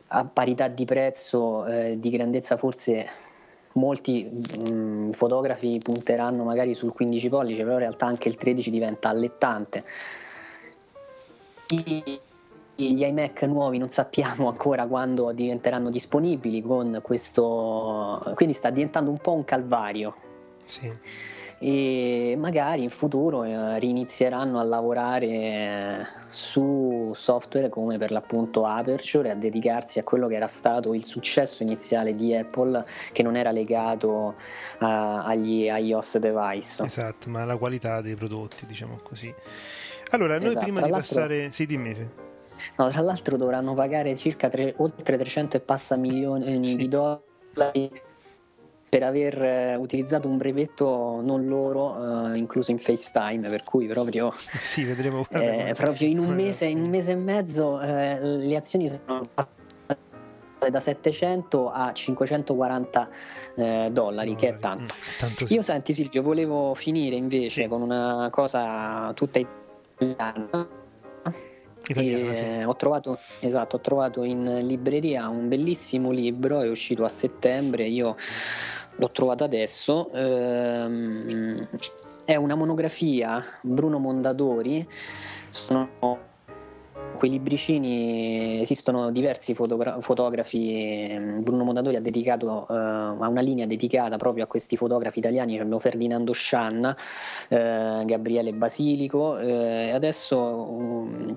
A 0.08 0.24
parità 0.24 0.68
di 0.68 0.84
prezzo, 0.84 1.66
eh, 1.66 1.98
di 1.98 2.10
grandezza 2.10 2.56
forse 2.56 3.06
molti 3.74 4.24
mh, 4.24 4.72
mm, 4.72 5.08
fotografi 5.08 5.80
punteranno 5.82 6.44
magari 6.44 6.74
sul 6.74 6.92
15 6.92 7.28
pollici, 7.28 7.62
però 7.62 7.72
in 7.72 7.78
realtà 7.78 8.06
anche 8.06 8.28
il 8.28 8.36
13 8.36 8.70
diventa 8.70 9.08
allettante. 9.08 9.84
Gli 12.76 13.02
iMac 13.02 13.42
nuovi 13.42 13.78
non 13.78 13.88
sappiamo 13.88 14.48
ancora 14.50 14.86
quando 14.86 15.32
diventeranno 15.32 15.90
disponibili 15.90 16.62
con 16.62 17.00
questo 17.02 18.32
quindi 18.34 18.54
sta 18.54 18.70
diventando 18.70 19.10
un 19.10 19.18
po' 19.18 19.32
un 19.32 19.44
calvario. 19.44 20.16
Sì. 20.66 20.90
e 21.58 22.36
magari 22.38 22.84
in 22.84 22.90
futuro 22.90 23.44
eh, 23.44 23.78
rinizieranno 23.78 24.58
a 24.58 24.62
lavorare 24.62 25.26
eh, 25.26 26.06
su 26.28 27.12
software 27.14 27.68
come 27.68 27.98
per 27.98 28.10
l'appunto 28.10 28.64
Aperture 28.64 29.28
e 29.28 29.32
a 29.32 29.34
dedicarsi 29.34 29.98
a 29.98 30.02
quello 30.02 30.26
che 30.26 30.36
era 30.36 30.46
stato 30.46 30.94
il 30.94 31.04
successo 31.04 31.62
iniziale 31.62 32.14
di 32.14 32.34
Apple 32.34 32.84
che 33.12 33.22
non 33.22 33.36
era 33.36 33.50
legato 33.50 34.36
a, 34.78 35.24
agli 35.24 35.64
iOS 35.64 36.16
device. 36.16 36.84
Esatto 36.84 37.28
ma 37.28 37.42
alla 37.42 37.56
qualità 37.56 38.00
dei 38.00 38.14
prodotti 38.14 38.66
diciamo 38.66 39.00
così. 39.02 39.32
Allora 40.10 40.38
noi 40.38 40.48
esatto, 40.48 40.64
prima 40.64 40.80
di 40.80 40.90
passare 40.90 41.52
sì 41.52 41.66
dimmi 41.66 41.90
No, 42.76 42.88
tra 42.90 43.00
l'altro 43.00 43.36
dovranno 43.36 43.74
pagare 43.74 44.16
circa 44.16 44.48
tre, 44.48 44.74
oltre 44.78 45.16
300 45.16 45.56
e 45.56 45.60
passa 45.60 45.96
milioni 45.96 46.64
sì. 46.64 46.76
di 46.76 46.88
dollari 46.88 47.90
per 48.94 49.02
aver 49.02 49.42
eh, 49.42 49.74
utilizzato 49.74 50.28
un 50.28 50.36
brevetto 50.36 51.20
non 51.20 51.48
loro, 51.48 52.32
eh, 52.32 52.36
incluso 52.36 52.70
in 52.70 52.78
FaceTime, 52.78 53.48
per 53.48 53.64
cui 53.64 53.86
proprio, 53.86 54.32
sì, 54.62 54.84
vedremo, 54.84 55.26
eh, 55.30 55.74
proprio 55.76 56.06
in, 56.06 56.20
un 56.20 56.32
mese, 56.32 56.66
in 56.66 56.80
un 56.80 56.90
mese 56.90 57.10
e 57.10 57.16
mezzo 57.16 57.80
eh, 57.80 58.20
le 58.20 58.54
azioni 58.56 58.88
sono 58.88 59.28
passate 59.34 60.70
da 60.70 60.78
700 60.78 61.70
a 61.70 61.92
540 61.92 63.08
eh, 63.56 63.88
dollari, 63.90 64.36
che 64.36 64.50
è 64.50 64.58
tanto. 64.58 64.94
Mm, 64.94 65.18
tanto 65.18 65.46
sì. 65.48 65.54
Io 65.54 65.62
senti 65.62 65.92
Silvio, 65.92 66.22
volevo 66.22 66.74
finire 66.74 67.16
invece 67.16 67.62
Sì. 67.62 67.68
con 67.68 67.82
una 67.82 68.28
cosa 68.30 69.10
tutta 69.14 69.40
italiana. 69.98 70.68
Italiana, 71.88 72.32
E 72.32 72.36
sì. 72.36 72.64
ho, 72.64 72.76
trovato, 72.76 73.18
esatto, 73.40 73.76
ho 73.76 73.80
trovato 73.80 74.22
in 74.22 74.66
libreria 74.66 75.28
un 75.28 75.48
bellissimo 75.48 76.10
libro, 76.10 76.60
è 76.60 76.68
uscito 76.68 77.04
a 77.04 77.08
settembre, 77.08 77.86
io 77.86 78.16
l'ho 78.96 79.10
trovato 79.10 79.44
adesso. 79.44 80.10
ehm, 80.12 81.68
è 82.24 82.36
una 82.36 82.54
monografia 82.54 83.44
Bruno 83.62 83.98
Mondadori. 83.98 84.86
Sono 85.50 86.32
quei 87.16 87.30
libricini, 87.30 88.60
esistono 88.60 89.10
diversi 89.10 89.54
fotogra- 89.54 90.00
fotografi. 90.00 91.10
ehm, 91.10 91.42
Bruno 91.42 91.64
Mondadori 91.64 91.96
ha 91.96 92.00
dedicato 92.00 92.66
eh, 92.68 92.74
a 92.74 93.28
una 93.28 93.40
linea 93.40 93.66
dedicata 93.66 94.16
proprio 94.16 94.44
a 94.44 94.46
questi 94.46 94.76
fotografi 94.76 95.18
italiani. 95.18 95.58
Abbiamo 95.58 95.78
Ferdinando 95.78 96.32
Scianna, 96.32 96.96
eh, 97.48 98.02
Gabriele 98.04 98.52
Basilico. 98.52 99.38
eh, 99.38 99.86
e 99.88 99.90
adesso 99.90 100.38
um, 100.38 101.36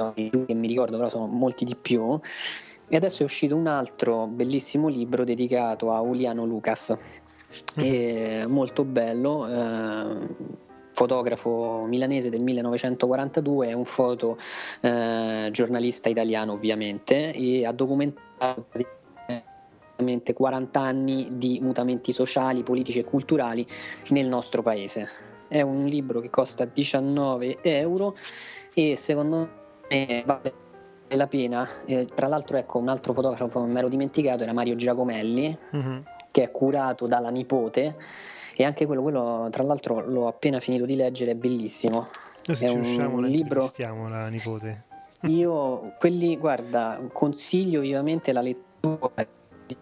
questo 0.00 0.12
i 0.16 0.30
due 0.30 0.46
che 0.46 0.54
mi 0.54 0.66
ricordo, 0.66 0.96
però 0.96 1.08
sono 1.08 1.26
molti 1.26 1.64
di 1.64 1.76
più. 1.76 2.18
E 2.88 2.96
adesso 2.96 3.22
è 3.22 3.24
uscito 3.24 3.54
un 3.54 3.66
altro 3.66 4.26
bellissimo 4.26 4.88
libro 4.88 5.24
dedicato 5.24 5.92
a 5.92 6.00
Uliano 6.00 6.44
Lucas, 6.44 6.96
e 7.76 8.44
molto 8.46 8.84
bello. 8.84 9.46
eh, 9.46 10.68
fotografo 10.92 11.86
milanese 11.86 12.28
del 12.28 12.42
1942, 12.42 13.68
è 13.68 13.72
un 13.72 13.86
foto 13.86 14.36
eh, 14.82 15.48
giornalista 15.50 16.10
italiano 16.10 16.52
ovviamente 16.52 17.32
e 17.32 17.64
ha 17.64 17.72
documentato 17.72 18.66
praticamente 18.68 20.34
40 20.34 20.80
anni 20.80 21.28
di 21.32 21.58
mutamenti 21.62 22.12
sociali, 22.12 22.62
politici 22.62 22.98
e 22.98 23.04
culturali 23.04 23.64
nel 24.10 24.28
nostro 24.28 24.62
paese. 24.62 25.08
È 25.48 25.62
un 25.62 25.86
libro 25.86 26.20
che 26.20 26.28
costa 26.28 26.66
19 26.66 27.62
euro 27.62 28.14
e 28.74 28.94
secondo 28.94 29.36
me 29.36 29.59
vale 30.24 30.52
la 31.08 31.26
pena. 31.26 31.68
Eh, 31.86 32.06
tra 32.14 32.28
l'altro, 32.28 32.56
ecco, 32.56 32.78
un 32.78 32.88
altro 32.88 33.12
fotografo 33.12 33.60
che 33.62 33.66
mi 33.66 33.78
ero 33.78 33.88
dimenticato 33.88 34.42
era 34.44 34.52
Mario 34.52 34.76
Giacomelli, 34.76 35.56
Mhm. 35.72 36.02
che 36.30 36.44
è 36.44 36.50
curato 36.50 37.06
dalla 37.06 37.30
nipote. 37.30 37.96
E 38.54 38.64
anche 38.64 38.86
quello, 38.86 39.02
quello, 39.02 39.48
tra 39.50 39.62
l'altro, 39.62 40.00
l'ho 40.06 40.28
appena 40.28 40.60
finito 40.60 40.84
di 40.84 40.94
leggere, 40.94 41.32
è 41.32 41.34
bellissimo. 41.34 42.08
Noi 42.46 42.56
se 42.56 42.66
È 42.66 42.68
ci 42.68 42.74
un 42.76 42.82
riusciamo 42.82 43.20
la 43.20 43.26
libro- 43.26 43.72
la 44.08 44.28
nipote. 44.28 44.84
Io, 45.22 45.94
quelli, 45.98 46.36
guarda, 46.36 47.00
consiglio 47.12 47.80
vivamente 47.80 48.32
la 48.32 48.40
lettura 48.40 49.12
di, 49.66 49.76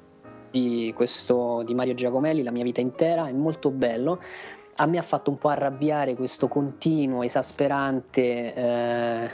di 0.51 0.93
questo 0.95 1.63
di 1.65 1.75
Mario 1.75 1.95
Giacomelli, 1.95 2.43
La 2.43 2.51
mia 2.51 2.65
vita 2.65 2.81
intera, 2.81 3.27
è 3.29 3.33
molto 3.33 3.71
bello. 3.71 4.21
A 4.77 4.87
me 4.87 4.99
ha 4.99 5.03
fatto 5.03 5.31
un 5.31 5.39
po' 5.39 5.49
arrabbiare 5.49 6.15
questo 6.15 6.47
continuo, 6.47 7.23
esasperante 7.25 8.55
eh, 8.55 9.29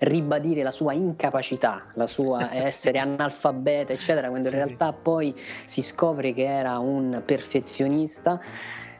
ribadire 0.00 0.62
la 0.62 0.70
sua 0.70 0.92
incapacità, 0.92 1.84
la 1.94 2.06
sua 2.06 2.52
essere 2.52 2.98
analfabeta, 2.98 3.92
eccetera, 3.92 4.28
quando 4.28 4.48
in 4.48 4.54
Sì, 4.54 4.60
sì. 4.60 4.66
realtà 4.66 4.92
poi 4.92 5.34
si 5.66 5.82
scopre 5.82 6.32
che 6.32 6.44
era 6.44 6.78
un 6.78 7.22
perfezionista. 7.24 8.40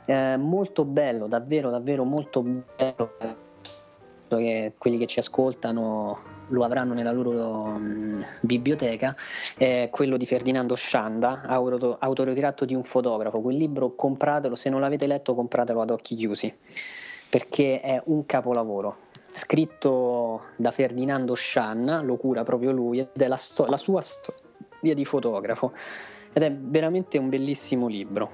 Eh, 0.06 0.36
molto 0.36 0.84
bello, 0.84 1.26
davvero, 1.26 1.70
davvero 1.70 2.04
molto 2.04 2.42
bello 2.42 3.12
che 4.28 4.74
quelli 4.76 4.98
che 4.98 5.06
ci 5.06 5.18
ascoltano 5.20 6.18
lo 6.48 6.64
avranno 6.64 6.92
nella 6.92 7.12
loro 7.12 7.68
mh, 7.78 8.26
biblioteca, 8.40 9.16
è 9.56 9.88
quello 9.90 10.16
di 10.16 10.26
Ferdinando 10.26 10.74
Scianda, 10.74 11.42
auto- 11.46 11.96
autoritratto 11.98 12.64
di 12.64 12.74
un 12.74 12.82
fotografo. 12.82 13.40
Quel 13.40 13.56
libro 13.56 13.94
compratelo, 13.94 14.54
se 14.54 14.68
non 14.68 14.80
l'avete 14.80 15.06
letto 15.06 15.34
compratelo 15.34 15.80
ad 15.80 15.90
occhi 15.90 16.14
chiusi, 16.14 16.54
perché 17.30 17.80
è 17.80 18.02
un 18.06 18.26
capolavoro. 18.26 19.03
Scritto 19.36 20.42
da 20.54 20.70
Ferdinando 20.70 21.34
Scianna, 21.34 22.00
lo 22.02 22.16
cura 22.16 22.44
proprio 22.44 22.70
lui, 22.70 23.00
ed 23.00 23.08
è 23.20 23.26
la, 23.26 23.36
sto- 23.36 23.66
la 23.66 23.76
sua 23.76 24.00
storia 24.00 24.94
di 24.94 25.04
fotografo. 25.04 25.72
Ed 26.32 26.44
è 26.44 26.52
veramente 26.52 27.18
un 27.18 27.28
bellissimo 27.28 27.88
libro. 27.88 28.30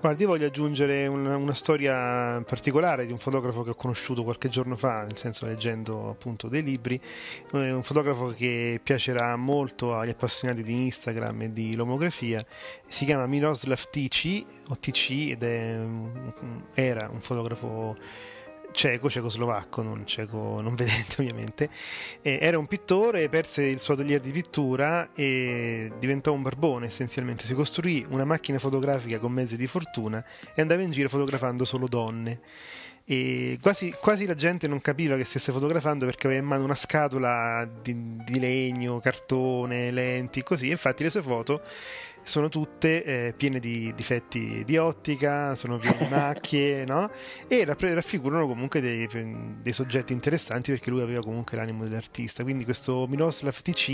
Guardi, 0.00 0.22
io 0.22 0.28
voglio 0.28 0.46
aggiungere 0.46 1.06
una, 1.06 1.36
una 1.36 1.54
storia 1.54 2.42
particolare 2.44 3.04
di 3.04 3.12
un 3.12 3.18
fotografo 3.18 3.62
che 3.62 3.70
ho 3.70 3.74
conosciuto 3.74 4.24
qualche 4.24 4.48
giorno 4.48 4.76
fa, 4.76 5.02
nel 5.02 5.16
senso 5.16 5.46
leggendo 5.46 6.08
appunto 6.08 6.48
dei 6.48 6.62
libri, 6.62 7.00
Eh, 7.52 7.70
un 7.70 7.82
fotografo 7.82 8.34
che 8.34 8.80
piacerà 8.82 9.36
molto 9.36 9.94
agli 9.94 10.08
appassionati 10.10 10.62
di 10.62 10.86
Instagram 10.86 11.42
e 11.42 11.52
di 11.52 11.76
lomografia, 11.76 12.42
si 12.84 13.04
chiama 13.04 13.26
Miroslav 13.26 13.90
Tici, 13.90 14.44
o 14.68 14.76
TC, 14.76 15.10
ed 15.32 15.42
è, 15.42 15.78
era 16.74 17.08
un 17.12 17.20
fotografo 17.20 17.96
ceco, 18.72 19.08
cecoslovacco, 19.08 19.82
non 19.82 20.06
ceco 20.06 20.60
non 20.60 20.74
vedente 20.74 21.16
ovviamente, 21.20 21.68
Eh, 22.22 22.38
era 22.40 22.58
un 22.58 22.66
pittore, 22.66 23.28
perse 23.28 23.64
il 23.64 23.78
suo 23.78 23.94
atelier 23.94 24.20
di 24.20 24.30
pittura 24.30 25.10
e 25.14 25.92
diventò 25.98 26.32
un 26.32 26.42
barbone 26.42 26.86
essenzialmente, 26.86 27.44
si 27.44 27.54
costruì 27.54 28.04
una 28.10 28.24
macchina 28.24 28.58
fotografica 28.58 29.18
con 29.18 29.32
mezzi 29.32 29.56
di 29.56 29.66
fortuna 29.66 30.24
e 30.54 30.60
andava 30.60 30.82
in 30.82 30.90
giro 30.90 31.08
fotografando 31.08 31.64
solo 31.64 31.86
donne. 31.88 32.40
E 33.04 33.58
quasi, 33.60 33.92
quasi 34.00 34.26
la 34.26 34.36
gente 34.36 34.68
non 34.68 34.80
capiva 34.80 35.16
che 35.16 35.24
stesse 35.24 35.50
fotografando 35.50 36.04
perché 36.06 36.28
aveva 36.28 36.42
in 36.42 36.46
mano 36.46 36.64
una 36.64 36.76
scatola 36.76 37.68
di, 37.82 38.16
di 38.24 38.38
legno, 38.38 39.00
cartone, 39.00 39.90
lenti, 39.90 40.42
così. 40.42 40.70
Infatti 40.70 41.02
le 41.02 41.10
sue 41.10 41.22
foto 41.22 41.62
sono 42.22 42.48
tutte 42.48 43.04
eh, 43.04 43.34
piene 43.36 43.58
di 43.58 43.92
difetti 43.94 44.62
di 44.64 44.76
ottica, 44.76 45.54
sono 45.54 45.78
piene 45.78 45.98
di 45.98 46.08
macchie, 46.14 46.84
no? 46.84 47.10
E 47.48 47.64
raffigurano 47.64 48.46
comunque 48.46 48.80
dei, 48.80 49.08
dei 49.60 49.72
soggetti 49.72 50.12
interessanti 50.12 50.70
perché 50.70 50.90
lui 50.90 51.02
aveva 51.02 51.22
comunque 51.22 51.56
l'animo 51.56 51.82
dell'artista. 51.84 52.42
Quindi 52.42 52.64
questo 52.64 53.06
Miroslav 53.08 53.60
TC 53.60 53.88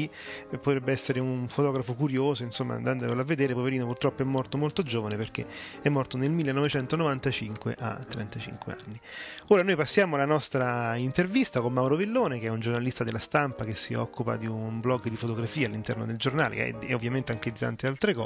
eh, 0.50 0.58
potrebbe 0.58 0.92
essere 0.92 1.20
un 1.20 1.48
fotografo 1.48 1.94
curioso, 1.94 2.42
insomma, 2.42 2.74
andandolo 2.74 3.20
a 3.20 3.24
vedere. 3.24 3.54
Poverino, 3.54 3.86
purtroppo 3.86 4.22
è 4.22 4.24
morto 4.24 4.58
molto 4.58 4.82
giovane 4.82 5.16
perché 5.16 5.46
è 5.80 5.88
morto 5.88 6.16
nel 6.16 6.30
1995 6.30 7.76
a 7.78 7.94
35 7.96 8.76
anni. 8.84 9.00
Ora 9.48 9.62
noi 9.62 9.76
passiamo 9.76 10.16
alla 10.16 10.26
nostra 10.26 10.96
intervista 10.96 11.60
con 11.60 11.72
Mauro 11.72 11.96
Villone, 11.96 12.38
che 12.38 12.46
è 12.46 12.50
un 12.50 12.60
giornalista 12.60 13.04
della 13.04 13.18
stampa 13.18 13.64
che 13.64 13.74
si 13.74 13.94
occupa 13.94 14.36
di 14.36 14.46
un 14.46 14.80
blog 14.80 15.08
di 15.08 15.16
fotografia 15.16 15.66
all'interno 15.66 16.04
del 16.04 16.16
giornale 16.16 16.56
e, 16.56 16.74
e 16.80 16.94
ovviamente 16.94 17.32
anche 17.32 17.50
di 17.50 17.58
tante 17.58 17.86
altre 17.86 18.12
cose. 18.12 18.17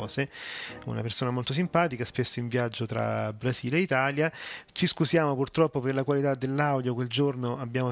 Una 0.87 1.03
persona 1.03 1.31
molto 1.31 1.53
simpatica, 1.53 2.05
spesso 2.05 2.41
in 2.41 2.49
viaggio 2.49 2.87
tra 2.87 3.33
Brasile 3.33 3.77
e 3.77 3.81
Italia. 3.81 4.31
Ci 4.73 4.87
scusiamo 4.87 5.35
purtroppo 5.35 5.81
per 5.81 5.95
la 5.95 6.05
qualità 6.05 6.35
dell'audio, 6.35 6.95
quel 6.95 7.09
giorno 7.09 7.59
abbiamo 7.59 7.91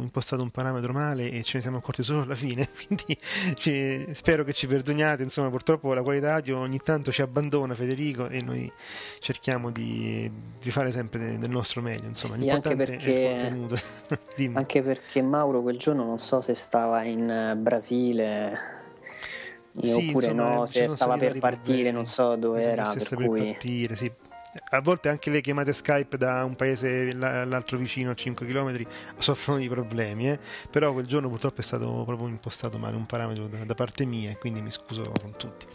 impostato 0.00 0.42
un 0.42 0.50
parametro 0.50 0.92
male 0.92 1.30
e 1.30 1.42
ce 1.42 1.56
ne 1.56 1.62
siamo 1.62 1.78
accorti 1.78 2.02
solo 2.02 2.22
alla 2.22 2.34
fine, 2.34 2.68
quindi 2.86 3.16
ci- 3.54 4.06
spero 4.14 4.44
che 4.44 4.52
ci 4.52 4.66
perdoniate, 4.66 5.22
insomma 5.22 5.50
purtroppo 5.50 5.92
la 5.94 6.02
qualità 6.02 6.34
audio 6.34 6.58
ogni 6.58 6.78
tanto 6.78 7.12
ci 7.12 7.22
abbandona 7.22 7.74
Federico 7.74 8.28
e 8.28 8.40
noi 8.42 8.70
cerchiamo 9.18 9.70
di, 9.70 10.30
di 10.60 10.70
fare 10.70 10.90
sempre 10.90 11.38
del 11.38 11.50
nostro 11.50 11.80
meglio, 11.82 12.06
insomma 12.06 12.38
Sì, 12.38 12.48
anche 12.50 12.76
perché-. 12.76 13.38
Anche 14.58 14.82
perché 14.82 15.22
Mauro 15.22 15.62
quel 15.62 15.78
giorno 15.78 16.04
non 16.04 16.18
so 16.18 16.40
se 16.40 16.54
stava 16.54 17.02
in 17.02 17.28
eh, 17.28 17.56
Brasile 17.56 18.52
eh, 18.52 18.79
Sì, 19.78 19.90
oppure 19.92 20.26
insomma, 20.30 20.54
no, 20.54 20.66
ci 20.66 20.78
se 20.78 20.88
stava 20.88 21.16
per 21.16 21.38
partire, 21.38 21.62
problemi. 21.62 21.90
non 21.92 22.04
so 22.04 22.34
dove 22.36 22.62
era, 22.62 22.84
sembra 22.84 23.00
stesse 23.00 23.16
per 23.16 23.26
cui 23.26 23.44
partire, 23.44 23.94
sì. 23.94 24.10
A 24.70 24.80
volte 24.80 25.08
anche 25.08 25.30
le 25.30 25.40
chiamate 25.40 25.72
Skype 25.72 26.16
da 26.16 26.42
un 26.44 26.56
paese 26.56 27.14
la- 27.16 27.42
all'altro 27.42 27.78
vicino 27.78 28.10
a 28.10 28.14
5 28.14 28.44
km 28.46 28.84
soffrono 29.16 29.60
di 29.60 29.68
problemi, 29.68 30.28
eh. 30.28 30.40
però 30.68 30.92
quel 30.92 31.06
giorno 31.06 31.28
purtroppo 31.28 31.60
è 31.60 31.62
stato 31.62 32.02
proprio 32.04 32.26
impostato 32.26 32.76
male 32.76 32.96
un 32.96 33.06
parametro 33.06 33.46
da, 33.46 33.64
da 33.64 33.74
parte 33.74 34.04
mia 34.04 34.30
e 34.30 34.38
quindi 34.38 34.60
mi 34.60 34.72
scuso 34.72 35.02
con 35.20 35.36
tutti. 35.36 35.66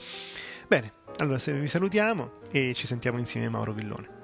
Bene, 0.68 0.92
allora 1.20 1.38
se 1.38 1.54
vi 1.54 1.68
salutiamo 1.68 2.32
e 2.52 2.74
ci 2.74 2.86
sentiamo 2.86 3.18
insieme 3.18 3.48
Mauro 3.48 3.72
Villone. 3.72 4.24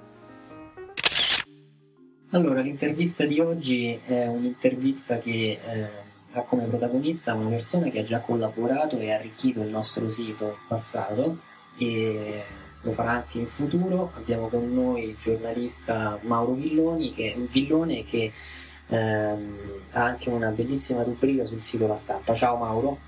Allora, 2.32 2.62
l'intervista 2.62 3.26
di 3.26 3.40
oggi 3.40 4.00
è 4.06 4.26
un'intervista 4.28 5.20
che 5.20 5.60
eh, 5.66 5.90
ha 6.34 6.42
come 6.44 6.66
protagonista 6.66 7.34
una 7.34 7.50
persona 7.50 7.90
che 7.90 8.00
ha 8.00 8.04
già 8.04 8.20
collaborato 8.20 8.98
e 8.98 9.12
arricchito 9.12 9.62
il 9.62 9.70
nostro 9.70 10.10
sito 10.10 10.46
in 10.46 10.68
passato 10.68 11.38
e 11.78 12.44
lo 12.82 12.92
farà 12.94 13.12
anche 13.12 13.40
in 13.40 13.48
futuro. 13.48 14.12
Abbiamo 14.16 14.48
con 14.48 14.74
noi 14.74 15.10
il 15.10 15.18
giornalista 15.20 16.18
Mauro 16.22 16.54
Villoni 16.54 17.14
che, 17.14 17.36
Villone 17.50 18.06
che 18.06 18.32
ehm, 18.88 19.58
ha 19.92 20.04
anche 20.04 20.30
una 20.30 20.50
bellissima 20.50 21.04
rubrica 21.04 21.46
sul 21.46 21.62
sito 21.62 21.88
La 21.88 21.96
Stampa. 21.96 22.34
Ciao 22.34 22.58
Mauro. 22.58 23.00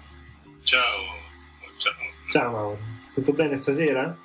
Ciao, 0.64 0.82
ciao. 1.78 1.94
Ciao 2.30 2.52
Mauro, 2.52 2.78
tutto 3.14 3.34
bene 3.34 3.58
stasera? 3.58 4.18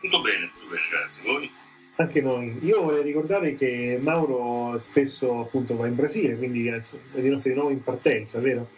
Tutto 0.00 0.20
bene, 0.20 0.50
tutto 0.52 0.68
bene, 0.68 0.82
grazie. 0.90 1.24
Voi? 1.24 1.50
Anche 1.98 2.20
noi. 2.20 2.58
Io 2.62 2.82
vorrei 2.82 3.02
ricordare 3.02 3.54
che 3.54 3.98
Mauro 4.00 4.78
spesso 4.78 5.40
appunto 5.40 5.76
va 5.76 5.86
in 5.86 5.94
Brasile, 5.94 6.36
quindi 6.36 6.66
è 6.66 6.78
di 7.12 7.54
nuovo 7.54 7.70
in 7.70 7.82
partenza, 7.82 8.38
vero? 8.40 8.68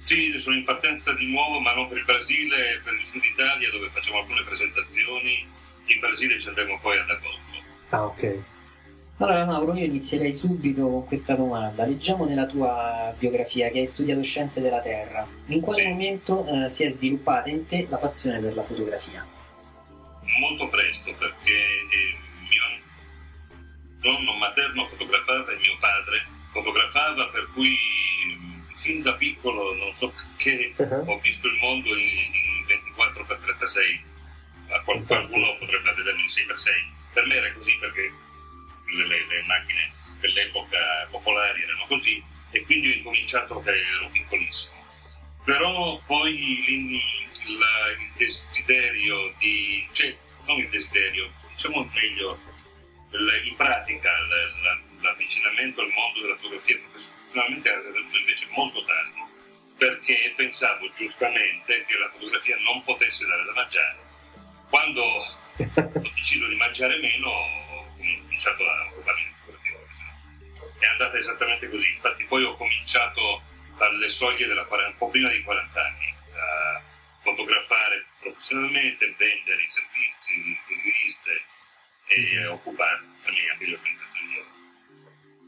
Sì, 0.00 0.38
sono 0.38 0.56
in 0.56 0.64
partenza 0.64 1.12
di 1.12 1.26
nuovo, 1.30 1.58
ma 1.60 1.74
non 1.74 1.88
per 1.88 1.98
il 1.98 2.04
Brasile, 2.04 2.80
per 2.82 2.94
il 2.94 3.04
sud 3.04 3.22
Italia, 3.24 3.70
dove 3.70 3.90
facciamo 3.90 4.20
alcune 4.20 4.44
presentazioni. 4.44 5.44
In 5.86 6.00
Brasile 6.00 6.38
ci 6.38 6.48
andremo 6.48 6.78
poi 6.80 6.96
ad 6.98 7.10
agosto. 7.10 7.54
Ah, 7.90 8.04
ok. 8.06 8.38
Allora 9.18 9.44
Mauro, 9.44 9.74
io 9.74 9.84
inizierei 9.84 10.32
subito 10.32 10.88
con 10.88 11.06
questa 11.06 11.34
domanda. 11.34 11.84
Leggiamo 11.84 12.24
nella 12.24 12.46
tua 12.46 13.14
biografia 13.18 13.70
che 13.70 13.80
hai 13.80 13.86
studiato 13.86 14.22
scienze 14.22 14.60
della 14.62 14.80
Terra. 14.80 15.26
In 15.46 15.60
quale 15.60 15.82
Sì. 15.82 15.88
momento 15.88 16.46
eh, 16.46 16.68
si 16.70 16.84
è 16.84 16.90
sviluppata 16.90 17.48
in 17.50 17.66
te 17.66 17.86
la 17.90 17.98
passione 17.98 18.38
per 18.40 18.54
la 18.54 18.62
fotografia? 18.62 19.26
Molto 20.40 20.68
presto, 20.68 21.12
perché 21.14 21.52
eh, 21.54 22.16
mio 22.48 22.64
nonno 24.00 24.32
materno 24.34 24.86
fotografava 24.86 25.52
e 25.52 25.56
mio 25.58 25.76
padre 25.78 26.26
fotografava, 26.52 27.28
per 27.28 27.48
cui 27.52 27.76
fin 28.74 29.00
da 29.02 29.14
piccolo 29.14 29.74
non 29.74 29.92
so 29.92 30.10
perché 30.12 30.72
Uh-huh. 30.76 31.10
ho 31.10 31.18
visto 31.20 31.46
il 31.48 31.54
mondo 31.54 31.94
in, 31.96 32.06
in 32.08 32.64
24x36. 32.66 34.00
A 34.68 34.82
qual- 34.82 35.04
qualcuno 35.04 35.56
potrebbe 35.58 35.92
vederlo 35.94 36.20
in 36.20 36.26
6x6. 36.26 36.68
Per 37.12 37.24
me 37.26 37.34
era 37.36 37.52
così 37.52 37.76
perché 37.78 38.12
le, 38.86 39.06
le- 39.06 39.26
le 39.26 39.42
macchine 39.46 39.92
dell'epoca 40.20 40.76
popolari 41.10 41.62
erano 41.62 41.86
così 41.86 42.22
e 42.50 42.62
quindi 42.64 42.90
ho 42.90 42.94
incominciato 42.94 43.60
che 43.62 43.70
ero 43.70 44.08
piccolissimo. 44.10 44.74
Però 45.44 46.00
poi 46.06 47.00
la- 47.46 47.90
il 47.90 48.10
desiderio 48.16 49.32
di... 49.38 49.86
cioè 49.92 50.16
non 50.46 50.58
il 50.58 50.68
desiderio, 50.68 51.32
diciamo 51.50 51.88
meglio, 51.92 52.38
il- 53.12 53.42
in 53.46 53.56
pratica 53.56 54.10
l- 54.10 54.62
la- 54.62 54.80
l'avvicinamento 55.00 55.80
al 55.80 55.90
mondo 55.90 56.20
della 56.20 56.36
fotografia 56.36 56.78
professionalmente 56.78 57.72
è 57.72 57.78
venuto 57.92 58.16
invece 58.18 58.46
molto 58.50 58.84
tardi 58.84 59.22
perché 59.76 60.32
pensavo 60.34 60.90
giustamente 60.94 61.84
che 61.84 61.98
la 61.98 62.08
fotografia 62.10 62.56
non 62.60 62.82
potesse 62.82 63.26
dare 63.26 63.44
da 63.44 63.52
mangiare. 63.52 63.96
Quando 64.70 65.02
ho 65.02 65.22
deciso 66.14 66.48
di 66.48 66.56
mangiare 66.56 66.98
meno, 66.98 67.28
ho 67.28 67.94
cominciato 67.96 68.64
a 68.66 68.86
occuparmi 68.86 69.22
di 69.22 69.34
fotografia. 69.44 70.78
È 70.78 70.86
andata 70.86 71.18
esattamente 71.18 71.68
così. 71.68 71.92
Infatti, 71.92 72.24
poi 72.24 72.42
ho 72.44 72.56
cominciato 72.56 73.42
alle 73.78 74.08
soglie 74.08 74.46
della 74.46 74.64
quar- 74.64 74.86
un 74.86 74.96
po' 74.96 75.10
prima 75.10 75.28
di 75.28 75.42
40 75.42 75.84
anni 75.84 76.14
a 76.34 76.82
fotografare 77.26 78.06
professionalmente, 78.20 79.14
vendere 79.18 79.62
i 79.62 79.70
servizi 79.70 80.34
sulle 80.62 80.82
riviste 80.82 81.32
e 82.06 82.44
a 82.44 82.52
occuparmi 82.52 83.06
anche 83.50 83.64
di 83.64 83.72
organizzazioni 83.72 84.28
di 84.28 84.34
lavoro. 84.34 84.54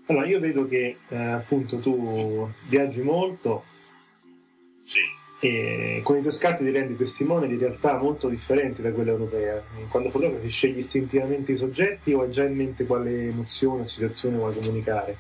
Allora, 0.06 0.26
io 0.26 0.40
vedo 0.40 0.66
che 0.66 0.98
eh, 1.08 1.16
appunto 1.16 1.78
tu 1.78 2.50
viaggi 2.66 3.00
molto 3.02 3.64
Sì. 4.82 5.00
e 5.40 6.00
con 6.02 6.16
i 6.16 6.20
tuoi 6.20 6.32
scatti 6.32 6.64
ti 6.64 6.70
rendi 6.70 6.96
testimone 6.96 7.46
di 7.46 7.56
realtà 7.56 7.96
molto 7.98 8.28
differenti 8.28 8.82
da 8.82 8.90
quella 8.92 9.10
europea. 9.12 9.62
Quando 9.88 10.10
fotografi 10.10 10.48
scegli 10.48 10.78
istintivamente 10.78 11.52
i 11.52 11.56
soggetti 11.56 12.12
o 12.12 12.22
hai 12.22 12.30
già 12.32 12.44
in 12.44 12.56
mente 12.56 12.86
quale 12.86 13.28
emozione 13.28 13.82
o 13.82 13.86
situazione 13.86 14.36
vuoi 14.36 14.54
comunicare? 14.54 15.18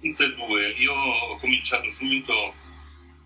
Tutte 0.00 0.24
e 0.24 0.34
due. 0.34 0.68
Io 0.76 0.92
ho 0.92 1.36
cominciato 1.38 1.90
subito, 1.90 2.54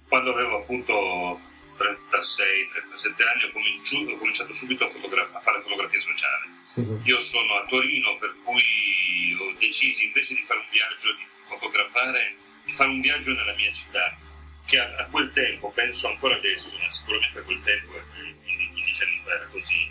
quando 0.09 0.33
avevo 0.33 0.59
appunto 0.61 1.41
36-37 1.77 3.23
anni, 3.27 3.45
ho, 3.45 3.53
cominci- 3.53 4.07
ho 4.09 4.19
cominciato 4.19 4.53
subito 4.53 4.85
a, 4.85 4.89
fotogra- 4.89 5.29
a 5.33 5.41
fare 5.41 5.61
fotografia 5.61 6.01
sociale. 6.01 6.47
Mhm. 6.75 7.01
Io 7.05 7.21
sono 7.21 7.55
a 7.55 7.65
Torino, 7.65 8.17
per 8.19 8.35
cui 8.43 9.37
ho 9.39 9.55
deciso 9.59 10.03
invece 10.03 10.35
di 10.35 10.43
fare 10.43 10.61
un 10.61 10.67
viaggio, 10.71 11.13
di 11.15 11.27
fotografare, 11.41 12.37
di 12.65 12.73
fare 12.73 12.91
un 12.91 13.01
viaggio 13.01 13.33
nella 13.35 13.55
mia 13.55 13.73
città, 13.73 14.17
che 14.65 14.79
a, 14.79 14.97
a 14.99 15.05
quel 15.07 15.31
tempo, 15.31 15.71
penso 15.71 16.09
ancora 16.09 16.37
adesso, 16.37 16.79
ma 16.79 16.89
sicuramente 16.89 17.39
a 17.39 17.43
quel 17.43 17.63
tempo, 17.63 17.97
eh, 17.97 18.35
15 18.73 19.05
anni 19.05 19.21
fa 19.25 19.35
era 19.35 19.49
così, 19.51 19.91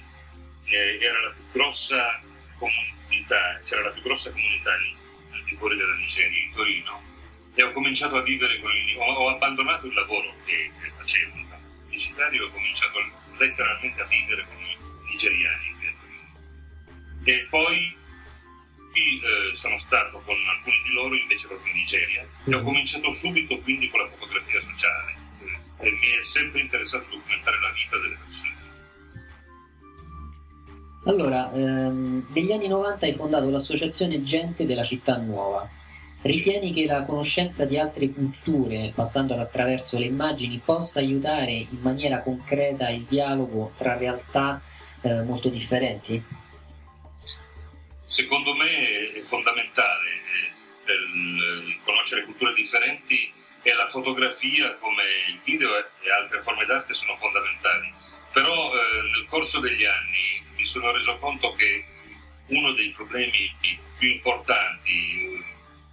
eh, 0.66 0.98
era 1.02 1.22
la 1.22 1.30
più 1.32 1.44
grossa 1.52 2.22
comunità, 2.58 3.62
c'era 3.64 3.82
la 3.82 3.90
più 3.90 4.02
grossa 4.02 4.32
comunità 4.32 4.76
lì, 4.78 4.94
al 5.32 5.44
di 5.44 5.56
fuori 5.56 5.76
della 5.76 5.96
Nigeria, 5.96 6.40
in 6.40 6.54
Torino, 6.54 7.02
e 7.54 7.64
ho 7.64 7.72
cominciato 7.74 8.16
a 8.16 8.22
vivere 8.22 8.60
con 8.60 8.72
il 8.72 8.98
ho, 8.98 9.04
ho 9.04 9.28
abbandonato 9.30 9.86
il 9.86 9.94
lavoro 9.94 10.34
che, 10.46 10.72
che 10.82 10.92
facevo 10.98 11.36
pubblicitario 11.92 12.48
ho 12.48 12.52
cominciato 12.52 13.00
letteralmente 13.38 14.02
a 14.02 14.06
vivere 14.06 14.46
con 14.48 14.58
i 14.64 14.78
nigeriani. 15.10 15.70
E 17.24 17.48
poi 17.50 17.96
qui 18.92 19.22
eh, 19.22 19.54
sono 19.54 19.78
stato 19.78 20.22
con 20.26 20.36
alcuni 20.36 20.76
di 20.86 20.94
loro 20.94 21.16
invece 21.16 21.48
proprio 21.48 21.72
in 21.72 21.78
Nigeria 21.78 22.28
e 22.46 22.56
ho 22.56 22.64
cominciato 22.64 23.12
subito 23.14 23.60
quindi 23.60 23.90
con 23.90 24.00
la 24.00 24.08
fotografia 24.08 24.60
sociale 24.60 25.16
eh, 25.44 25.88
e 25.88 25.92
mi 25.92 26.08
è 26.20 26.24
sempre 26.24 26.62
interessato 26.62 27.06
documentare 27.12 27.60
la 27.60 27.72
vita 27.72 27.98
delle 27.98 28.18
persone. 28.26 28.60
Allora, 31.06 31.52
ehm, 31.52 32.28
negli 32.30 32.52
anni 32.52 32.68
90 32.68 33.06
hai 33.06 33.16
fondato 33.16 33.50
l'associazione 33.50 34.24
Gente 34.24 34.66
della 34.66 34.84
Città 34.84 35.18
Nuova. 35.18 35.70
Ritieni 36.24 36.72
che 36.72 36.86
la 36.86 37.04
conoscenza 37.04 37.66
di 37.66 37.80
altre 37.80 38.10
culture, 38.12 38.92
passando 38.94 39.34
attraverso 39.34 39.98
le 39.98 40.06
immagini, 40.06 40.62
possa 40.64 41.00
aiutare 41.00 41.52
in 41.52 41.80
maniera 41.82 42.22
concreta 42.22 42.90
il 42.90 43.04
dialogo 43.04 43.74
tra 43.76 43.98
realtà 43.98 44.62
eh, 45.02 45.24
molto 45.24 45.50
differenti? 45.50 46.24
Secondo 48.06 48.54
me 48.54 49.14
è 49.14 49.22
fondamentale 49.22 50.10
eh, 50.86 51.80
conoscere 51.84 52.26
culture 52.26 52.54
differenti 52.54 53.32
e 53.64 53.74
la 53.74 53.86
fotografia 53.86 54.76
come 54.76 55.04
il 55.30 55.40
video 55.44 55.70
e 55.76 56.12
altre 56.12 56.42
forme 56.42 56.66
d'arte 56.66 56.94
sono 56.94 57.16
fondamentali. 57.18 57.92
Però 58.32 58.74
eh, 58.74 59.02
nel 59.12 59.26
corso 59.28 59.60
degli 59.60 59.86
anni 59.86 60.44
mi 60.56 60.66
sono 60.66 60.92
reso 60.92 61.18
conto 61.18 61.54
che 61.54 61.84
uno 62.48 62.74
dei 62.74 62.92
problemi 62.92 63.56
più 63.98 64.10
importanti 64.10 65.41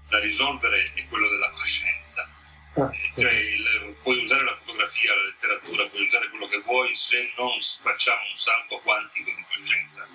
da 0.09 0.19
risolvere 0.21 0.93
è 0.95 1.07
quello 1.09 1.29
della 1.29 1.51
coscienza. 1.51 2.29
Ah, 2.75 2.91
Eh, 2.93 3.13
Cioè, 3.17 3.33
il- 3.33 3.97
puoi 4.03 4.19
usare 4.23 4.45
la 4.45 4.55
fotografia, 4.55 5.15
la 5.15 5.25
letteratura, 5.25 5.87
puoi 5.89 6.05
usare 6.05 6.29
quello 6.29 6.47
che 6.49 6.59
vuoi 6.61 6.95
se 6.95 7.33
non 7.37 7.51
facciamo 7.83 8.23
un 8.29 8.35
salto 8.37 8.79
quantico 8.81 9.31
di 9.35 9.45
coscienza. 9.53 10.07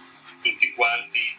Tutti 0.41 0.71
quanti, 0.73 1.35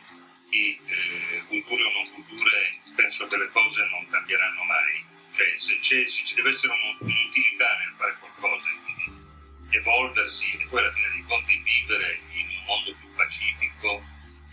di 0.51 0.79
eh, 0.87 1.43
culture 1.49 1.83
o 1.83 1.93
non 1.93 2.13
culture, 2.13 2.79
penso 2.95 3.27
che 3.27 3.37
le 3.39 3.49
cose 3.51 3.87
non 3.87 4.07
cambieranno 4.09 4.63
mai. 4.65 5.05
Cioè, 5.33 5.57
se, 5.57 5.79
se 5.83 6.07
ci 6.07 6.35
deve 6.35 6.51
essere 6.51 6.73
un- 6.75 6.97
un'utilità 7.09 7.77
nel 7.79 7.95
fare 7.97 8.17
qualcosa, 8.21 8.69
quindi 8.85 9.77
evolversi 9.77 10.53
e 10.53 10.67
poi 10.69 10.81
alla 10.81 10.93
fine 10.93 11.11
dei 11.11 11.25
conti 11.27 11.57
vivere 11.59 12.21
in 12.35 12.49
un 12.49 12.65
mondo 12.67 12.95
più 12.95 13.15
pacifico, 13.15 14.05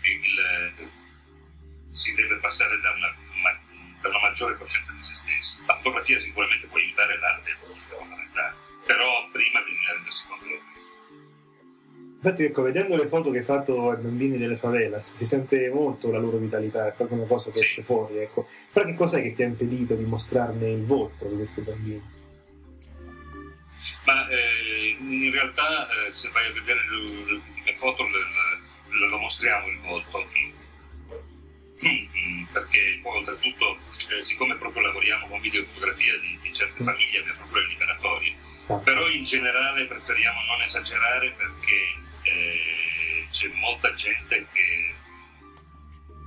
il- 0.02 0.90
si 1.92 2.14
deve 2.14 2.36
passare 2.36 2.80
da 2.80 2.90
una, 2.92 3.14
da 4.02 4.08
una 4.08 4.20
maggiore 4.20 4.58
coscienza 4.58 4.92
di 4.92 5.02
se 5.02 5.14
stessi. 5.14 5.60
La 5.66 5.76
fotografia 5.76 6.18
sicuramente 6.18 6.66
può 6.66 6.76
aiutare 6.78 7.18
l'arte, 7.18 7.50
è 7.50 7.54
forse 7.64 7.94
fondamentale, 7.96 8.54
però 8.84 9.28
prima 9.32 9.60
bisogna 9.62 9.92
rendersi 9.94 10.26
conto 10.28 10.44
di 10.44 10.60
questo. 10.72 10.90
Infatti, 12.24 12.44
ecco, 12.44 12.62
vedendo 12.62 12.96
le 12.96 13.06
foto 13.08 13.30
che 13.30 13.38
hai 13.38 13.44
fatto 13.44 13.90
ai 13.90 13.96
bambini 13.96 14.38
delle 14.38 14.56
favelas, 14.56 15.14
si 15.14 15.26
sente 15.26 15.68
molto 15.70 16.10
la 16.10 16.18
loro 16.18 16.36
vitalità, 16.36 16.86
è 16.86 16.92
proprio 16.92 17.18
una 17.18 17.26
cosa 17.26 17.50
che 17.50 17.58
Sì. 17.58 17.64
esce 17.64 17.82
fuori, 17.82 18.18
ecco. 18.18 18.46
Però 18.72 18.84
che 18.86 18.94
cos'è 18.94 19.22
che 19.22 19.32
ti 19.32 19.42
ha 19.42 19.46
impedito 19.46 19.94
di 19.94 20.04
mostrarne 20.04 20.68
il 20.70 20.84
volto 20.84 21.26
di 21.26 21.36
questi 21.36 21.62
bambini? 21.62 22.20
Ma 24.04 24.28
eh, 24.28 24.96
in 25.00 25.30
realtà 25.32 25.88
eh, 25.88 26.12
se 26.12 26.30
vai 26.30 26.46
a 26.48 26.52
vedere 26.52 26.80
le, 26.88 27.32
ultime 27.34 27.74
foto 27.76 28.02
le- 28.04 28.10
le- 28.98 29.08
lo 29.08 29.18
mostriamo 29.18 29.66
il 29.68 29.78
volto. 29.78 30.24
Perché 32.52 33.00
poi 33.02 33.16
oltretutto, 33.18 33.78
eh, 34.10 34.22
siccome 34.22 34.56
proprio 34.56 34.86
lavoriamo 34.86 35.26
con 35.26 35.40
videofotografia 35.40 36.16
di, 36.18 36.38
di 36.40 36.52
certe 36.52 36.84
famiglie, 36.84 37.18
abbiamo 37.18 37.38
proprio 37.38 37.62
le 37.62 37.68
liberatorie, 37.68 38.36
però 38.84 39.08
in 39.08 39.24
generale 39.24 39.86
preferiamo 39.86 40.42
non 40.44 40.62
esagerare 40.62 41.32
perché 41.32 41.94
eh, 42.22 43.26
c'è 43.30 43.48
molta 43.54 43.92
gente 43.94 44.46
che 44.52 44.94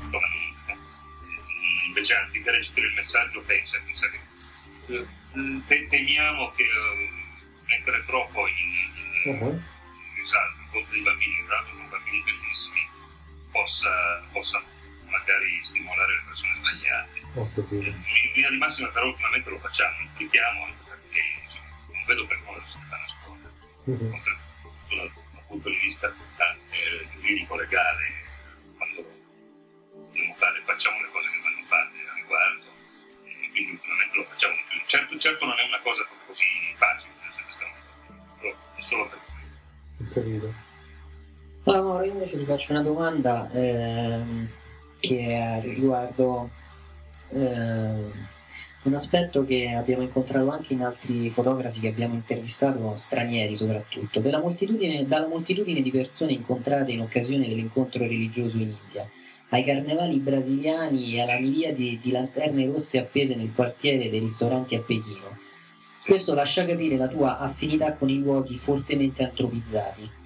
insomma, 0.02 0.28
non- 0.28 0.80
invece 1.88 2.16
anziché 2.16 2.52
recepire 2.52 2.88
il 2.88 2.94
messaggio 2.94 3.42
pensa, 3.44 3.82
pensa 3.86 4.10
che 4.10 4.20
eh, 4.88 5.06
te- 5.68 5.88
temiamo 5.88 6.52
che 6.52 6.64
eh, 6.64 7.10
mettere 7.68 8.04
troppo 8.06 8.46
in, 8.48 8.56
in, 9.26 9.40
uh-huh. 9.40 9.52
in 9.52 10.70
conto 10.72 10.92
dei 10.92 11.02
bambini, 11.02 11.44
tra 11.46 11.56
l'altro 11.56 11.76
sono 11.76 11.88
bambini 11.88 12.24
bellissimi, 12.24 12.88
possa, 13.52 14.22
possa 14.34 14.62
magari 15.16 15.60
stimolare 15.64 16.14
le 16.14 16.24
persone 16.26 16.54
sbagliate. 16.60 17.20
Capito. 17.36 17.76
In 17.76 18.32
linea 18.34 18.50
di 18.50 18.58
massima 18.58 18.90
però 18.90 19.08
ultimamente 19.08 19.50
lo 19.50 19.60
facciamo, 19.60 19.96
implichiamo 20.02 20.66
anche 20.66 20.84
perché 20.88 21.22
insomma, 21.44 21.68
non 21.92 22.04
vedo 22.06 22.28
per 22.28 22.40
cosa 22.44 22.64
si 22.68 22.80
fa 22.88 22.98
nascondere. 22.98 23.54
Mhm. 23.86 24.14
Oltretutto 24.14 24.96
dal, 24.96 25.12
dal 25.34 25.44
punto 25.48 25.70
di 25.70 25.80
vista 25.80 26.08
ah, 26.08 26.56
giuridico 27.14 27.56
legale 27.56 28.06
quando 28.78 29.04
dobbiamo 29.92 30.34
fare, 30.36 30.62
facciamo 30.62 31.02
le 31.02 31.10
cose 31.12 31.30
che 31.30 31.40
vanno 31.44 31.64
fatte 31.64 31.98
a 31.98 32.14
riguardo 32.16 32.66
e 33.24 33.50
quindi 33.52 33.72
ultimamente 33.72 34.16
lo 34.16 34.24
facciamo 34.26 34.56
di 34.56 34.64
più. 34.70 34.80
Certo, 34.86 35.18
certo 35.18 35.46
non 35.46 35.60
è 35.60 35.64
una 35.64 35.82
cosa 35.82 36.06
così 36.26 36.46
facile, 36.76 37.14
solo, 38.34 38.56
solo 38.80 39.08
per 39.08 39.20
Ho 40.00 40.14
capito. 40.14 40.54
Allora, 41.66 42.06
io 42.06 42.12
invece 42.12 42.38
ti 42.38 42.46
faccio 42.46 42.74
una 42.74 42.84
domanda 42.84 43.50
ehm, 43.52 44.48
che 45.08 45.60
riguardo 45.62 46.50
ehm, 47.30 48.12
un 48.86 48.94
aspetto 48.94 49.46
che 49.46 49.74
abbiamo 49.74 50.04
incontrato 50.04 50.52
anche 50.52 50.74
in 50.74 50.84
altri 50.84 51.30
fotografi 51.32 51.80
che 51.80 51.88
abbiamo 51.88 52.14
intervistato, 52.14 52.96
stranieri 52.96 53.56
soprattutto, 53.56 54.22
moltitudine, 54.22 55.08
dalla 55.08 55.28
moltitudine 55.28 55.82
di 55.82 55.90
persone 55.90 56.34
incontrate 56.34 56.92
in 56.92 57.02
occasione 57.02 57.48
dell'incontro 57.48 58.04
religioso 58.04 58.58
in 58.58 58.74
India, 58.84 59.10
ai 59.50 59.64
carnevali 59.64 60.18
brasiliani 60.20 61.16
e 61.16 61.22
alla 61.22 61.40
miriade 61.40 62.00
di 62.00 62.12
lanterne 62.12 62.66
rosse 62.66 63.00
appese 63.00 63.36
nel 63.36 63.54
quartiere 63.54 64.10
dei 64.10 64.20
ristoranti 64.20 64.76
a 64.76 64.82
Pechino. 64.82 65.38
Questo 66.06 66.36
lascia 66.36 66.66
capire 66.66 66.98
la 66.98 67.08
tua 67.08 67.40
affinità 67.40 67.94
con 67.94 68.10
i 68.10 68.20
luoghi 68.20 68.58
fortemente 68.58 69.24
antropizzati. 69.24 70.24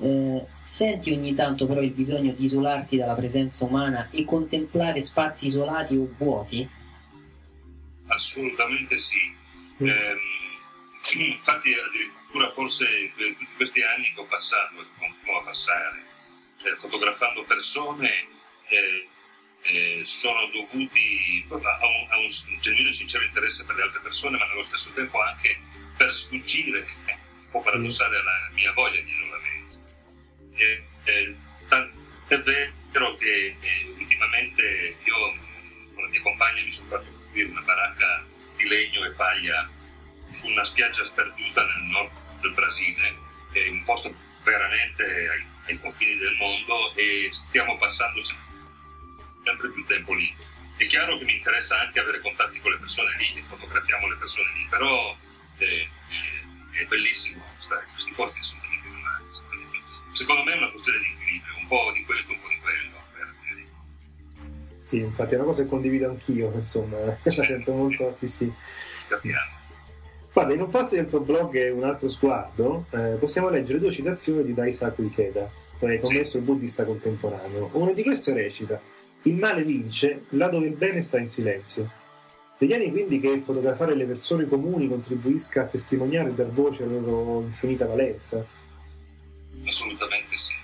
Eh, 0.00 0.46
senti 0.62 1.12
ogni 1.12 1.34
tanto 1.34 1.66
però 1.66 1.80
il 1.80 1.92
bisogno 1.92 2.32
di 2.32 2.44
isolarti 2.44 2.96
dalla 2.96 3.14
presenza 3.14 3.64
umana 3.64 4.08
e 4.10 4.24
contemplare 4.24 5.00
spazi 5.00 5.48
isolati 5.48 5.96
o 5.96 6.12
vuoti? 6.16 6.68
Assolutamente 8.06 8.98
sì. 8.98 9.32
Eh, 9.78 10.16
infatti 11.28 11.72
addirittura 11.72 12.50
forse 12.52 13.12
tutti 13.16 13.46
questi 13.56 13.82
anni 13.82 14.12
che 14.12 14.20
ho 14.20 14.26
passato 14.26 14.80
e 14.80 14.84
che 14.84 15.06
continuo 15.06 15.40
a 15.40 15.44
passare 15.44 16.02
eh, 16.64 16.76
fotografando 16.76 17.44
persone 17.44 18.26
eh, 18.68 19.08
eh 19.62 20.02
sono 20.04 20.46
dovuti 20.52 21.44
a 21.48 21.54
un, 21.54 22.06
a 22.10 22.18
un 22.18 22.28
genuino 22.60 22.90
e 22.90 22.92
sincero 22.92 23.24
interesse 23.24 23.64
per 23.64 23.76
le 23.76 23.82
altre 23.82 24.00
persone 24.00 24.38
ma 24.38 24.46
nello 24.46 24.62
stesso 24.62 24.92
tempo 24.92 25.20
anche 25.20 25.58
per 25.96 26.12
sfuggire 26.12 26.80
un 27.06 27.50
po' 27.50 27.60
paradossale 27.60 28.18
alla 28.18 28.50
mia 28.52 28.72
voglia 28.72 29.00
di 29.00 29.10
isolamento. 29.10 29.43
E, 30.54 30.84
eh, 31.04 31.36
è 32.26 32.40
vero 32.40 33.16
che 33.16 33.56
eh, 33.60 33.94
ultimamente 33.98 34.96
io 35.02 35.32
con 35.94 36.04
la 36.04 36.08
mia 36.08 36.22
compagna 36.22 36.62
mi 36.62 36.72
sono 36.72 36.88
fatto 36.88 37.10
costruire 37.12 37.50
una 37.50 37.60
baracca 37.60 38.24
di 38.56 38.66
legno 38.66 39.04
e 39.04 39.10
paglia 39.10 39.68
su 40.30 40.48
una 40.48 40.64
spiaggia 40.64 41.04
sperduta 41.04 41.64
nel 41.64 41.82
nord 41.82 42.10
del 42.40 42.52
Brasile, 42.52 43.16
è 43.52 43.68
un 43.68 43.82
posto 43.84 44.14
veramente 44.42 45.04
ai, 45.04 45.44
ai 45.66 45.80
confini 45.80 46.16
del 46.16 46.34
mondo 46.34 46.94
e 46.94 47.28
stiamo 47.30 47.76
passando 47.76 48.20
sempre 48.22 49.68
più 49.70 49.84
tempo 49.84 50.12
lì. 50.14 50.34
È 50.76 50.86
chiaro 50.86 51.18
che 51.18 51.24
mi 51.24 51.36
interessa 51.36 51.78
anche 51.78 52.00
avere 52.00 52.20
contatti 52.20 52.60
con 52.60 52.72
le 52.72 52.78
persone 52.78 53.16
lì 53.16 53.40
fotografiamo 53.42 54.08
le 54.08 54.16
persone 54.16 54.52
lì, 54.54 54.66
però 54.68 55.16
eh, 55.58 55.66
eh, 55.66 56.80
è 56.80 56.84
bellissimo 56.86 57.44
stare 57.58 57.84
in 57.84 57.90
questi 57.92 58.12
posti 58.12 58.40
isolati. 58.40 58.73
Secondo 60.14 60.44
me 60.44 60.52
è 60.52 60.56
una 60.58 60.70
questione 60.70 60.98
di 61.00 61.06
equilibrio, 61.10 61.54
un 61.60 61.66
po' 61.66 61.90
di 61.92 62.04
questo, 62.04 62.30
un 62.30 62.38
po' 62.40 62.48
di 62.48 62.58
quello. 62.62 63.02
Sì, 64.80 64.98
infatti 64.98 65.32
è 65.32 65.36
una 65.36 65.46
cosa 65.46 65.62
che 65.62 65.68
condivido 65.68 66.08
anch'io, 66.08 66.52
insomma, 66.54 66.98
la 67.20 67.30
sento 67.30 67.72
molto, 67.72 68.12
sì 68.12 68.28
sì. 68.28 68.52
Capiamo. 69.08 69.52
Guarda, 70.32 70.54
in 70.54 70.60
un 70.60 70.68
passo 70.68 70.94
del 70.94 71.08
tuo 71.08 71.20
blog 71.20 71.54
e 71.56 71.70
un 71.70 71.82
altro 71.82 72.08
sguardo, 72.08 72.86
eh, 72.90 73.16
possiamo 73.18 73.48
leggere 73.48 73.80
due 73.80 73.90
citazioni 73.90 74.44
di 74.44 74.54
Daisaku 74.54 75.02
Ikeda, 75.02 75.50
commesso 75.78 76.36
il 76.36 76.44
buddista 76.44 76.84
contemporaneo. 76.84 77.70
Una 77.72 77.92
di 77.92 78.02
queste 78.04 78.34
recita: 78.34 78.80
Il 79.22 79.34
male 79.34 79.64
vince 79.64 80.26
là 80.30 80.46
dove 80.46 80.66
il 80.66 80.74
bene 80.74 81.02
sta 81.02 81.18
in 81.18 81.28
silenzio. 81.28 81.90
Vediamo 82.58 82.88
quindi 82.90 83.18
che 83.18 83.40
fotografare 83.40 83.96
le 83.96 84.04
persone 84.04 84.46
comuni 84.46 84.86
contribuisca 84.86 85.62
a 85.62 85.66
testimoniare 85.66 86.28
e 86.28 86.34
dar 86.34 86.50
voce 86.50 86.84
alla 86.84 87.00
loro 87.00 87.40
infinita 87.40 87.86
valenza? 87.86 88.46
Assolutamente 89.66 90.36
sì. 90.36 90.54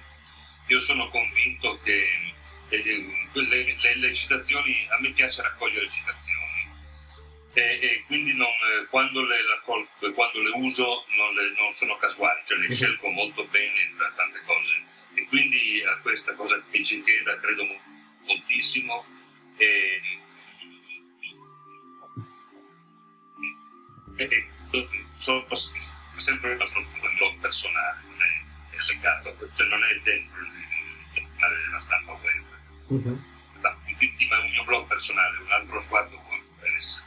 Io 0.69 0.81
sono 0.81 1.09
convinto 1.09 1.79
che 1.83 2.35
le, 2.69 3.11
le, 3.33 3.97
le, 3.97 4.15
citazioni, 4.15 4.87
a 4.91 5.01
me 5.01 5.11
piace 5.11 5.43
raccogliere 5.43 5.89
citazioni 5.89 6.51
e, 7.53 7.63
e 7.63 8.05
quindi 8.07 8.35
non, 8.37 8.49
quando 8.89 9.25
le 9.25 9.45
raccolgo 9.45 9.89
e 10.07 10.13
quando 10.13 10.41
le 10.41 10.51
uso 10.51 11.05
non, 11.17 11.35
le, 11.35 11.53
non, 11.57 11.73
sono 11.75 11.97
casuali, 11.97 12.41
cioè 12.45 12.59
le 12.59 12.69
mhm. 12.69 12.75
scelgo 12.75 13.09
molto 13.09 13.45
bene 13.47 13.93
tra 13.97 14.13
tante 14.15 14.41
cose 14.47 14.85
e 15.15 15.27
quindi 15.27 15.83
a 15.85 15.97
questa 15.99 16.35
cosa 16.35 16.57
che 16.57 16.79
dice 16.79 17.03
Cheda 17.03 17.37
credo 17.39 17.67
moltissimo 18.25 19.05
e, 19.57 20.01
e, 24.17 24.25
e 24.25 24.49
sono 25.17 25.45
sempre 26.17 26.53
un 26.53 26.61
altro 26.61 27.37
personale, 27.41 27.99
legato, 28.91 29.37
cioè 29.55 29.67
non 29.69 29.83
è 29.85 29.99
dentro 30.03 30.43
il 30.43 30.51
giornale 31.13 31.57
della 31.65 31.79
stampa 31.79 32.13
web. 32.13 32.45
Uh-huh. 32.87 33.23
un 34.43 34.51
mio 34.51 34.65
blog 34.65 34.87
personale, 34.87 35.39
un 35.39 35.53
altro 35.53 35.81
sguardo 35.81 36.17
WordPress. 36.17 37.05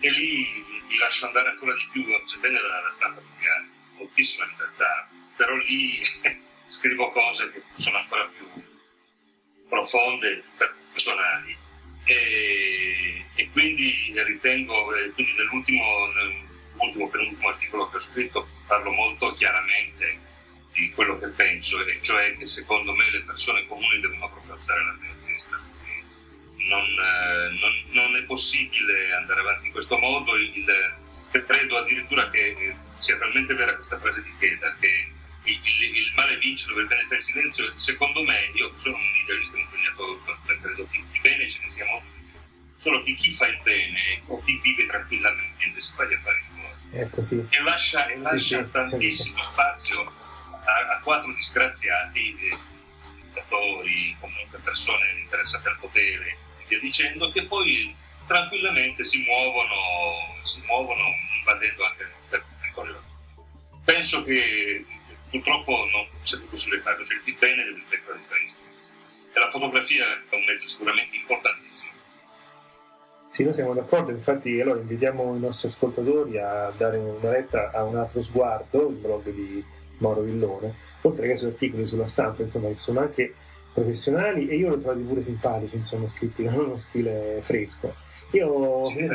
E 0.00 0.10
lì 0.10 0.64
mi 0.88 0.96
lascio 0.98 1.26
andare 1.26 1.48
ancora 1.48 1.74
di 1.74 1.88
più, 1.92 2.04
sebbene 2.26 2.60
la, 2.60 2.80
la 2.80 2.92
stampa 2.92 3.20
ha 3.20 3.64
moltissima 3.96 4.46
libertà, 4.46 5.08
però 5.36 5.54
lì 5.56 6.00
scrivo 6.68 7.10
cose 7.10 7.52
che 7.52 7.62
sono 7.76 7.98
ancora 7.98 8.24
più 8.26 8.46
profonde, 9.68 10.42
personali. 10.56 11.56
E, 12.04 13.24
e 13.34 13.50
quindi 13.52 14.12
ritengo, 14.12 14.94
eh, 14.96 15.10
quindi 15.12 15.34
nell'ultimo, 15.34 16.06
nell'ultimo, 16.08 17.08
penultimo 17.08 17.48
articolo 17.48 17.88
che 17.90 17.96
ho 17.96 18.00
scritto 18.00 18.48
parlo 18.66 18.90
molto 18.90 19.30
chiaramente 19.32 20.30
di 20.72 20.90
quello 20.90 21.18
che 21.18 21.28
penso, 21.28 21.84
e 21.86 21.98
cioè 22.00 22.36
che 22.36 22.46
secondo 22.46 22.92
me 22.92 23.10
le 23.10 23.22
persone 23.22 23.66
comuni 23.66 24.00
devono 24.00 24.30
proprio 24.30 24.54
alzare 24.54 24.84
la 24.84 24.96
testa 25.26 25.60
non, 26.68 26.84
eh, 26.84 27.58
non, 27.58 27.82
non, 27.90 28.16
è 28.16 28.24
possibile 28.24 29.12
andare 29.14 29.40
avanti 29.40 29.66
in 29.66 29.72
questo 29.72 29.98
modo. 29.98 30.34
Il, 30.36 30.64
credo 31.30 31.78
addirittura 31.78 32.28
che 32.30 32.74
sia 32.94 33.16
talmente 33.16 33.54
vera 33.54 33.74
questa 33.74 33.98
frase 33.98 34.22
di 34.22 34.32
Cheda 34.38 34.74
che 34.78 35.08
il, 35.44 35.60
il, 35.62 35.96
il, 35.96 36.12
male 36.14 36.36
vince 36.38 36.68
dove 36.68 36.82
il 36.82 36.86
bene 36.86 37.02
sta 37.02 37.14
in 37.14 37.22
silenzio. 37.22 37.72
Secondo 37.76 38.22
me, 38.22 38.50
io 38.54 38.72
sono 38.76 38.96
un 38.96 39.22
idealista, 39.24 39.56
un 39.56 39.66
sognatore, 39.66 40.18
credo 40.60 40.86
che 40.90 41.02
di 41.10 41.20
bene 41.20 41.48
ce 41.48 41.60
ne 41.62 41.70
siamo 41.70 42.02
solo 42.76 43.02
che 43.04 43.14
chi 43.14 43.30
fa 43.30 43.46
il 43.46 43.60
bene 43.62 44.22
o 44.26 44.42
chi 44.42 44.58
vive 44.60 44.84
tranquillamente 44.84 45.80
si 45.80 45.92
fa 45.94 46.04
gli 46.04 46.14
affari 46.14 46.40
suoi 46.44 47.46
e 47.48 47.62
lascia, 47.62 48.08
e 48.08 48.18
lascia 48.18 48.58
sì, 48.58 48.64
sì, 48.64 48.70
tantissimo 48.70 49.42
sì. 49.42 49.50
spazio 49.50 50.12
a, 50.64 50.94
a, 50.94 51.00
quattro 51.00 51.32
disgraziati 51.32 52.36
eh, 52.36 52.58
dittatori, 53.22 54.16
comunque 54.20 54.60
persone 54.60 55.20
interessate 55.20 55.68
al 55.68 55.78
potere 55.78 56.36
e 56.58 56.64
via 56.68 56.80
dicendo, 56.80 57.30
che 57.30 57.44
poi 57.46 57.94
tranquillamente 58.26 59.04
si 59.04 59.22
muovono, 59.22 60.42
si 60.42 60.62
muovono 60.66 61.04
invadendo 61.38 61.84
anche 61.84 62.02
il 62.02 62.44
territorio. 62.60 63.02
Penso 63.84 64.22
che 64.22 64.84
purtroppo 65.30 65.72
non 65.90 66.06
sia 66.20 66.38
più 66.38 66.48
possibile 66.48 66.80
farlo, 66.82 67.04
cioè 67.04 67.20
il 67.24 67.34
bene 67.34 67.64
deve 67.64 67.82
diventare 67.84 68.22
stare 68.22 68.42
in 68.42 68.48
silenzio. 68.48 68.94
E 69.32 69.40
la 69.40 69.50
fotografia 69.50 70.04
è 70.28 70.34
un 70.34 70.44
mezzo 70.44 70.68
sicuramente 70.68 71.16
importantissimo. 71.16 71.92
Sì, 73.30 73.44
noi 73.44 73.54
siamo 73.54 73.72
d'accordo, 73.72 74.10
infatti 74.10 74.60
allora 74.60 74.80
invitiamo 74.80 75.34
i 75.34 75.40
nostri 75.40 75.68
ascoltatori 75.68 76.38
a 76.38 76.70
dare 76.76 76.98
una 76.98 77.30
letta 77.30 77.70
a 77.72 77.82
un 77.82 77.96
altro 77.96 78.20
sguardo, 78.20 78.88
il 78.88 78.96
blog 78.96 79.30
di 79.30 79.64
Mauro 80.02 80.22
Villone, 80.22 80.74
oltre 81.02 81.28
che 81.28 81.36
su 81.36 81.46
articoli 81.46 81.86
sulla 81.86 82.06
stampa, 82.06 82.42
insomma, 82.42 82.68
che 82.68 82.76
sono 82.76 83.00
anche 83.00 83.34
professionali 83.72 84.48
e 84.48 84.56
io 84.56 84.68
li 84.68 84.74
ho 84.74 84.78
trovati 84.78 85.02
pure 85.02 85.22
simpatici, 85.22 85.76
insomma, 85.76 86.06
scritti 86.08 86.44
con 86.44 86.54
uno 86.54 86.76
stile 86.76 87.38
fresco. 87.40 87.94
Io... 88.32 88.84
Sì, 88.86 89.08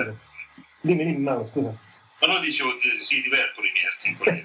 dimmi, 0.82 1.06
dimmi, 1.06 1.18
Mauro, 1.18 1.46
scusa. 1.46 1.76
Ma 2.20 2.34
no, 2.34 2.40
dicevo, 2.40 2.72
eh, 2.72 3.00
si 3.00 3.22
divertono 3.22 3.68
i 3.68 3.72
miei 3.74 3.86
articoli. 3.86 4.42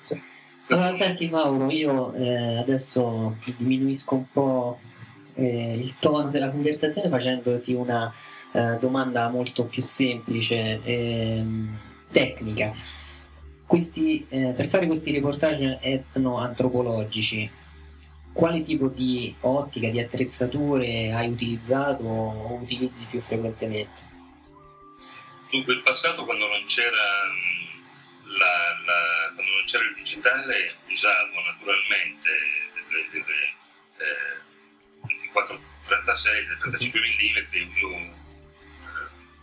sì. 0.02 0.22
Allora, 0.70 0.94
senti 0.94 1.28
Mauro, 1.28 1.70
io 1.70 2.14
eh, 2.14 2.58
adesso 2.58 3.36
diminuisco 3.56 4.14
un 4.14 4.30
po' 4.30 4.80
eh, 5.34 5.74
il 5.74 5.94
tono 5.98 6.28
della 6.28 6.50
conversazione 6.50 7.08
facendoti 7.08 7.72
una 7.72 8.12
eh, 8.52 8.76
domanda 8.78 9.28
molto 9.28 9.64
più 9.64 9.82
semplice, 9.82 10.80
ehm, 10.82 11.78
tecnica 12.10 12.72
questi, 13.68 14.26
eh, 14.30 14.54
per 14.56 14.66
fare 14.68 14.86
questi 14.86 15.12
reportage 15.12 15.78
etnoantropologici, 15.82 17.50
quale 18.32 18.62
tipo 18.62 18.88
di 18.88 19.34
ottica, 19.40 19.90
di 19.90 20.00
attrezzature 20.00 21.12
hai 21.12 21.28
utilizzato 21.28 22.02
o 22.02 22.54
utilizzi 22.54 23.06
più 23.10 23.20
frequentemente? 23.20 24.06
Dunque, 25.50 25.74
il 25.74 25.82
passato 25.82 26.24
quando 26.24 26.46
non 26.48 26.64
c'era, 26.64 27.28
mm, 27.28 27.84
la, 28.38 28.54
la, 28.86 29.32
quando 29.34 29.52
non 29.52 29.64
c'era 29.66 29.84
il 29.84 29.94
digitale 29.96 30.76
usavo 30.88 31.40
naturalmente 31.44 32.30
delle, 32.72 33.06
delle 33.12 33.52
eh, 34.00 34.48
24-36 35.84 36.48
del 36.48 36.58
35 36.58 37.00
mm, 37.00 37.36
io 37.76 37.96
eh, 37.96 38.10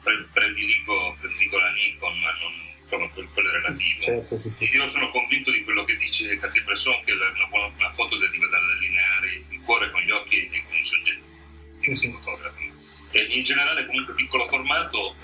pre- 0.01 0.27
prediligo, 0.33 1.15
prediligo 1.19 1.59
la 1.59 1.71
Nikon, 1.73 2.19
ma 2.19 2.31
non, 2.39 2.53
insomma, 2.85 3.09
quello, 3.09 3.29
quello 3.33 3.49
è 3.49 3.51
relativo. 3.53 4.01
Certo, 4.01 4.37
sì, 4.37 4.49
sì. 4.49 4.69
Io 4.71 4.87
sono 4.87 5.09
convinto 5.11 5.49
di 5.51 5.63
quello 5.63 5.83
che 5.83 5.95
dice 5.95 6.37
Cartier-Bresson, 6.37 7.03
che 7.03 7.13
la- 7.13 7.29
una, 7.35 7.45
buona, 7.47 7.73
una 7.77 7.91
foto 7.91 8.17
deriva 8.17 8.47
dall'allineare 8.47 9.43
il 9.49 9.61
cuore 9.61 9.91
con 9.91 10.01
gli 10.01 10.11
occhi 10.11 10.47
e 10.49 10.63
con 10.67 10.77
i 10.77 10.85
soggetti 10.85 11.23
che 11.81 11.95
si 11.95 12.09
fotografano. 12.11 12.73
In 13.15 13.43
generale 13.43 13.85
comunque 13.85 14.13
piccolo 14.13 14.45
formato, 14.47 15.15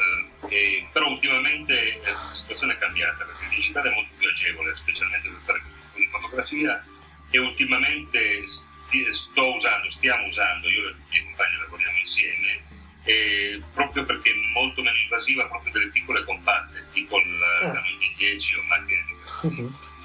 eh, 0.49 0.55
e- 0.55 0.87
però 0.93 1.09
ultimamente 1.09 1.99
eh, 2.01 2.11
la 2.11 2.21
situazione 2.23 2.73
è 2.73 2.77
cambiata 2.77 3.25
perché 3.25 3.43
il 3.43 3.49
digitale 3.49 3.89
è 3.89 3.93
molto 3.93 4.13
più 4.17 4.29
agevole, 4.29 4.75
specialmente 4.77 5.27
per 5.29 5.39
fare 5.43 5.59
questo 5.61 5.79
tipo 5.93 5.97
di 5.99 6.07
fotografia 6.07 6.85
e 7.29 7.37
ultimamente 7.39 8.45
sti- 8.49 9.13
sto 9.13 9.53
usando, 9.55 9.89
stiamo 9.89 10.25
usando, 10.27 10.69
io 10.69 10.87
e 10.87 10.91
i 10.91 10.95
miei 11.09 11.23
compagni 11.25 11.57
lavoriamo 11.57 11.97
insieme, 11.99 12.61
e 13.03 13.61
proprio 13.73 14.03
perché 14.03 14.29
è 14.29 14.35
molto 14.53 14.81
meno 14.81 14.95
invasiva 14.95 15.47
proprio 15.47 15.71
delle 15.73 15.89
piccole 15.89 16.23
compatte, 16.23 16.85
tipo 16.93 17.17
il 17.17 17.39
Canon 17.59 17.97
G10 17.97 18.57
o 18.57 18.61
macchine 18.63 19.03
di 19.07 19.13
questo 19.13 19.49
tipo. 19.49 19.99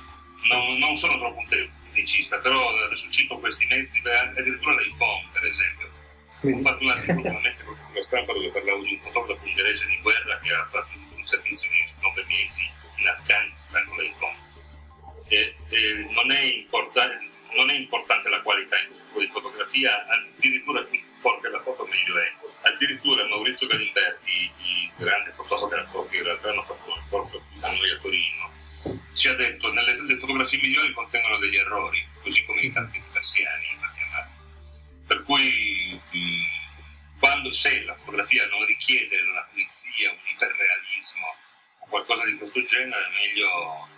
Non, 0.49 0.79
non 0.79 0.97
sono 0.97 1.19
troppo 1.19 1.39
un 1.39 1.49
tecnicista, 1.49 2.39
però 2.39 2.75
adesso 2.85 3.11
cito 3.11 3.39
questi 3.39 3.67
mezzi, 3.67 4.01
addirittura 4.09 4.81
l'iPhone 4.81 5.29
per 5.33 5.45
esempio. 5.45 5.91
Ho 6.43 6.59
fatto 6.59 6.85
un 6.85 6.91
articolo 6.91 7.17
ultimamente 7.19 7.63
proprio 7.65 7.85
sulla 7.87 8.03
stampa 8.03 8.33
dove 8.33 8.51
parlavo 8.51 8.83
di 8.83 8.93
un 8.93 9.01
fotografo 9.01 9.45
ungherese 9.45 9.89
di 9.89 10.01
guerra 10.03 10.39
che 10.39 10.53
ha 10.53 10.67
fatto 10.67 10.99
un 11.17 11.25
servizio 11.25 11.71
di 11.71 11.85
nove 12.01 12.25
mesi 12.29 12.71
in 12.97 13.09
Afghanistan 13.09 13.85
con 13.87 13.99
l'iPhone. 13.99 14.37
E, 15.29 15.57
e 15.69 16.09
non, 16.11 16.31
è 16.31 16.41
importante, 16.41 17.29
non 17.57 17.71
è 17.71 17.75
importante 17.75 18.29
la 18.29 18.41
qualità 18.43 18.79
in 18.79 18.87
questo 18.89 19.05
tipo 19.07 19.21
di 19.21 19.29
fotografia, 19.29 20.07
addirittura 20.07 20.83
più 20.83 20.99
sporca 20.99 21.49
la 21.49 21.61
foto 21.61 21.87
meglio 21.87 22.19
è. 22.19 22.33
Addirittura 22.67 23.27
Maurizio 23.29 23.69
Galimberti, 23.69 24.51
il 24.62 24.91
grande 24.97 25.31
fotografo 25.31 26.07
che 26.09 26.17
in 26.17 26.25
realtà 26.25 26.51
hanno 26.51 26.64
fatto 26.64 26.91
uno 26.91 27.03
scorcio 27.07 27.43
a 27.61 27.71
noi 27.71 27.91
a 27.91 27.99
Torino, 27.99 28.53
ci 29.14 29.29
ha 29.29 29.35
detto 29.35 29.71
che 29.71 29.81
le 29.81 30.19
fotografie 30.19 30.61
migliori 30.61 30.93
contengono 30.93 31.39
degli 31.39 31.57
errori, 31.57 32.05
così 32.23 32.45
come 32.45 32.62
i 32.62 32.73
tanti 32.73 33.01
persiani, 33.12 33.69
infatti. 33.73 34.05
Per 35.07 35.23
cui 35.23 36.01
quando 37.21 37.53
se 37.53 37.85
la 37.85 37.95
fotografia 37.95 38.45
non 38.49 38.67
richiede 38.67 39.21
una 39.21 39.47
pulizia, 39.51 40.11
un 40.11 40.19
iperrealismo 40.35 41.27
o 41.79 41.87
qualcosa 41.87 42.25
di 42.25 42.37
questo 42.37 42.64
genere, 42.64 43.07
meglio, 43.14 43.89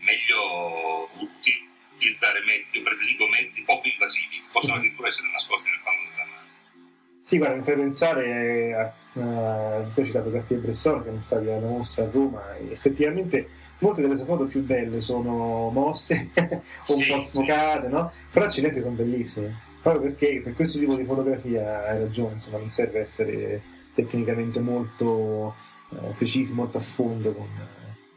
meglio 0.00 1.08
utilizzare 1.16 2.40
mezzi, 2.44 2.76
io 2.76 2.82
prediligo 2.82 3.26
mezzi 3.28 3.64
poco 3.64 3.88
invasivi, 3.88 4.44
possono 4.52 4.76
addirittura 4.76 5.08
essere 5.08 5.30
nascosti 5.30 5.70
nel 5.70 5.80
mano. 5.82 5.97
Sì, 7.28 7.36
guarda, 7.36 7.56
mi 7.56 7.62
fai 7.62 7.76
pensare 7.76 8.74
a, 8.74 8.84
a 9.20 9.82
tu 9.92 10.00
hai 10.00 10.06
citato 10.06 10.30
Cartier-Bresson, 10.30 11.02
siamo 11.02 11.20
stati 11.20 11.46
alla 11.50 11.66
mostra 11.66 12.04
a 12.04 12.08
Roma 12.10 12.56
e 12.56 12.72
effettivamente 12.72 13.46
molte 13.80 14.00
delle 14.00 14.16
sue 14.16 14.24
foto 14.24 14.44
più 14.46 14.64
belle 14.64 15.02
sono 15.02 15.68
mosse 15.68 16.30
o 16.34 16.40
un 16.96 17.04
po' 17.06 17.20
sì. 17.20 17.26
smocate, 17.26 17.88
no? 17.88 18.10
Però 18.32 18.46
accidenti 18.46 18.80
sono 18.80 18.94
bellissime. 18.94 19.54
Proprio 19.82 20.04
perché 20.04 20.40
per 20.42 20.54
questo 20.54 20.78
tipo 20.78 20.94
di 20.94 21.04
fotografia 21.04 21.86
hai 21.86 21.98
ragione, 21.98 22.32
insomma, 22.32 22.56
non 22.56 22.70
serve 22.70 23.00
essere 23.00 23.60
tecnicamente 23.92 24.58
molto 24.60 25.54
eh, 25.90 26.14
precisi, 26.16 26.54
molto 26.54 26.78
a 26.78 26.80
fondo 26.80 27.34
con, 27.34 27.48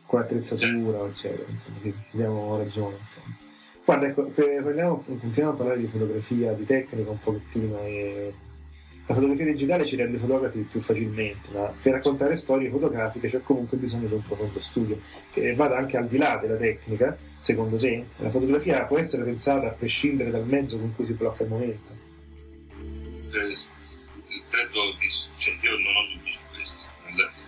con 0.06 0.20
l'attrezzatura, 0.22 1.06
eccetera. 1.06 1.50
Insomma, 1.50 1.80
sì, 1.82 1.94
abbiamo 2.14 2.58
ragione, 2.58 2.96
insomma. 3.00 3.36
Guarda, 3.84 4.08
ecco, 4.08 4.24
per- 4.28 4.64
parliamo- 4.64 5.04
continuiamo 5.06 5.52
a 5.52 5.54
parlare 5.54 5.80
di 5.82 5.88
fotografia, 5.88 6.54
di 6.54 6.64
tecnica 6.64 7.10
un 7.12 7.20
pochettino 7.20 7.78
e 7.82 8.34
la 9.06 9.14
fotografia 9.14 9.46
digitale 9.46 9.86
ci 9.86 9.96
rende 9.96 10.18
fotografi 10.18 10.60
più 10.60 10.80
facilmente, 10.80 11.50
ma 11.52 11.74
per 11.82 11.94
raccontare 11.94 12.36
storie 12.36 12.70
fotografiche 12.70 13.28
c'è 13.28 13.42
comunque 13.42 13.78
bisogno 13.78 14.08
di 14.08 14.14
un 14.14 14.22
profondo 14.22 14.60
studio, 14.60 15.00
che 15.32 15.54
vada 15.54 15.78
anche 15.78 15.98
al 15.98 16.08
di 16.08 16.18
là 16.18 16.38
della 16.38 16.56
tecnica, 16.56 17.18
secondo 17.40 17.78
te? 17.78 18.06
La 18.18 18.30
fotografia 18.30 18.84
può 18.86 18.98
essere 18.98 19.24
pensata 19.24 19.68
a 19.68 19.72
prescindere 19.72 20.30
dal 20.32 20.46
mezzo 20.46 20.80
con 20.80 20.96
cui 20.96 21.06
si 21.06 21.14
blocca 21.14 21.44
il 21.44 21.50
momento. 21.50 22.00
Eh, 23.32 23.58
credo 24.50 24.96
di, 25.00 25.10
cioè, 25.38 25.58
io 25.62 25.72
non 25.72 25.96
ho 25.96 26.14
dubbi 26.14 26.34
su 26.34 26.42
questo. 26.54 26.76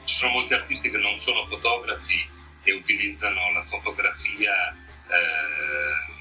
Ci 0.04 0.16
sono 0.16 0.32
molti 0.34 0.54
artisti 0.54 0.90
che 0.90 0.98
non 0.98 1.18
sono 1.18 1.46
fotografi 1.46 2.26
e 2.64 2.74
utilizzano 2.74 3.52
la 3.54 3.62
fotografia 3.62 4.52
eh, 5.14 6.12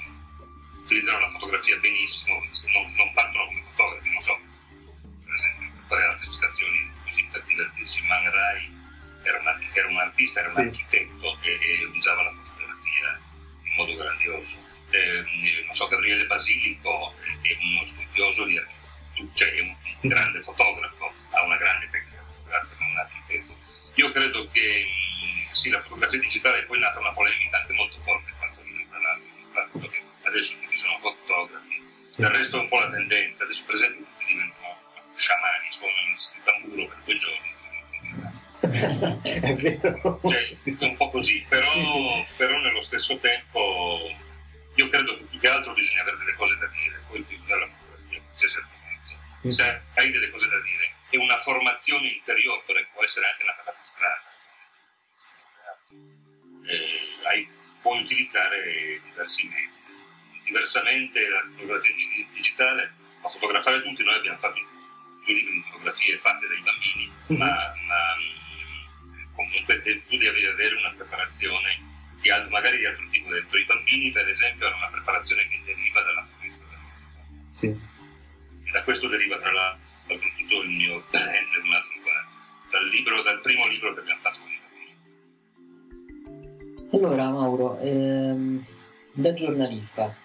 utilizzano 0.85 1.21
la 1.21 1.29
fotografia 1.29 1.77
benissimo, 1.79 2.37
non, 2.37 2.95
non 2.97 3.13
partono 3.15 3.47
come 3.47 3.63
fotografi, 3.75 4.11
non 4.11 4.21
so, 4.21 4.39
fare 5.93 6.05
altre 6.05 6.27
citazioni 6.31 6.91
così 7.05 7.29
per 7.31 7.43
divertirci, 7.43 8.05
Man 8.07 8.31
Ray 8.31 8.81
era 9.23 9.39
un, 9.39 9.69
era 9.75 9.89
un 9.89 9.99
artista, 9.99 10.41
era 10.41 10.49
un 10.49 10.55
Sì. 10.55 10.61
architetto 10.63 11.39
e, 11.43 11.51
e 11.61 11.85
usava 11.85 12.23
la 12.23 12.33
fotografia 12.33 13.21
in 13.65 13.75
modo 13.77 13.95
grandioso. 13.95 14.61
Eh, 14.91 15.25
non 15.65 15.75
so, 15.75 15.89
Gabriele 15.89 16.27
Basilico 16.27 17.15
è 17.43 17.57
uno 17.61 17.87
studioso 17.87 18.45
di 18.45 18.59
architettura, 18.59 19.31
cioè 19.35 19.53
è 19.53 19.61
un, 19.61 19.75
un 20.01 20.09
grande 20.09 20.41
fotografo, 20.41 21.13
ha 21.31 21.45
una 21.45 21.57
grande 21.57 21.89
tecnica 21.91 22.23
fotografica, 22.25 22.85
un 22.85 22.97
architetto. 22.97 23.57
Io 23.95 24.11
credo 24.13 24.49
che 24.51 24.85
mh, 24.85 25.53
sì, 25.53 25.71
la 25.71 25.83
fotografia 25.83 26.19
digitale 26.19 26.61
è 26.61 26.65
poi 26.65 26.81
nata 26.81 26.99
una 26.99 27.13
polemica 27.13 27.59
anche 27.59 27.73
molto 27.75 28.01
forte 28.01 28.31
tra 28.39 28.99
l'altro, 28.99 29.31
sul 29.31 29.51
fatto 29.53 29.79
che 29.89 30.03
adesso 30.23 30.59
tutti 30.59 30.77
sono 30.77 30.99
fotografi. 31.01 31.81
Del 32.17 32.29
resto 32.29 32.59
è 32.59 32.61
un 32.61 32.69
po' 32.69 32.81
la 32.81 32.91
tendenza, 32.91 33.45
adesso 33.45 33.65
per 33.67 33.75
esempio 33.77 34.05
tutti 34.05 34.25
diventano 34.27 34.62
sciamani, 35.23 35.67
suonano 35.71 36.11
il 36.11 36.43
tamburo 36.43 36.87
per 36.89 36.99
due 37.05 37.17
giorni. 37.17 37.51
È 39.23 39.57
vero? 39.57 40.21
Cioè, 40.25 40.57
è 40.63 40.85
un 40.85 40.97
po' 40.97 41.11
così, 41.11 41.45
però, 41.49 41.69
però 42.37 42.59
nello 42.59 42.81
stesso 42.81 43.19
tempo 43.19 44.09
io 44.75 44.89
credo 44.89 45.17
che 45.17 45.25
più 45.25 45.39
che 45.39 45.49
altro 45.49 45.73
bisogna 45.73 46.03
avere 46.03 46.19
delle 46.19 46.35
cose 46.35 46.57
da 46.59 46.67
dire, 46.67 47.03
poi 47.09 47.25
usare 47.43 47.61
la 47.61 47.69
fotografia, 47.69 48.21
qualsiasi 48.21 48.57
argomento. 48.57 49.49
Se 49.49 49.83
hai 49.95 50.11
delle 50.11 50.31
cose 50.31 50.49
da 50.49 50.61
dire 50.61 50.91
e 51.11 51.19
una 51.19 51.37
formazione 51.39 52.09
interiore 52.09 52.89
può 52.93 53.05
essere 53.05 53.27
anche 53.29 53.43
una 53.43 53.53
per 53.65 53.75
strada. 53.83 54.23
Eh, 56.65 57.27
hai- 57.27 57.49
puoi 57.81 58.01
utilizzare 58.01 59.01
diversi 59.05 59.49
mezzi. 59.49 59.95
Diversamente 60.45 61.29
la 61.29 61.43
fotografia 61.51 61.93
dig- 61.95 62.31
digitale 62.33 62.95
fa 63.21 63.29
fotografare 63.29 63.83
tutti, 63.83 64.03
noi 64.03 64.15
abbiamo 64.15 64.39
fatto 64.39 64.59
fotografie 65.63 66.19
fatte 66.19 66.47
dai 66.49 66.61
bambini, 66.61 67.11
ma, 67.39 67.47
ma, 67.47 68.17
mh, 68.17 69.35
comunque 69.35 69.81
tu 70.09 70.17
devi 70.17 70.45
avere 70.47 70.75
una 70.77 70.93
preparazione 70.97 71.81
di 72.21 72.31
al- 72.31 72.49
magari 72.51 72.77
di 72.79 72.87
altro 72.87 73.07
tipo. 73.11 73.31
Detto. 73.31 73.57
I 73.57 73.65
bambini, 73.65 74.11
per 74.11 74.29
esempio, 74.29 74.67
hanno 74.67 74.77
una 74.77 74.89
preparazione 74.89 75.47
che 75.49 75.61
deriva 75.65 76.03
dalla 76.03 76.27
purezza 76.37 76.69
del 76.69 76.79
mondo. 76.79 77.49
Sì. 77.53 77.67
E 78.65 78.71
da 78.71 78.83
questo 78.85 79.09
deriva 79.09 79.37
tra 79.39 79.51
l'altro 79.53 79.81
tutto 80.37 80.63
il 80.63 80.71
mio 80.71 81.03
prendere 81.11 81.63
un 81.65 81.73
altro. 81.73 81.91
Dal, 82.71 82.87
libro, 82.87 83.21
dal 83.21 83.41
primo 83.41 83.67
libro 83.67 83.93
che 83.93 84.01
abbiamo 84.01 84.21
fatto 84.21 84.41
con 84.41 84.51
i 84.51 84.59
bambini. 84.65 84.97
Allora, 86.93 87.29
Mauro, 87.29 87.79
ehm, 87.81 88.65
da 89.13 89.35
giornalista, 89.35 90.17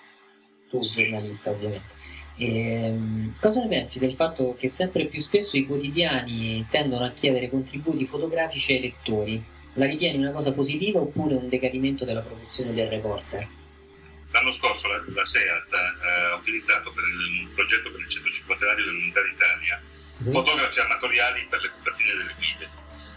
tu 0.70 0.80
giornalista 0.80 1.50
ovviamente, 1.50 1.94
ehm, 2.38 3.36
cosa 3.40 3.62
ne 3.62 3.68
pensi 3.68 4.00
del 4.00 4.14
fatto 4.14 4.56
che 4.58 4.70
sempre 4.70 5.06
più 5.06 5.22
spesso 5.22 5.58
i 5.58 5.66
quotidiani 5.66 6.66
tendono 6.70 7.06
a 7.06 7.12
chiedere 7.12 7.50
contributi 7.50 8.06
fotografici 8.06 8.74
ai 8.74 8.82
lettori? 8.82 9.44
La 9.74 9.86
ritieni 9.86 10.18
una 10.18 10.32
cosa 10.32 10.54
positiva 10.54 11.00
oppure 11.00 11.36
un 11.36 11.50
decadimento 11.50 12.06
della 12.06 12.22
professione 12.22 12.74
del 12.74 12.90
reporter? 12.90 13.48
L'anno 14.32 14.52
scorso 14.52 14.88
la, 14.90 15.04
la 15.14 15.26
SEAT 15.26 15.74
eh, 15.74 16.32
ha 16.32 16.36
utilizzato 16.36 16.92
per 16.92 17.04
il, 17.04 17.46
un 17.46 17.54
progetto 17.54 17.92
per 17.92 18.02
il 18.02 18.10
150 18.10 18.76
dell'Unità 18.76 19.22
d'Italia 19.22 19.82
fotografi 20.26 20.80
amatoriali 20.80 21.46
per 21.50 21.62
le 21.62 21.70
copertine 21.70 22.14
delle 22.16 22.34
guide. 22.38 22.70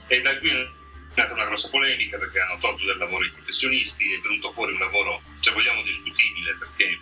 E 0.07 0.21
da 0.21 0.39
qui 0.39 0.51
è 0.51 0.69
nata 1.15 1.33
una 1.35 1.47
grossa 1.47 1.69
polemica 1.69 2.19
perché 2.19 2.41
hanno 2.41 2.59
tolto 2.59 2.85
del 2.85 2.99
lavoro 2.99 3.25
i 3.25 3.31
professionisti, 3.31 4.13
è 4.13 4.21
venuto 4.21 4.53
fuori 4.53 4.73
un 4.73 4.79
lavoro, 4.79 5.23
se 5.41 5.53
vogliamo, 5.53 5.83
discutibile 5.83 6.57
perché 6.59 6.99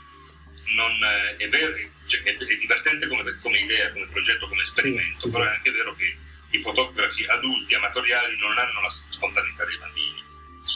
non, 0.75 0.93
eh, 1.03 1.37
è, 1.37 1.49
vero, 1.49 1.75
cioè, 2.07 2.23
è, 2.23 2.37
è 2.37 2.57
divertente 2.57 3.07
come, 3.07 3.39
come 3.41 3.59
idea, 3.59 3.93
come 3.93 4.07
progetto, 4.07 4.49
come 4.49 4.63
esperimento, 4.63 5.21
Sì, 5.21 5.31
però 5.31 5.45
sì. 5.45 5.49
è 5.49 5.53
anche 5.53 5.71
vero 5.71 5.95
che 5.95 6.17
i 6.51 6.61
fotografi 6.61 7.25
adulti 7.27 7.75
amatoriali 7.75 8.37
non 8.39 8.57
hanno 8.57 8.81
la 8.81 8.95
spontaneità 9.11 9.65
dei 9.65 9.79
bambini, 9.79 10.25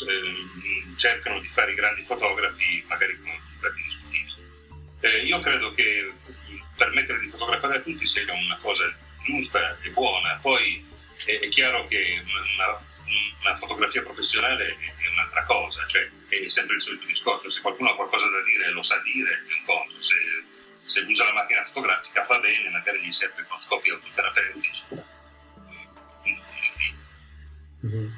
eh, 0.08 0.96
cercano 0.96 1.40
di 1.40 1.48
fare 1.48 1.72
i 1.72 1.74
grandi 1.74 2.04
fotografi 2.04 2.84
magari 2.86 3.18
con 3.20 3.30
risultati 3.30 3.82
discutibili. 3.82 4.34
Eh, 5.00 5.24
io 5.24 5.38
credo 5.40 5.72
che 5.72 6.12
permettere 6.76 7.20
di 7.20 7.28
fotografare 7.28 7.78
a 7.78 7.80
tutti 7.80 8.06
sia 8.06 8.24
una 8.32 8.58
cosa 8.60 8.92
giusta 9.24 9.78
e 9.80 9.90
buona, 9.90 10.38
poi 10.40 10.84
è, 11.24 11.38
è 11.38 11.48
chiaro 11.48 11.86
che 11.86 12.22
una, 12.24 12.40
una 12.40 12.80
fotografia 13.56 14.02
professionale 14.02 14.76
è, 14.78 15.08
un'altra 15.12 15.44
cosa, 15.44 15.84
cioè 15.86 16.08
è 16.28 16.48
sempre 16.48 16.76
il 16.76 16.82
solito 16.82 17.06
discorso, 17.06 17.50
se 17.50 17.60
qualcuno 17.60 17.90
ha 17.90 17.94
qualcosa 17.94 18.28
da 18.28 18.42
dire 18.42 18.70
lo 18.70 18.82
sa 18.82 18.98
dire 19.04 19.30
è 19.30 19.52
un 19.52 19.64
conto, 19.64 20.00
se 20.00 20.14
se 20.82 21.04
usa 21.08 21.24
la 21.24 21.34
macchina 21.34 21.62
fotografica 21.64 22.24
fa 22.24 22.38
bene, 22.40 22.70
magari 22.70 23.00
gli 23.04 23.12
serve 23.12 23.44
con 23.48 23.58
scopi 23.60 23.90
autoterapeutici. 23.90 24.84
Quindi 26.20 26.40
finisce 26.42 26.74
lì. 26.76 27.88
Mhm. 27.88 28.12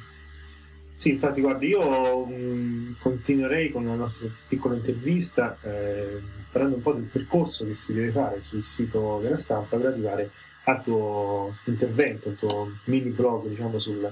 Sì, 0.97 1.11
infatti, 1.11 1.41
guardi, 1.41 1.67
io 1.69 2.25
mh, 2.25 2.97
continuerei 3.01 3.71
con 3.71 3.85
la 3.85 3.95
nostra 3.95 4.29
piccola 4.49 4.77
intervista 4.77 5.59
eh, 5.63 6.23
parlando 6.51 6.77
un 6.77 6.83
po' 6.83 6.93
del 6.93 7.05
percorso 7.05 7.67
che 7.67 7.75
si 7.75 7.93
deve 7.93 8.11
fare 8.11 8.41
sul 8.41 8.63
sito 8.63 9.21
della 9.21 9.37
stampa 9.37 9.77
per 9.77 9.87
arrivare 9.87 10.31
al 10.65 10.83
tuo 10.83 11.59
intervento, 11.65 12.31
al 12.31 12.37
tuo 12.37 12.79
mini 12.85 13.11
blog, 13.11 13.49
diciamo, 13.49 13.79
sul, 13.79 14.11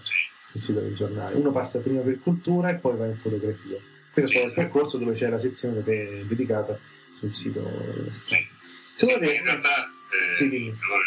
sul 0.52 0.60
sito 0.60 0.80
del 0.80 0.94
giornale. 0.94 1.34
Uno 1.34 1.50
passa 1.50 1.80
prima 1.82 2.00
per 2.02 2.20
cultura 2.20 2.70
e 2.70 2.74
poi 2.76 2.96
va 2.96 3.06
in 3.06 3.16
fotografia. 3.16 3.78
Questo 4.12 4.38
è 4.38 4.44
il 4.44 4.52
percorso 4.52 4.98
dove 4.98 5.14
c'è 5.14 5.28
la 5.28 5.38
sezione 5.38 5.82
de- 5.82 6.24
dedicata 6.26 6.78
sul 7.14 7.32
sito 7.32 7.60
della 7.60 8.12
stampa. 8.12 8.46
Secondo 8.94 9.26
te, 9.26 9.32
in 9.34 9.42
realtà 9.42 9.90
eh, 10.30 10.34
Sì, 10.34 10.44
allora, 10.44 11.04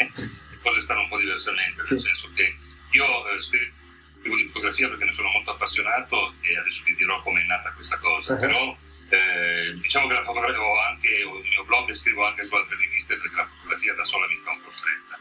le 0.50 0.58
cose 0.62 0.80
stanno 0.80 1.02
un 1.02 1.08
po' 1.08 1.18
diversamente, 1.18 1.82
nel 1.88 1.98
senso 1.98 2.30
che 2.34 2.56
io 2.92 3.28
eh, 3.28 3.40
scrivo 3.40 4.36
di 4.36 4.46
fotografia 4.46 4.88
perché 4.88 5.04
ne 5.04 5.12
sono 5.12 5.28
molto 5.28 5.50
appassionato 5.50 6.34
e 6.40 6.56
adesso 6.56 6.82
vi 6.86 6.94
dirò 6.94 7.20
come 7.22 7.42
è 7.42 7.44
nata 7.44 7.70
questa 7.72 7.98
cosa, 7.98 8.32
Uh-huh. 8.34 8.40
però 8.40 8.76
eh, 9.10 9.72
diciamo 9.74 10.06
che 10.08 10.14
la 10.14 10.22
fotografia 10.24 10.58
ho 10.62 10.80
anche 10.88 11.08
il 11.08 11.48
mio 11.50 11.64
blog 11.64 11.90
e 11.90 11.94
scrivo 11.94 12.24
anche 12.24 12.44
su 12.46 12.54
altre 12.54 12.76
riviste 12.76 13.18
perché 13.18 13.36
la 13.36 13.46
fotografia 13.46 13.92
da 13.94 14.04
sola 14.04 14.26
mi 14.28 14.36
sta 14.38 14.50
un 14.50 14.62
po' 14.64 14.72
stretta. 14.72 15.18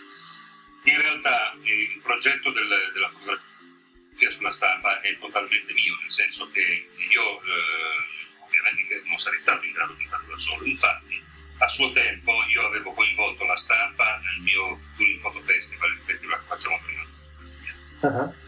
In 0.85 0.97
realtà 1.01 1.53
eh, 1.63 1.81
il 1.93 1.99
progetto 2.01 2.51
del- 2.51 2.91
della 2.93 3.09
fotografia 3.09 4.29
sulla 4.29 4.51
stampa 4.51 4.99
è 5.01 5.17
totalmente 5.17 5.73
mio, 5.73 5.97
nel 6.01 6.11
senso 6.11 6.49
che 6.51 6.89
io 7.09 7.41
eh, 7.41 8.43
ovviamente 8.45 9.01
non 9.05 9.17
sarei 9.17 9.39
stato 9.41 9.65
in 9.65 9.71
grado 9.71 9.93
di 9.93 10.05
farlo 10.07 10.31
da 10.31 10.37
solo, 10.37 10.65
infatti 10.65 11.21
a 11.59 11.67
suo 11.67 11.89
tempo 11.91 12.31
io 12.49 12.65
avevo 12.65 12.91
coinvolto 12.93 13.45
la 13.45 13.55
stampa 13.55 14.19
nel 14.23 14.39
mio 14.41 14.79
Touring 14.97 15.21
Photo 15.21 15.41
Festival, 15.43 15.91
il 15.93 16.01
festival 16.03 16.39
che 16.41 16.45
facciamo 16.47 16.79
prima. 16.83 17.01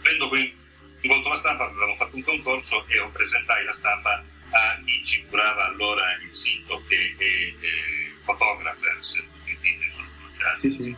Avendo 0.01 0.27
coinvolto 0.27 1.29
la 1.29 1.38
stampa 1.38 1.65
avevamo 1.65 1.95
fatto 1.95 2.15
un 2.17 2.23
concorso 2.23 2.86
e 2.88 2.99
ho 2.99 3.09
presentai 3.09 3.63
la 3.63 3.73
stampa 3.73 4.21
a 4.51 4.79
chi 4.83 5.05
ci 5.05 5.25
curava 5.27 5.65
allora 5.65 6.13
il 6.21 6.33
sito 6.36 6.83
che 6.88 7.15
è 7.17 7.23
eh, 7.23 8.13
photographers.it, 8.25 9.63
nessuno 9.79 10.09
conosce 10.19 10.57
Sì, 10.57 10.71
sì. 10.71 10.95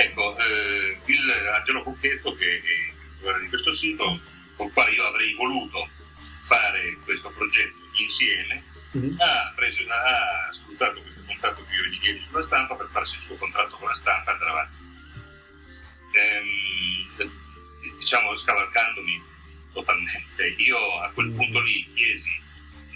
Ecco, 0.00 0.34
eh, 0.38 0.98
il 1.04 1.30
Angelo 1.54 1.82
Cucchetto, 1.82 2.34
che 2.34 2.46
è 2.46 3.28
il 3.28 3.40
di 3.42 3.48
questo 3.48 3.70
sito, 3.70 4.18
con 4.56 4.68
il 4.68 4.72
quale 4.72 4.92
io 4.92 5.04
avrei 5.04 5.34
voluto 5.34 5.90
fare 6.44 6.96
questo 7.04 7.28
progetto 7.30 7.76
insieme, 7.92 8.64
Mhm. 8.92 9.14
ha, 9.18 9.52
preso 9.54 9.84
una- 9.84 10.02
ha 10.48 10.52
sfruttato 10.52 11.02
questo 11.02 11.22
contatto 11.26 11.64
che 11.66 11.74
io 11.74 11.84
gli 11.84 12.00
diedi 12.00 12.22
sulla 12.22 12.42
stampa 12.42 12.74
per 12.76 12.88
farsi 12.90 13.16
il 13.16 13.22
suo 13.22 13.36
contratto 13.36 13.76
con 13.76 13.88
la 13.88 13.94
stampa 13.94 14.30
e 14.30 14.32
andare 14.32 14.50
avanti. 14.50 14.78
Ehm, 16.12 17.28
diciamo, 17.98 18.34
scavalcandomi 18.36 19.22
totalmente, 19.74 20.46
io 20.56 20.98
a 21.00 21.10
quel 21.10 21.30
punto 21.30 21.60
lì 21.60 21.86
chiesi, 21.94 22.40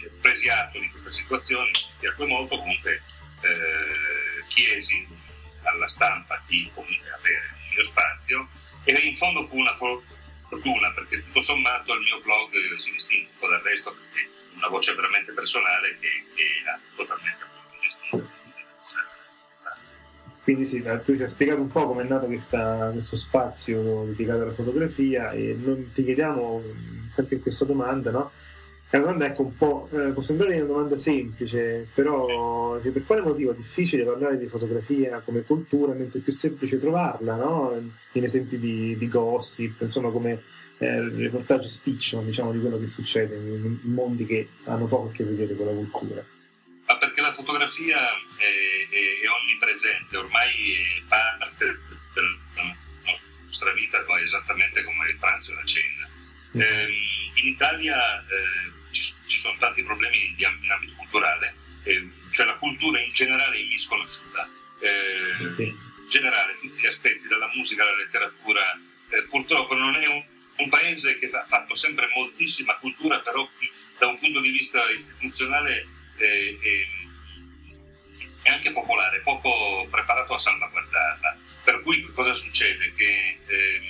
eh, 0.02 0.10
presi 0.22 0.48
atto 0.48 0.78
di 0.78 0.88
questa 0.88 1.10
situazione, 1.12 1.66
mi 1.66 1.94
piacque 2.00 2.26
molto, 2.26 2.56
comunque 2.58 3.02
eh, 3.42 4.44
chiesi 4.48 5.06
alla 5.64 5.88
stampa 5.88 6.40
di 6.46 6.70
avere 6.74 7.44
il 7.68 7.74
mio 7.74 7.84
spazio 7.84 8.48
e 8.84 8.92
in 9.02 9.16
fondo 9.16 9.42
fu 9.42 9.56
una 9.58 9.74
fortuna 9.74 10.92
perché 10.92 11.24
tutto 11.24 11.40
sommato 11.40 11.94
il 11.94 12.00
mio 12.00 12.20
blog 12.20 12.76
si 12.78 12.92
distingue 12.92 13.30
un 13.32 13.38
po' 13.38 13.48
dal 13.48 13.60
resto 13.60 13.92
perché 13.92 14.30
una 14.56 14.68
voce 14.68 14.94
veramente 14.94 15.32
personale 15.32 15.98
che, 15.98 16.08
che 16.34 16.44
ha 16.68 16.78
totalmente 16.94 17.44
gestito. 17.80 18.42
Quindi 20.42 20.66
sì, 20.66 20.82
tu 21.02 21.16
ci 21.16 21.22
hai 21.22 21.28
spiegato 21.28 21.60
un 21.60 21.68
po' 21.68 21.86
come 21.86 22.02
è 22.02 22.06
nato 22.06 22.26
questa- 22.26 22.90
questo 22.92 23.16
spazio 23.16 24.04
dedicato 24.04 24.42
alla 24.42 24.52
fotografia 24.52 25.32
e 25.32 25.56
non 25.58 25.90
ti 25.92 26.04
chiediamo 26.04 26.62
sempre 27.08 27.36
in 27.36 27.42
questa 27.42 27.64
domanda, 27.64 28.10
no? 28.10 28.30
È 28.94 28.98
una 28.98 29.06
domanda 29.06 29.26
ecco 29.26 29.42
un 29.42 29.56
po', 29.56 29.88
eh, 29.90 30.12
può 30.12 30.22
sembrare 30.22 30.54
una 30.54 30.72
domanda 30.72 30.96
semplice, 30.96 31.88
però 31.92 32.80
cioè, 32.80 32.92
per 32.92 33.04
quale 33.04 33.22
motivo 33.22 33.50
è 33.50 33.56
difficile 33.56 34.04
parlare 34.04 34.38
di 34.38 34.46
fotografia 34.46 35.18
come 35.18 35.42
cultura, 35.42 35.94
mentre 35.94 36.20
è 36.20 36.22
più 36.22 36.30
semplice 36.30 36.78
trovarla, 36.78 37.34
no? 37.34 37.76
In 38.12 38.22
esempi 38.22 38.56
di, 38.56 38.96
di 38.96 39.08
gossip, 39.08 39.80
insomma 39.80 40.10
come 40.10 40.40
eh, 40.78 41.08
reportage 41.08 41.66
spicciano, 41.66 42.22
diciamo, 42.22 42.52
di 42.52 42.60
quello 42.60 42.78
che 42.78 42.88
succede 42.88 43.34
in, 43.34 43.80
mondi 43.82 44.26
che 44.26 44.50
hanno 44.66 44.86
poco 44.86 45.08
a 45.08 45.10
che 45.10 45.24
vedere 45.24 45.56
con 45.56 45.66
la 45.66 45.72
cultura. 45.72 46.24
Ma 46.86 46.96
perché 46.96 47.20
la 47.20 47.32
fotografia 47.32 47.96
è, 47.98 48.94
è- 48.94 49.24
è 49.24 49.28
onnipresente, 49.28 50.16
ormai 50.16 50.46
è 50.46 51.02
parte 51.08 51.64
della 52.14 52.76
nostra 53.44 53.72
vita, 53.72 54.04
esattamente 54.22 54.84
come 54.84 55.08
il 55.08 55.16
pranzo 55.16 55.50
e 55.50 55.54
la 55.56 55.64
cena. 55.64 56.08
Ehm, 56.52 56.90
in 57.34 57.48
Italia 57.48 58.20
eh, 58.20 58.82
ci, 59.34 59.40
sono 59.40 59.56
tanti 59.58 59.82
problemi 59.82 60.32
di 60.36 60.42
in 60.42 60.70
ambito 60.70 60.94
culturale, 60.96 61.54
eh, 61.82 62.08
cioè 62.30 62.46
la 62.46 62.54
cultura 62.54 63.00
in 63.00 63.12
generale 63.12 63.58
è 63.58 63.64
misconosciuta. 63.64 64.48
Eh, 64.78 65.64
in 65.64 66.08
generale, 66.08 66.56
tutti 66.60 66.80
gli 66.80 66.86
aspetti, 66.86 67.26
dalla 67.26 67.50
musica 67.54 67.82
alla 67.82 67.96
letteratura, 67.96 68.78
eh, 69.08 69.22
purtroppo 69.24 69.74
non 69.74 69.94
è 69.94 70.06
un, 70.06 70.24
un 70.58 70.68
paese 70.68 71.18
che 71.18 71.28
ha 71.30 71.44
fatto 71.44 71.74
sempre 71.74 72.08
moltissima 72.14 72.76
cultura, 72.76 73.18
però 73.20 73.48
da 73.98 74.06
un 74.06 74.18
punto 74.18 74.40
di 74.40 74.50
vista 74.50 74.88
istituzionale 74.90 75.86
eh, 76.18 76.58
è, 76.60 76.86
è 78.42 78.50
anche 78.50 78.72
popolare, 78.72 79.20
poco 79.20 79.86
preparato 79.90 80.34
a 80.34 80.38
salvaguardarla. 80.38 81.38
Per 81.64 81.82
cui 81.82 82.02
cosa 82.12 82.34
succede? 82.34 82.92
Che 82.94 83.38
ehm, 83.46 83.82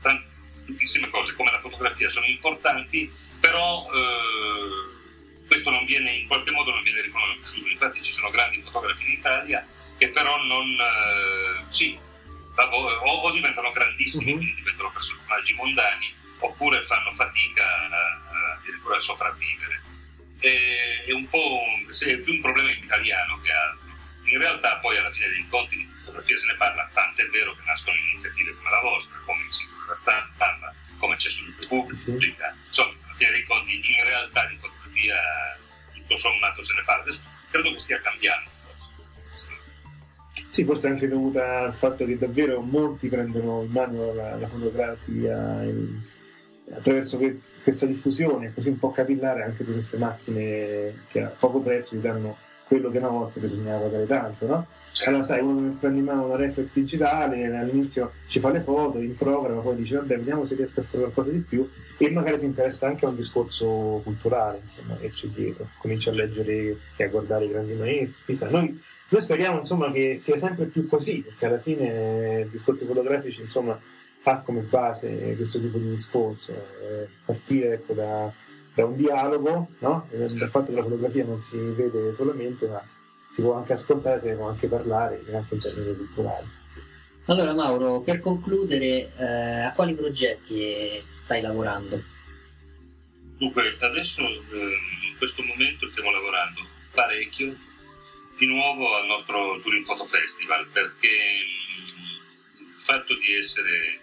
tantissime 0.00 1.08
cose 1.08 1.34
come 1.34 1.50
la 1.50 1.60
fotografia 1.60 2.08
sono 2.08 2.26
importanti, 2.26 3.10
però 3.40 3.88
eh, 3.92 5.46
questo 5.46 5.70
non 5.70 5.84
viene, 5.84 6.12
in 6.12 6.26
qualche 6.28 6.50
modo 6.50 6.70
non 6.70 6.82
viene 6.82 7.00
riconosciuto. 7.02 7.68
Infatti 7.68 8.02
ci 8.02 8.12
sono 8.12 8.30
grandi 8.30 8.60
fotografi 8.62 9.04
in 9.04 9.12
Italia 9.12 9.66
che 9.98 10.08
però 10.10 10.36
non... 10.44 10.66
eh, 10.70 11.64
sì, 11.70 11.98
o, 12.56 13.10
o 13.22 13.30
diventano 13.32 13.70
grandissimi, 13.72 14.32
quindi 14.32 14.54
diventano 14.54 14.90
personaggi 14.90 15.54
mondani, 15.54 16.12
oppure 16.38 16.82
fanno 16.82 17.10
fatica 17.12 17.64
addirittura 18.58 18.96
a 18.96 19.00
sopravvivere. 19.00 19.82
E- 20.40 21.04
È, 21.06 21.12
un 21.12 21.28
po' 21.28 21.58
un- 21.62 21.92
sì, 21.92 22.10
è 22.10 22.18
più 22.18 22.34
un 22.34 22.40
problema 22.40 22.70
italiano 22.70 23.40
che 23.40 23.50
altro. 23.52 23.88
In 24.24 24.38
realtà 24.38 24.78
poi 24.78 24.96
alla 24.96 25.10
fine 25.10 25.28
dei 25.28 25.46
conti 25.48 25.76
di 25.76 25.88
fotografia 25.98 26.38
se 26.38 26.46
ne 26.46 26.54
parla, 26.56 26.88
tant'è 26.92 27.26
vero 27.28 27.54
che 27.56 27.62
nascono 27.64 27.96
iniziative 27.96 28.54
come 28.54 28.70
la 28.70 28.80
vostra, 28.80 29.18
come 29.24 29.44
il 29.44 29.52
sito 29.52 29.72
della 29.80 29.94
stampa, 29.94 30.74
come 30.98 31.16
c'è 31.16 31.30
su 31.30 31.44
Repubblica. 31.58 32.54
Insomma, 32.66 32.92
in 33.24 34.04
realtà 34.04 34.46
di 34.48 34.56
fotografia 34.56 35.14
tutto 35.94 36.16
sommato 36.16 36.64
se 36.64 36.74
ne 36.74 36.82
parla. 36.84 37.12
Credo 37.50 37.72
che 37.72 37.80
stia 37.80 38.00
cambiando. 38.00 38.48
Sì, 40.50 40.64
forse 40.64 40.88
anche 40.88 41.06
dovuta 41.08 41.60
al 41.60 41.74
fatto 41.74 42.04
che 42.04 42.18
davvero 42.18 42.60
molti 42.60 43.08
prendono 43.08 43.62
in 43.62 43.70
mano 43.70 44.12
la, 44.14 44.34
la 44.36 44.48
fotografia 44.48 45.62
il- 45.62 46.08
attraverso 46.72 47.18
que- 47.18 47.40
questa 47.62 47.86
diffusione 47.86 48.52
così 48.54 48.68
un 48.70 48.78
po' 48.78 48.90
capillare 48.92 49.42
anche 49.42 49.64
di 49.64 49.72
queste 49.72 49.98
macchine 49.98 51.04
che 51.08 51.22
a 51.22 51.26
poco 51.28 51.60
prezzo 51.60 51.96
gli 51.96 52.00
danno 52.00 52.36
quello 52.64 52.90
che 52.90 52.98
una 52.98 53.08
volta 53.08 53.40
bisognava 53.40 53.80
pagare 53.86 54.06
tanto, 54.06 54.46
no? 54.46 54.66
Allora 55.06 55.24
sai, 55.24 55.40
uno 55.40 55.76
prende 55.80 55.98
in 55.98 56.04
mano 56.04 56.26
una 56.26 56.36
reflex 56.36 56.74
digitale, 56.74 57.56
all'inizio 57.56 58.12
ci 58.28 58.38
fa 58.38 58.50
le 58.50 58.60
foto, 58.60 58.98
in 58.98 59.16
programma, 59.16 59.60
poi 59.60 59.76
dice 59.76 59.96
vabbè 59.96 60.16
vediamo 60.16 60.44
se 60.44 60.54
riesco 60.56 60.80
a 60.80 60.84
fare 60.84 60.98
qualcosa 61.02 61.30
di 61.30 61.38
più 61.38 61.68
e 62.02 62.10
magari 62.10 62.38
si 62.38 62.46
interessa 62.46 62.86
anche 62.86 63.04
a 63.04 63.10
un 63.10 63.16
discorso 63.16 64.00
culturale, 64.02 64.58
insomma, 64.60 64.96
che 64.96 65.10
c'è 65.10 65.26
dietro. 65.26 65.68
Comincia 65.78 66.10
a 66.10 66.14
leggere 66.14 66.78
e 66.96 67.04
a 67.04 67.08
guardare 67.08 67.44
i 67.44 67.50
grandi 67.50 67.74
maestri. 67.74 68.38
Noi 68.48 68.80
noi 69.12 69.22
speriamo 69.22 69.58
insomma 69.58 69.90
che 69.90 70.18
sia 70.18 70.36
sempre 70.36 70.66
più 70.66 70.86
così, 70.86 71.20
perché 71.20 71.46
alla 71.46 71.58
fine 71.58 72.46
discorsi 72.48 72.86
fotografici 72.86 73.40
insomma 73.40 73.78
ha 74.22 74.40
come 74.40 74.60
base 74.60 75.34
questo 75.34 75.60
tipo 75.60 75.78
di 75.78 75.90
discorso, 75.90 76.52
eh, 76.52 77.08
partire 77.24 77.72
ecco, 77.74 77.94
da, 77.94 78.32
da 78.72 78.84
un 78.84 78.94
dialogo, 78.94 79.66
no? 79.80 80.06
Eh, 80.10 80.26
dal 80.26 80.48
fatto 80.48 80.70
che 80.70 80.76
la 80.76 80.84
fotografia 80.84 81.24
non 81.24 81.40
si 81.40 81.58
vede 81.58 82.14
solamente, 82.14 82.68
ma 82.68 82.80
si 83.32 83.42
può 83.42 83.54
anche 83.54 83.72
ascoltare, 83.72 84.20
si 84.20 84.30
può 84.30 84.46
anche 84.46 84.68
parlare, 84.68 85.24
anche 85.32 85.54
in 85.54 85.60
termini 85.60 85.96
culturali. 85.96 86.46
Allora 87.30 87.54
Mauro, 87.54 88.00
per 88.00 88.18
concludere, 88.18 89.14
eh, 89.16 89.60
a 89.62 89.72
quali 89.72 89.94
progetti 89.94 91.00
stai 91.12 91.40
lavorando? 91.40 92.02
Dunque, 93.38 93.76
adesso 93.78 94.22
ehm, 94.22 94.72
in 95.10 95.16
questo 95.16 95.40
momento 95.44 95.86
stiamo 95.86 96.10
lavorando 96.10 96.66
parecchio 96.90 97.56
di 98.36 98.46
nuovo 98.46 98.96
al 98.96 99.06
nostro 99.06 99.60
Touring 99.60 99.84
Photo 99.84 100.06
Festival 100.06 100.66
perché 100.72 101.08
mh, 101.08 102.62
il 102.62 102.74
fatto 102.78 103.14
di 103.14 103.32
essere 103.36 104.00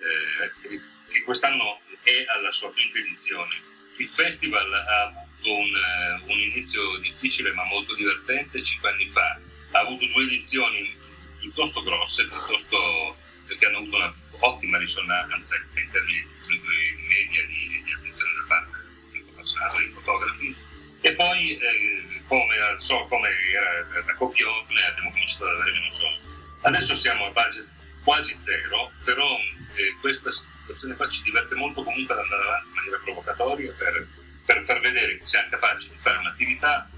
eh, 0.00 0.80
che 1.06 1.22
quest'anno 1.22 1.78
è 2.02 2.24
alla 2.36 2.50
sua 2.50 2.72
quinta 2.72 2.98
edizione, 2.98 3.54
il 3.98 4.08
festival 4.08 4.72
ha 4.72 5.02
avuto 5.02 5.54
un, 5.54 5.72
eh, 5.72 6.32
un 6.32 6.38
inizio 6.50 6.98
difficile 6.98 7.52
ma 7.52 7.64
molto 7.66 7.94
divertente 7.94 8.60
cinque 8.64 8.90
anni 8.90 9.08
fa. 9.08 9.38
Ha 9.70 9.78
avuto 9.78 10.04
due 10.06 10.24
edizioni 10.24 11.14
piuttosto 11.46 11.82
grosse, 11.82 12.26
piuttosto 12.26 13.16
che 13.46 13.66
hanno 13.66 13.78
avuto 13.78 14.14
un'ottima 14.32 14.78
risonanza 14.78 15.56
in 15.56 15.88
termini 15.90 16.26
di 16.48 16.60
media 17.08 17.46
di, 17.46 17.82
di 17.84 17.92
attenzione 17.92 18.32
da 18.34 18.44
parte 18.48 18.70
del 18.70 18.86
pubblico 19.00 19.30
appassionato 19.30 19.78
dei 19.78 19.88
fotografi. 19.90 20.56
E 21.00 21.14
poi, 21.14 21.56
eh, 21.56 22.22
come, 22.26 22.74
so, 22.78 23.06
come 23.06 23.28
era 23.52 24.02
da 24.02 24.14
copione, 24.14 24.84
abbiamo 24.86 25.10
cominciato 25.10 25.44
ad 25.44 25.60
avere 25.60 25.72
meno 25.72 25.92
soldi. 25.92 26.20
Adesso 26.62 26.94
siamo 26.96 27.26
a 27.26 27.30
budget 27.30 27.68
quasi 28.02 28.34
zero, 28.38 28.90
però 29.04 29.36
eh, 29.74 29.96
questa 30.00 30.30
situazione 30.32 30.96
qua 30.96 31.08
ci 31.08 31.22
diverte 31.22 31.54
molto 31.54 31.84
comunque 31.84 32.14
ad 32.14 32.20
andare 32.20 32.42
avanti 32.42 32.68
in 32.68 32.74
maniera 32.74 33.00
provocatoria 33.04 33.72
per, 33.72 34.08
per 34.44 34.64
far 34.64 34.80
vedere 34.80 35.18
che 35.18 35.26
siamo 35.26 35.48
capaci 35.50 35.90
di 35.90 35.96
fare 36.00 36.18
un'attività 36.18 36.90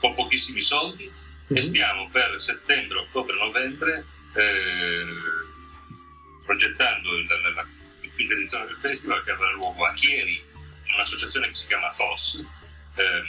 con 0.00 0.14
pochissimi 0.14 0.62
soldi 0.62 1.12
mm-hmm. 1.50 1.56
e 1.56 1.62
stiamo 1.62 2.08
per 2.10 2.40
settembre, 2.40 2.98
ottobre, 2.98 3.36
novembre 3.36 4.04
eh, 4.34 5.04
progettando 6.44 7.10
la, 7.10 7.40
la, 7.40 7.54
la, 7.54 7.66
quinta 8.14 8.34
edizione 8.34 8.66
del 8.66 8.76
festival 8.76 9.24
che 9.24 9.30
avrà 9.30 9.50
luogo 9.52 9.84
a 9.86 9.92
Chieri 9.94 10.42
in 10.84 10.94
un'associazione 10.94 11.48
che 11.48 11.54
si 11.54 11.66
chiama 11.66 11.92
FOS 11.92 12.46
ehm, 12.96 13.24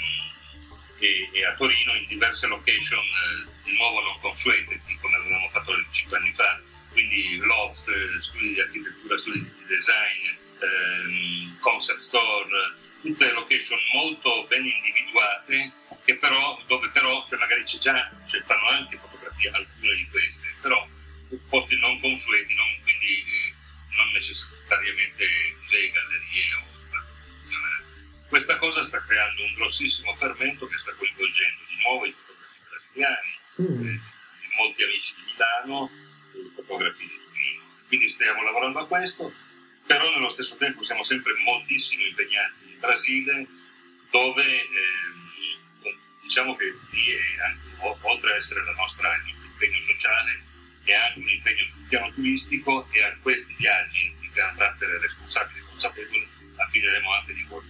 e, 0.99 1.29
e, 1.31 1.45
a 1.45 1.55
Torino 1.55 1.93
in 1.93 2.07
diverse 2.07 2.47
location 2.47 2.99
eh, 2.99 3.47
di 3.63 3.77
nuovo 3.77 4.01
non 4.01 4.19
consuete 4.19 4.81
come 4.99 5.15
avevamo 5.15 5.47
fatto 5.49 5.73
5 5.91 6.17
anni 6.17 6.33
fa 6.33 6.61
quindi 6.91 7.37
loft, 7.37 7.87
eh, 7.87 8.21
studi 8.21 8.53
di 8.53 8.59
architettura, 8.59 9.17
studi 9.17 9.39
di 9.39 9.65
design, 9.67 10.35
ehm, 10.61 11.59
concept 11.59 11.99
store, 11.99 12.75
tutte 13.01 13.31
location 13.33 13.79
molto 13.93 14.45
ben 14.47 14.65
individuate 14.65 15.73
che 16.03 16.15
però, 16.17 16.59
dove 16.67 16.89
però 16.89 17.25
cioè 17.27 17.39
magari 17.39 17.63
c'è 17.63 17.77
già, 17.77 18.11
cioè 18.25 18.41
fanno 18.43 18.67
anche 18.69 18.97
fotografie 18.97 19.49
alcune 19.49 19.95
di 19.95 20.07
queste, 20.09 20.47
però 20.61 20.87
posti 21.49 21.77
non 21.79 21.99
consueti, 21.99 22.55
non, 22.55 22.67
quindi 22.81 23.21
eh, 23.21 23.53
non 23.95 24.11
necessariamente 24.11 25.25
musei, 25.61 25.91
gallerie 25.91 26.53
o 26.55 26.99
istituzionali. 27.01 27.83
Questa 28.27 28.57
cosa 28.57 28.83
sta 28.83 29.03
creando 29.03 29.43
un 29.43 29.53
grossissimo 29.53 30.13
fermento 30.15 30.67
che 30.67 30.77
sta 30.77 30.93
coinvolgendo 30.95 31.61
di 31.67 31.81
nuovo 31.83 32.05
i 32.05 32.11
fotografi 32.11 32.59
brasiliani, 32.69 33.39
mm. 33.61 33.87
eh, 33.87 34.01
molti 34.57 34.83
amici 34.83 35.15
di 35.15 35.31
Milano, 35.31 35.89
fotografi 36.55 37.03
di 37.03 37.19
Torino. 37.23 37.63
Quindi 37.87 38.09
stiamo 38.09 38.43
lavorando 38.43 38.79
a 38.79 38.87
questo, 38.87 39.33
però 39.91 40.09
nello 40.15 40.29
stesso 40.29 40.55
tempo 40.55 40.83
siamo 40.83 41.03
sempre 41.03 41.33
moltissimo 41.43 42.05
impegnati 42.05 42.71
in 42.71 42.79
Brasile, 42.79 43.47
dove 44.09 44.41
eh, 44.41 45.97
diciamo 46.21 46.55
che 46.55 46.73
anche, 47.43 47.75
oltre 48.03 48.31
ad 48.31 48.37
essere 48.37 48.61
nostra, 48.73 49.13
il 49.15 49.21
nostro 49.25 49.45
impegno 49.47 49.81
sociale, 49.81 50.43
è 50.83 50.93
anche 50.93 51.19
un 51.19 51.29
impegno 51.29 51.67
sul 51.67 51.83
piano 51.89 52.09
turistico 52.13 52.87
e 52.91 53.03
a 53.03 53.17
questi 53.21 53.53
viaggi 53.57 54.13
di 54.21 54.29
carattere 54.29 54.97
responsabile 54.99 55.59
e 55.59 55.63
consapevole 55.69 56.27
affideremo 56.55 57.13
anche 57.13 57.33
di 57.33 57.45
voi. 57.49 57.63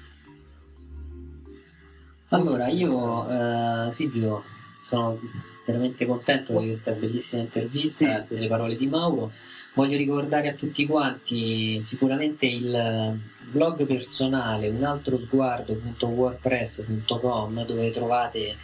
Allora, 2.29 2.67
io, 2.67 3.87
eh, 3.87 3.93
Silvio, 3.93 4.43
sono 4.83 5.19
veramente 5.65 6.05
contento 6.05 6.59
di 6.59 6.67
questa 6.67 6.91
bellissima 6.91 7.41
intervista, 7.41 8.23
sì. 8.23 8.35
delle 8.35 8.47
parole 8.47 8.77
di 8.77 8.87
Mauro. 8.87 9.33
Voglio 9.73 9.97
ricordare 9.97 10.49
a 10.49 10.53
tutti 10.53 10.85
quanti 10.85 11.81
sicuramente 11.81 12.45
il 12.45 13.19
blog 13.51 13.85
personale 13.85 14.67
unaltrosguardo.wordpress.com 14.67 17.65
dove 17.65 17.91
trovate 17.91 18.57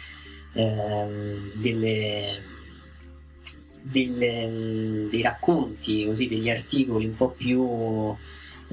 ehm, 0.52 1.52
delle, 1.54 2.42
delle, 3.80 5.06
dei 5.08 5.22
racconti, 5.22 6.04
così, 6.04 6.28
degli 6.28 6.50
articoli 6.50 7.06
un 7.06 7.16
po' 7.16 7.30
più 7.30 8.14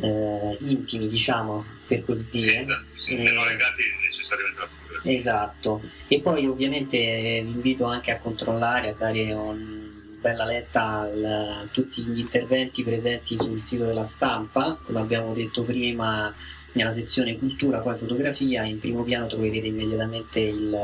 eh, 0.02 0.58
intimi, 0.60 1.08
diciamo, 1.08 1.64
per 1.88 2.04
così 2.04 2.28
dire. 2.32 2.66
Sì, 2.96 3.02
sì, 3.02 3.16
eh, 3.16 3.24
legati 3.24 3.82
necessariamente 4.02 4.60
alla 4.60 4.68
fotografia. 4.68 5.10
Esatto. 5.12 5.82
E 6.08 6.20
poi 6.20 6.48
ovviamente 6.48 6.98
vi 6.98 7.52
invito 7.52 7.86
anche 7.86 8.12
a 8.12 8.20
controllare, 8.20 8.90
a 8.90 8.94
dare 8.94 9.32
una 9.32 9.85
bella 10.26 10.46
letta 10.46 11.02
a 11.02 11.68
tutti 11.72 12.02
gli 12.02 12.18
interventi 12.18 12.84
presenti 12.84 13.38
sul 13.38 13.62
sito 13.62 13.86
della 13.86 14.04
stampa, 14.04 14.76
come 14.82 15.00
abbiamo 15.00 15.36
detto 15.36 15.62
prima 15.62 16.34
nella 16.72 16.92
sezione 16.92 17.38
cultura, 17.38 17.78
poi 17.78 17.96
fotografia, 17.96 18.64
in 18.64 18.80
primo 18.80 19.04
piano 19.04 19.28
troverete 19.28 19.68
immediatamente 19.68 20.40
il, 20.40 20.76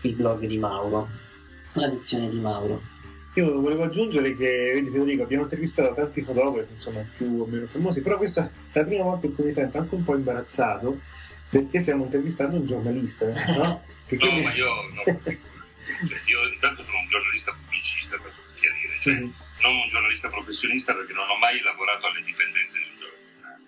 il 0.00 0.12
blog 0.14 0.46
di 0.46 0.58
Mauro, 0.58 1.08
la 1.74 1.88
sezione 1.88 2.28
di 2.28 2.40
Mauro. 2.40 2.82
Io 3.34 3.60
volevo 3.60 3.84
aggiungere 3.84 4.36
che, 4.36 4.72
vedi 4.74 4.90
Federico, 4.90 5.22
abbiamo 5.22 5.44
intervistato 5.44 5.94
tanti 5.94 6.22
fotografi, 6.22 6.72
insomma, 6.72 7.06
più 7.16 7.42
o 7.42 7.46
meno 7.46 7.66
famosi, 7.66 8.02
però 8.02 8.16
questa 8.16 8.50
è 8.72 8.78
la 8.80 8.84
prima 8.84 9.04
volta 9.04 9.26
in 9.26 9.34
cui 9.36 9.44
mi 9.44 9.52
sento 9.52 9.78
anche 9.78 9.94
un 9.94 10.02
po' 10.02 10.16
imbarazzato 10.16 11.00
perché 11.48 11.78
stiamo 11.78 12.02
intervistando 12.02 12.56
un 12.56 12.66
giornalista, 12.66 13.26
no? 13.26 13.82
Che 14.06 14.16
no, 14.16 14.40
ma 14.40 14.54
io, 14.54 14.66
no, 14.94 15.02
cioè, 15.04 16.20
io 16.26 16.48
intanto 16.52 16.82
sono 16.84 16.98
un 16.98 17.08
giornalista 17.08 17.52
pubblicista, 17.52 18.16
per 18.18 18.32
cioè 19.10 19.68
non 19.68 19.76
un 19.76 19.88
giornalista 19.88 20.28
professionista 20.28 20.94
perché 20.94 21.12
non 21.12 21.28
ho 21.28 21.36
mai 21.38 21.60
lavorato 21.62 22.06
alle 22.06 22.22
dipendenze 22.22 22.78
di 22.78 22.86
un 22.90 22.96
giornale. 22.98 23.60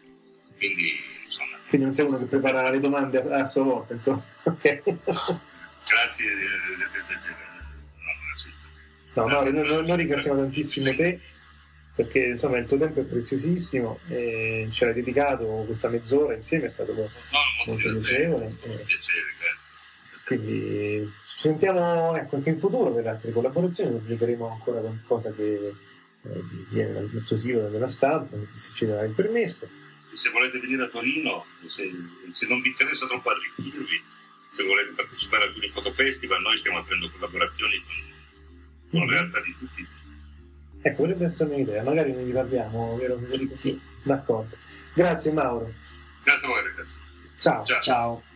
Quindi, 0.57 1.01
insomma... 1.25 1.57
Quindi 1.69 1.87
non 1.87 1.95
sei 1.95 2.07
uno 2.07 2.19
che 2.19 2.27
prepara 2.27 2.71
le 2.71 2.81
domande 2.81 3.19
a, 3.19 3.43
a 3.43 3.47
sua 3.47 3.63
volta, 3.63 3.95
insomma. 3.95 4.23
Ok. 4.49 4.83
Grazie. 5.89 6.27
No, 9.15 9.27
no, 9.27 9.43
noi, 9.43 9.87
noi 9.87 9.97
ringraziamo 9.97 10.41
tantissimo 10.41 10.95
te 10.95 11.21
perché 11.99 12.27
insomma 12.27 12.59
il 12.59 12.67
tuo 12.67 12.79
tempo 12.79 13.01
è 13.01 13.03
preziosissimo 13.03 13.99
e 14.07 14.69
ci 14.71 14.85
hai 14.85 14.95
dedicato 14.95 15.65
questa 15.67 15.89
mezz'ora 15.89 16.35
insieme, 16.35 16.67
è 16.67 16.69
stato 16.69 16.93
no, 16.93 17.09
molto, 17.67 17.89
molto 17.89 18.01
piacevole. 18.01 18.55
Piacere, 18.85 19.35
grazie. 19.41 19.75
Quindi 20.25 21.13
ci 21.27 21.28
sentiamo 21.39 22.17
ecco, 22.17 22.35
anche 22.35 22.51
in 22.51 22.59
futuro 22.59 22.91
per 22.91 23.07
altre 23.07 23.31
collaborazioni, 23.31 23.93
pubblicheremo 23.93 24.51
ancora 24.51 24.81
qualcosa 24.81 25.33
che 25.33 25.73
eh, 26.23 26.43
viene 26.71 26.93
dal 26.93 27.09
nostro 27.13 27.37
sito, 27.37 27.69
dalla 27.69 27.87
stampa, 27.87 28.37
se 28.55 28.75
ci 28.75 28.87
darà 28.87 29.05
il 29.05 29.13
permesso. 29.13 29.69
Se 30.03 30.31
volete 30.31 30.59
venire 30.59 30.85
a 30.85 30.89
Torino, 30.89 31.45
se, 31.69 31.89
se 32.31 32.49
non 32.49 32.61
vi 32.61 32.69
interessa 32.69 33.07
troppo 33.07 33.31
arricchirvi, 33.31 34.03
se 34.51 34.65
volete 34.65 34.93
partecipare 34.97 35.45
a 35.45 35.47
alcuni 35.47 35.71
fotofestival, 35.71 36.41
noi 36.41 36.57
stiamo 36.57 36.79
aprendo 36.79 37.09
collaborazioni 37.11 37.85
con 38.91 39.01
in 39.01 39.09
realtà 39.09 39.41
di 39.41 39.55
tutti. 39.57 39.87
Ecco, 40.81 41.03
potrebbe 41.03 41.27
essere 41.27 41.55
un'idea, 41.55 41.83
magari 41.85 42.13
ne 42.15 42.25
riparliamo, 42.25 42.97
vero 42.97 43.17
Federico? 43.19 43.57
Sì. 43.57 43.81
D'accordo. 44.03 44.57
Grazie 44.95 45.33
Mauro. 45.33 45.73
Grazie 46.25 46.47
a 46.47 46.51
voi 46.51 46.63
ragazzi. 46.65 46.99
Ciao. 47.39 47.65
Ciao. 47.65 47.83
Ciao. 47.83 48.28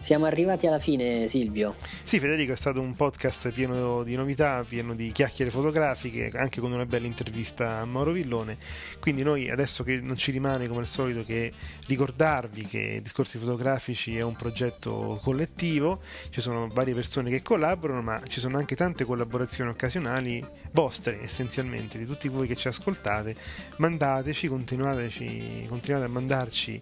Siamo 0.00 0.26
arrivati 0.26 0.68
alla 0.68 0.78
fine, 0.78 1.26
Silvio. 1.26 1.74
Sì, 2.04 2.20
Federico, 2.20 2.52
è 2.52 2.56
stato 2.56 2.80
un 2.80 2.94
podcast 2.94 3.50
pieno 3.50 4.04
di 4.04 4.14
novità, 4.14 4.64
pieno 4.66 4.94
di 4.94 5.10
chiacchiere 5.10 5.50
fotografiche, 5.50 6.30
anche 6.34 6.60
con 6.60 6.70
una 6.70 6.84
bella 6.84 7.08
intervista 7.08 7.78
a 7.80 7.84
Mauro 7.84 8.12
Villone. 8.12 8.58
Quindi 9.00 9.24
noi 9.24 9.50
adesso 9.50 9.82
che 9.82 10.00
non 10.00 10.16
ci 10.16 10.30
rimane 10.30 10.68
come 10.68 10.80
al 10.80 10.86
solito 10.86 11.24
che 11.24 11.52
ricordarvi 11.88 12.62
che 12.62 13.00
Discorsi 13.02 13.38
Fotografici 13.38 14.16
è 14.16 14.22
un 14.22 14.36
progetto 14.36 15.18
collettivo, 15.20 16.00
ci 16.30 16.40
sono 16.40 16.68
varie 16.72 16.94
persone 16.94 17.28
che 17.28 17.42
collaborano, 17.42 18.00
ma 18.00 18.22
ci 18.28 18.38
sono 18.38 18.56
anche 18.56 18.76
tante 18.76 19.04
collaborazioni 19.04 19.70
occasionali 19.70 20.46
vostre 20.70 21.20
essenzialmente, 21.22 21.98
di 21.98 22.06
tutti 22.06 22.28
voi 22.28 22.46
che 22.46 22.54
ci 22.54 22.68
ascoltate. 22.68 23.34
Mandateci, 23.78 24.46
continuateci, 24.46 25.66
continuate 25.68 26.06
a 26.06 26.08
mandarci 26.08 26.80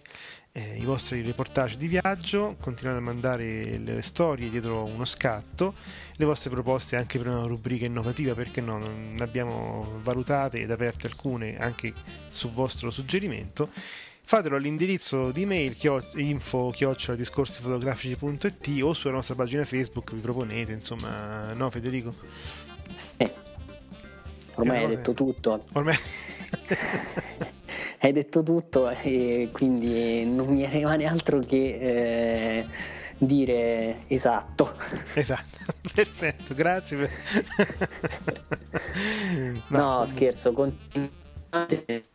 eh, 0.57 0.77
i 0.77 0.85
vostri 0.85 1.21
reportage 1.21 1.77
di 1.77 1.87
viaggio, 1.87 2.55
continuate 2.59 2.97
a 2.97 3.01
mandare 3.01 3.77
le 3.77 4.01
storie 4.01 4.49
dietro 4.49 4.85
uno 4.85 5.05
scatto, 5.05 5.75
le 6.15 6.25
vostre 6.25 6.49
proposte 6.49 6.95
anche 6.95 7.19
per 7.19 7.27
una 7.27 7.45
rubrica 7.45 7.85
innovativa, 7.85 8.33
perché 8.33 8.59
no, 8.59 8.79
ne 8.79 9.21
abbiamo 9.21 9.99
valutate 10.01 10.61
ed 10.61 10.71
aperte 10.71 11.05
alcune 11.05 11.59
anche 11.59 11.93
su 12.29 12.51
vostro 12.51 12.89
suggerimento. 12.89 13.69
Fatelo 14.23 14.55
all'indirizzo 14.55 15.31
di 15.31 15.45
mail 15.45 15.77
info 16.15 16.73
discorsifotografici.it 17.15 18.81
o 18.81 18.93
sulla 18.93 19.13
nostra 19.13 19.35
pagina 19.35 19.63
Facebook 19.63 20.11
vi 20.13 20.21
proponete, 20.21 20.71
insomma, 20.71 21.53
no 21.53 21.69
Federico? 21.69 22.15
Sì. 22.95 23.31
Ormai 24.55 24.83
hai 24.83 24.87
detto 24.87 25.13
tutto. 25.13 25.65
Ormai 25.73 25.95
hai 27.99 28.11
detto 28.11 28.43
tutto 28.43 28.89
e 28.89 29.49
quindi 29.51 30.25
non 30.25 30.47
mi 30.47 30.65
rimane 30.67 31.05
altro 31.05 31.39
che 31.39 31.77
eh, 31.79 32.67
dire 33.17 34.03
esatto. 34.07 34.75
Esatto, 35.13 35.73
perfetto, 35.93 36.53
grazie. 36.53 37.09
No, 39.67 40.05
scherzo, 40.05 40.51
continuate 40.53 42.05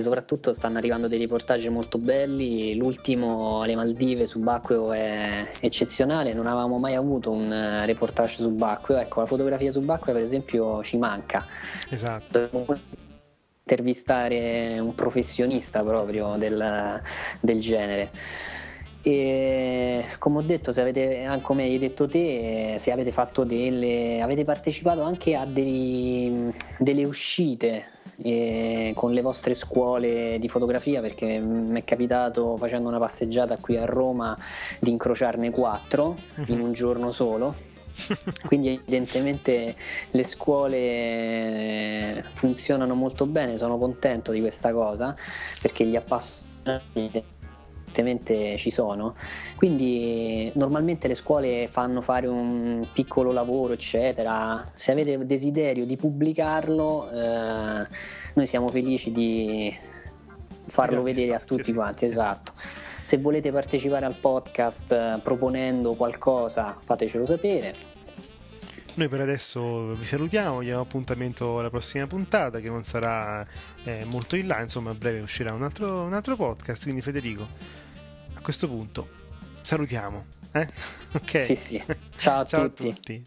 soprattutto 0.00 0.52
stanno 0.52 0.78
arrivando 0.78 1.08
dei 1.08 1.18
riportaggi 1.18 1.68
molto 1.68 1.98
belli. 1.98 2.76
L'ultimo, 2.76 3.64
le 3.64 3.74
Maldive 3.74 4.26
subacqueo, 4.26 4.92
è 4.92 5.46
eccezionale. 5.60 6.32
Non 6.32 6.46
avevamo 6.46 6.78
mai 6.78 6.94
avuto 6.94 7.30
un 7.30 7.52
eh, 7.52 7.86
reportage 7.86 8.40
subacqueo. 8.40 8.98
Ecco, 8.98 9.20
la 9.20 9.26
fotografia 9.26 9.70
subacquea, 9.70 10.14
per 10.14 10.22
esempio, 10.22 10.82
ci 10.82 10.98
manca. 10.98 11.46
Esatto. 11.90 12.48
Intervistare 13.68 14.78
un 14.78 14.94
professionista 14.94 15.84
proprio 15.84 16.36
del, 16.38 17.02
del 17.40 17.60
genere. 17.60 18.10
E 19.02 20.04
come 20.18 20.38
ho 20.38 20.42
detto, 20.42 20.72
se 20.72 20.80
avete, 20.80 21.38
come 21.42 21.64
hai 21.64 21.78
detto 21.78 22.08
te, 22.08 22.76
se 22.78 22.90
avete 22.90 23.12
fatto 23.12 23.44
delle. 23.44 24.22
avete 24.22 24.44
partecipato 24.44 25.02
anche 25.02 25.36
a 25.36 25.44
dei, 25.44 26.50
delle 26.78 27.04
uscite 27.04 27.84
eh, 28.22 28.92
con 28.94 29.12
le 29.12 29.20
vostre 29.20 29.52
scuole 29.52 30.38
di 30.38 30.48
fotografia, 30.48 31.02
perché 31.02 31.38
mi 31.38 31.78
è 31.80 31.84
capitato 31.84 32.56
facendo 32.56 32.88
una 32.88 32.98
passeggiata 32.98 33.58
qui 33.58 33.76
a 33.76 33.84
Roma 33.84 34.34
di 34.80 34.90
incrociarne 34.90 35.50
quattro 35.50 36.16
in 36.46 36.60
un 36.60 36.72
giorno 36.72 37.10
solo. 37.10 37.76
Quindi 38.46 38.68
evidentemente 38.68 39.74
le 40.10 40.24
scuole 40.24 42.24
funzionano 42.34 42.94
molto 42.94 43.26
bene, 43.26 43.56
sono 43.56 43.78
contento 43.78 44.32
di 44.32 44.40
questa 44.40 44.72
cosa 44.72 45.14
perché 45.60 45.84
gli 45.84 45.96
appassionati 45.96 47.36
evidentemente 47.88 48.56
ci 48.56 48.70
sono. 48.70 49.14
Quindi 49.56 50.50
normalmente 50.54 51.08
le 51.08 51.14
scuole 51.14 51.66
fanno 51.68 52.00
fare 52.00 52.26
un 52.26 52.86
piccolo 52.92 53.32
lavoro, 53.32 53.72
eccetera. 53.72 54.64
Se 54.74 54.92
avete 54.92 55.24
desiderio 55.26 55.84
di 55.84 55.96
pubblicarlo, 55.96 57.10
eh, 57.10 57.86
noi 58.34 58.46
siamo 58.46 58.68
felici 58.68 59.10
di 59.10 59.76
farlo 60.66 61.02
vedere 61.02 61.34
a 61.34 61.40
tutti 61.40 61.72
quanti, 61.72 62.04
esatto. 62.04 62.52
Se 63.08 63.16
volete 63.16 63.50
partecipare 63.50 64.04
al 64.04 64.16
podcast 64.16 64.92
eh, 64.92 65.18
proponendo 65.22 65.94
qualcosa, 65.94 66.78
fatecelo 66.84 67.24
sapere. 67.24 67.72
Noi 68.96 69.08
per 69.08 69.22
adesso 69.22 69.94
vi 69.94 70.04
salutiamo, 70.04 70.60
diamo 70.60 70.82
appuntamento 70.82 71.58
alla 71.58 71.70
prossima 71.70 72.06
puntata 72.06 72.60
che 72.60 72.68
non 72.68 72.82
sarà 72.82 73.46
eh, 73.84 74.04
molto 74.04 74.36
in 74.36 74.46
là, 74.46 74.60
insomma 74.60 74.90
a 74.90 74.94
breve 74.94 75.20
uscirà 75.20 75.54
un 75.54 75.62
altro, 75.62 76.02
un 76.02 76.12
altro 76.12 76.36
podcast, 76.36 76.82
quindi 76.82 77.00
Federico 77.00 77.48
a 78.34 78.42
questo 78.42 78.68
punto 78.68 79.08
salutiamo. 79.62 80.26
Eh? 80.52 80.68
Ok. 81.10 81.38
Sì, 81.40 81.54
sì. 81.54 81.82
Ciao 82.14 82.42
a 82.42 82.44
Ciao 82.44 82.66
tutti. 82.66 82.88
A 82.88 82.92
tutti. 82.92 83.26